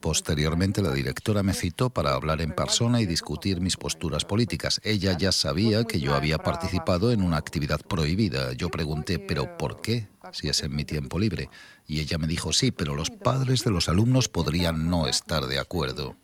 Posteriormente, 0.01 0.81
la 0.81 0.91
directora 0.91 1.43
me 1.43 1.53
citó 1.53 1.91
para 1.91 2.13
hablar 2.13 2.41
en 2.41 2.53
persona 2.53 3.01
y 3.01 3.05
discutir 3.05 3.61
mis 3.61 3.77
posturas 3.77 4.25
políticas. 4.25 4.81
Ella 4.83 5.15
ya 5.15 5.31
sabía 5.31 5.83
que 5.83 5.99
yo 5.99 6.15
había 6.15 6.39
participado 6.39 7.11
en 7.11 7.21
una 7.21 7.37
actividad 7.37 7.79
prohibida. 7.81 8.53
Yo 8.53 8.69
pregunté, 8.69 9.19
¿pero 9.19 9.57
por 9.57 9.79
qué? 9.79 10.07
Si 10.31 10.49
es 10.49 10.63
en 10.63 10.75
mi 10.75 10.85
tiempo 10.85 11.19
libre. 11.19 11.49
Y 11.85 11.99
ella 11.99 12.17
me 12.17 12.25
dijo, 12.25 12.51
sí, 12.51 12.71
pero 12.71 12.95
los 12.95 13.11
padres 13.11 13.63
de 13.63 13.69
los 13.69 13.89
alumnos 13.89 14.27
podrían 14.27 14.89
no 14.89 15.07
estar 15.07 15.45
de 15.45 15.59
acuerdo. 15.59 16.15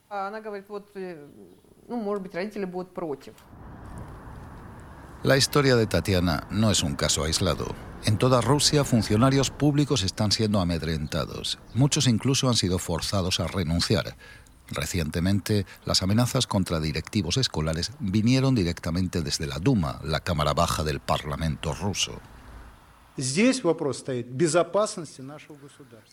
La 5.24 5.36
historia 5.36 5.76
de 5.76 5.88
Tatiana 5.88 6.46
no 6.52 6.70
es 6.70 6.84
un 6.84 6.96
caso 6.96 7.24
aislado. 7.24 7.76
En 8.06 8.18
toda 8.18 8.40
Rusia, 8.40 8.84
funcionarios 8.84 9.50
públicos 9.50 10.04
están 10.04 10.32
siendo 10.32 10.60
amedrentados. 10.60 11.58
Muchos 11.74 12.08
incluso 12.08 12.48
han 12.50 12.56
sido 12.56 12.78
forzados 12.78 13.40
a 13.40 13.48
renunciar. 13.48 14.16
Recientemente, 14.70 15.66
las 15.86 16.04
amenazas 16.04 16.46
contra 16.46 16.80
directivos 16.80 17.38
escolares 17.38 17.92
vinieron 18.00 18.54
directamente 18.54 19.24
desde 19.24 19.48
la 19.48 19.58
Duma, 19.58 20.00
la 20.04 20.20
Cámara 20.20 20.54
Baja 20.54 20.84
del 20.84 21.00
Parlamento 21.00 21.74
ruso. 21.74 22.22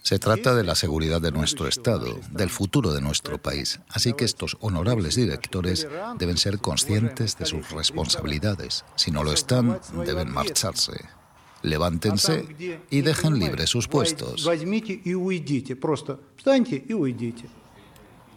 Se 0.02 0.18
trata 0.18 0.54
de 0.54 0.64
la 0.64 0.74
seguridad 0.74 1.20
de 1.20 1.32
nuestro 1.32 1.68
Estado, 1.68 2.18
del 2.30 2.48
futuro 2.48 2.92
de 2.92 3.02
nuestro 3.02 3.40
país. 3.40 3.80
Así 3.90 4.14
que 4.14 4.24
estos 4.24 4.56
honorables 4.60 5.16
directores 5.16 5.86
deben 6.18 6.38
ser 6.38 6.58
conscientes 6.58 7.36
de 7.36 7.44
sus 7.44 7.70
responsabilidades. 7.70 8.84
Si 8.96 9.10
no 9.10 9.22
lo 9.22 9.32
están, 9.32 9.80
deben 10.06 10.30
marcharse. 10.32 11.04
Levántense 11.62 12.46
y 12.90 13.00
dejen 13.02 13.38
libres 13.38 13.70
sus 13.70 13.88
puestos. 13.88 14.46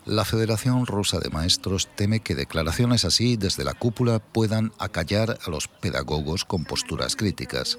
La 0.06 0.24
Federación 0.24 0.86
Rusa 0.86 1.20
de 1.20 1.30
Maestros 1.30 1.90
teme 1.96 2.22
que 2.22 2.36
declaraciones 2.36 3.04
así 3.04 3.36
desde 3.36 3.66
la 3.66 3.74
cúpula 3.74 4.20
puedan 4.20 4.72
acallar 4.80 5.38
a 5.46 5.50
los 5.50 5.68
pedagogos 5.68 6.46
con 6.46 6.64
posturas 6.64 7.18
críticas. 7.18 7.78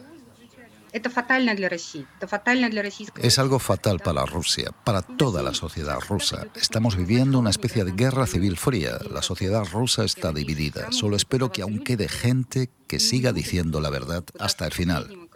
Es 3.23 3.39
algo 3.39 3.59
fatal 3.59 4.01
para 4.01 4.25
Rusia, 4.25 4.73
para 4.85 5.03
toda 5.03 5.43
la 5.43 5.55
sociedad 5.55 5.99
rusa. 6.09 6.47
Estamos 6.55 6.97
viviendo 6.97 7.39
una 7.39 7.51
especie 7.51 7.85
de 7.85 7.93
guerra 7.93 8.27
civil 8.27 8.57
fría. 8.57 8.99
La 9.11 9.23
sociedad 9.23 9.65
rusa 9.71 10.05
está 10.05 10.33
dividida. 10.33 10.91
Solo 10.93 11.17
espero 11.17 11.53
que 11.53 11.63
aún 11.63 11.85
quede 11.85 12.09
gente 12.09 12.71
que 12.87 13.01
siga 13.01 13.33
diciendo 13.33 13.81
la 13.81 13.91
verdad 13.91 14.25
hasta 14.39 14.67
el 14.67 14.73
final. 14.73 15.29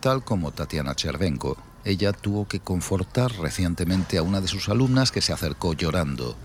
Tal 0.00 0.24
como 0.24 0.52
Tatiana 0.52 0.94
Chervenko, 0.94 1.56
ella 1.84 2.12
tuvo 2.12 2.46
que 2.46 2.60
confortar 2.60 3.32
recientemente 3.32 4.18
a 4.18 4.22
una 4.22 4.40
de 4.40 4.48
sus 4.48 4.68
alumnas 4.68 5.10
que 5.10 5.20
se 5.20 5.32
acercó 5.32 5.72
llorando. 5.72 6.36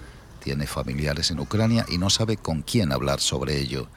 Tiene 0.43 0.67
familiares 0.67 1.31
en 1.31 1.39
Ucrania 1.39 1.85
y 1.87 1.97
no 1.97 2.09
sabe 2.09 2.37
con 2.37 2.63
quién 2.63 2.91
hablar 2.91 3.19
sobre 3.19 3.59
ello. 3.59 3.87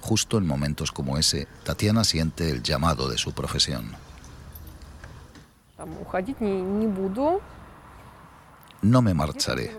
Justo 0.00 0.38
en 0.38 0.46
momentos 0.46 0.92
como 0.92 1.18
ese, 1.18 1.48
Tatiana 1.64 2.04
siente 2.04 2.50
el 2.50 2.62
llamado 2.62 3.08
de 3.08 3.18
su 3.18 3.32
profesión. 3.32 3.92
No 8.82 9.02
me 9.02 9.14
marcharé, 9.14 9.78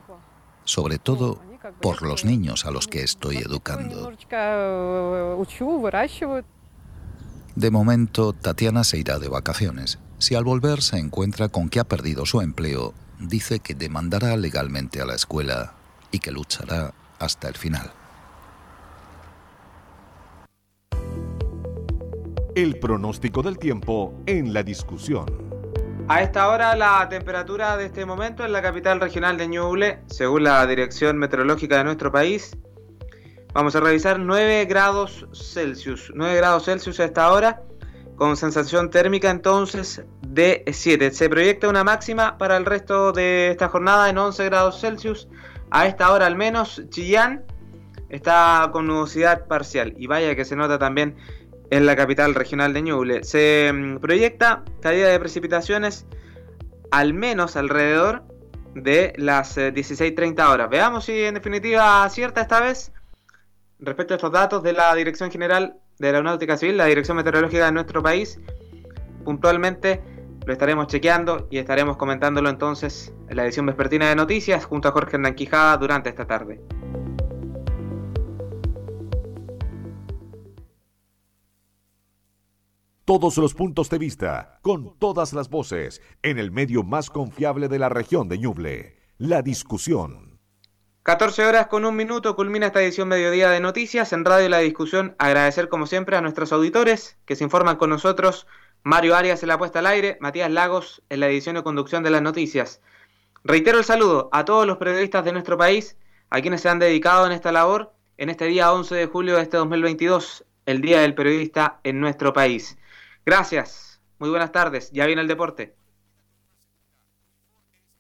sobre 0.64 1.00
todo 1.00 1.40
por 1.82 2.02
los 2.02 2.26
niños 2.26 2.66
a 2.66 2.72
los 2.72 2.88
que 2.88 3.04
estoy 3.04 3.38
educando. 3.38 4.12
De 7.56 7.72
momento, 7.72 8.34
Tatiana 8.34 8.84
se 8.84 8.98
irá 9.00 9.18
de 9.18 9.30
vacaciones. 9.30 9.98
Si 10.20 10.36
al 10.36 10.44
volver 10.44 10.82
se 10.82 10.98
encuentra 10.98 11.50
con 11.50 11.70
que 11.70 11.80
ha 11.80 11.84
perdido 11.84 12.26
su 12.26 12.42
empleo, 12.42 12.94
dice 13.20 13.60
que 13.60 13.74
demandará 13.74 14.36
legalmente 14.38 15.02
a 15.02 15.06
la 15.06 15.16
escuela 15.16 15.74
y 16.12 16.20
que 16.20 16.32
luchará 16.32 16.94
hasta 17.20 17.48
el 17.48 17.56
final. 17.56 17.92
El 22.58 22.80
pronóstico 22.80 23.44
del 23.44 23.60
tiempo 23.60 24.20
en 24.26 24.52
la 24.52 24.64
discusión. 24.64 25.28
A 26.08 26.24
esta 26.24 26.50
hora 26.50 26.76
la 26.76 27.08
temperatura 27.08 27.78
de 27.78 27.86
este 27.86 28.04
momento 28.04 28.44
en 28.44 28.52
la 28.52 28.64
capital 28.64 29.00
regional 29.00 29.38
de 29.38 29.48
Ñuble, 29.48 30.00
según 30.08 30.46
la 30.46 30.66
Dirección 30.66 31.20
Meteorológica 31.20 31.78
de 31.78 31.84
nuestro 31.84 32.12
país, 32.12 32.58
vamos 33.54 33.76
a 33.76 33.80
revisar 33.80 34.20
9 34.20 34.66
grados 34.66 35.28
Celsius. 35.34 36.12
9 36.16 36.36
grados 36.36 36.66
Celsius 36.66 37.00
a 37.00 37.06
esta 37.06 37.32
hora, 37.32 37.62
con 38.16 38.36
sensación 38.36 38.90
térmica 38.90 39.30
entonces 39.30 40.04
de 40.28 40.64
7. 40.68 41.12
Se 41.12 41.30
proyecta 41.30 41.70
una 41.70 41.84
máxima 41.84 42.40
para 42.40 42.58
el 42.58 42.66
resto 42.66 43.12
de 43.12 43.52
esta 43.52 43.70
jornada 43.70 44.10
en 44.10 44.18
11 44.18 44.46
grados 44.46 44.82
Celsius. 44.82 45.28
A 45.70 45.86
esta 45.86 46.12
hora 46.12 46.26
al 46.26 46.36
menos 46.36 46.82
Chillán 46.90 47.46
está 48.10 48.68
con 48.74 48.88
nubosidad 48.88 49.46
parcial 49.46 49.94
y 49.96 50.08
vaya 50.08 50.36
que 50.36 50.44
se 50.44 50.56
nota 50.56 50.80
también 50.80 51.18
en 51.70 51.86
la 51.86 51.96
capital 51.96 52.36
regional 52.36 52.74
de 52.74 52.82
Ñuble. 52.82 53.24
Se 53.24 53.72
mm, 53.74 53.98
proyecta 53.98 54.64
caída 54.82 55.10
de 55.10 55.20
precipitaciones 55.20 56.06
al 56.92 57.14
menos 57.14 57.56
alrededor 57.56 58.24
de 58.74 59.14
las 59.18 59.58
16.30 59.58 60.40
eh, 60.40 60.44
horas. 60.44 60.70
Veamos 60.70 61.06
si 61.06 61.24
en 61.24 61.34
definitiva 61.34 62.04
acierta 62.04 62.42
esta 62.42 62.62
vez 62.62 62.92
respecto 63.80 64.14
a 64.14 64.18
estos 64.18 64.32
datos 64.32 64.64
de 64.64 64.74
la 64.74 64.94
Dirección 64.96 65.32
General 65.32 65.76
de 66.00 66.08
Aeronáutica 66.08 66.58
Civil, 66.58 66.78
la 66.78 66.86
Dirección 66.86 67.18
Meteorológica 67.18 67.66
de 67.66 67.72
nuestro 67.72 68.02
país. 68.02 68.40
Puntualmente 69.24 70.02
lo 70.46 70.54
estaremos 70.54 70.88
chequeando 70.88 71.48
y 71.52 71.58
estaremos 71.58 71.98
comentándolo 71.98 72.50
entonces 72.50 73.14
en 73.28 73.36
la 73.36 73.44
edición 73.44 73.66
vespertina 73.66 74.08
de 74.08 74.16
noticias 74.16 74.64
junto 74.66 74.88
a 74.88 74.92
Jorge 74.92 75.18
Hernán 75.18 75.36
Quijada 75.36 75.76
durante 75.78 76.10
esta 76.10 76.26
tarde. 76.26 76.62
Todos 83.08 83.38
los 83.38 83.54
puntos 83.54 83.90
de 83.90 84.00
vista, 84.00 84.60
con 84.62 85.00
todas 85.00 85.32
las 85.32 85.50
voces, 85.50 86.02
en 86.24 86.38
el 86.38 86.52
medio 86.52 86.84
más 86.84 87.10
confiable 87.10 87.70
de 87.70 87.80
la 87.80 87.88
región 87.88 88.28
de 88.28 88.38
Ñuble, 88.38 88.98
la 89.18 89.42
discusión. 89.42 90.42
14 91.04 91.46
horas 91.46 91.68
con 91.68 91.86
un 91.86 91.96
minuto 91.96 92.36
culmina 92.36 92.66
esta 92.66 92.84
edición 92.84 93.08
mediodía 93.08 93.50
de 93.50 93.62
noticias 93.62 94.12
en 94.12 94.26
Radio 94.26 94.50
La 94.50 94.58
Discusión. 94.58 95.16
Agradecer 95.20 95.70
como 95.70 95.88
siempre 95.88 96.18
a 96.18 96.22
nuestros 96.22 96.52
auditores 96.52 97.18
que 97.24 97.38
se 97.38 97.46
informan 97.46 97.78
con 97.78 97.92
nosotros. 97.92 98.46
Mario 98.84 99.16
Arias 99.16 99.42
en 99.42 99.48
la 99.48 99.58
puesta 99.58 99.80
al 99.80 99.88
aire, 99.88 100.18
Matías 100.20 100.52
Lagos 100.52 101.02
en 101.08 101.22
la 101.22 101.30
edición 101.30 101.56
y 101.56 101.64
conducción 101.64 102.04
de 102.04 102.10
las 102.10 102.22
noticias. 102.22 102.82
Reitero 103.46 103.78
el 103.78 103.86
saludo 103.86 104.28
a 104.34 104.44
todos 104.44 104.68
los 104.68 104.80
periodistas 104.80 105.24
de 105.24 105.32
nuestro 105.32 105.58
país, 105.58 105.96
a 106.30 106.42
quienes 106.42 106.60
se 106.60 106.68
han 106.68 106.80
dedicado 106.80 107.26
en 107.26 107.32
esta 107.32 107.54
labor 107.54 107.94
en 108.18 108.30
este 108.30 108.48
día 108.48 108.74
11 108.74 108.94
de 108.96 109.06
julio 109.06 109.38
de 109.38 109.44
este 109.44 109.56
2022, 109.56 110.44
el 110.66 110.82
Día 110.82 111.00
del 111.00 111.16
Periodista 111.16 111.80
en 111.86 112.02
nuestro 112.02 112.34
país. 112.34 112.78
Gracias, 113.28 114.02
muy 114.20 114.30
buenas 114.30 114.54
tardes, 114.54 114.90
ya 114.94 115.06
viene 115.06 115.22
el 115.22 115.28
deporte. 115.28 115.77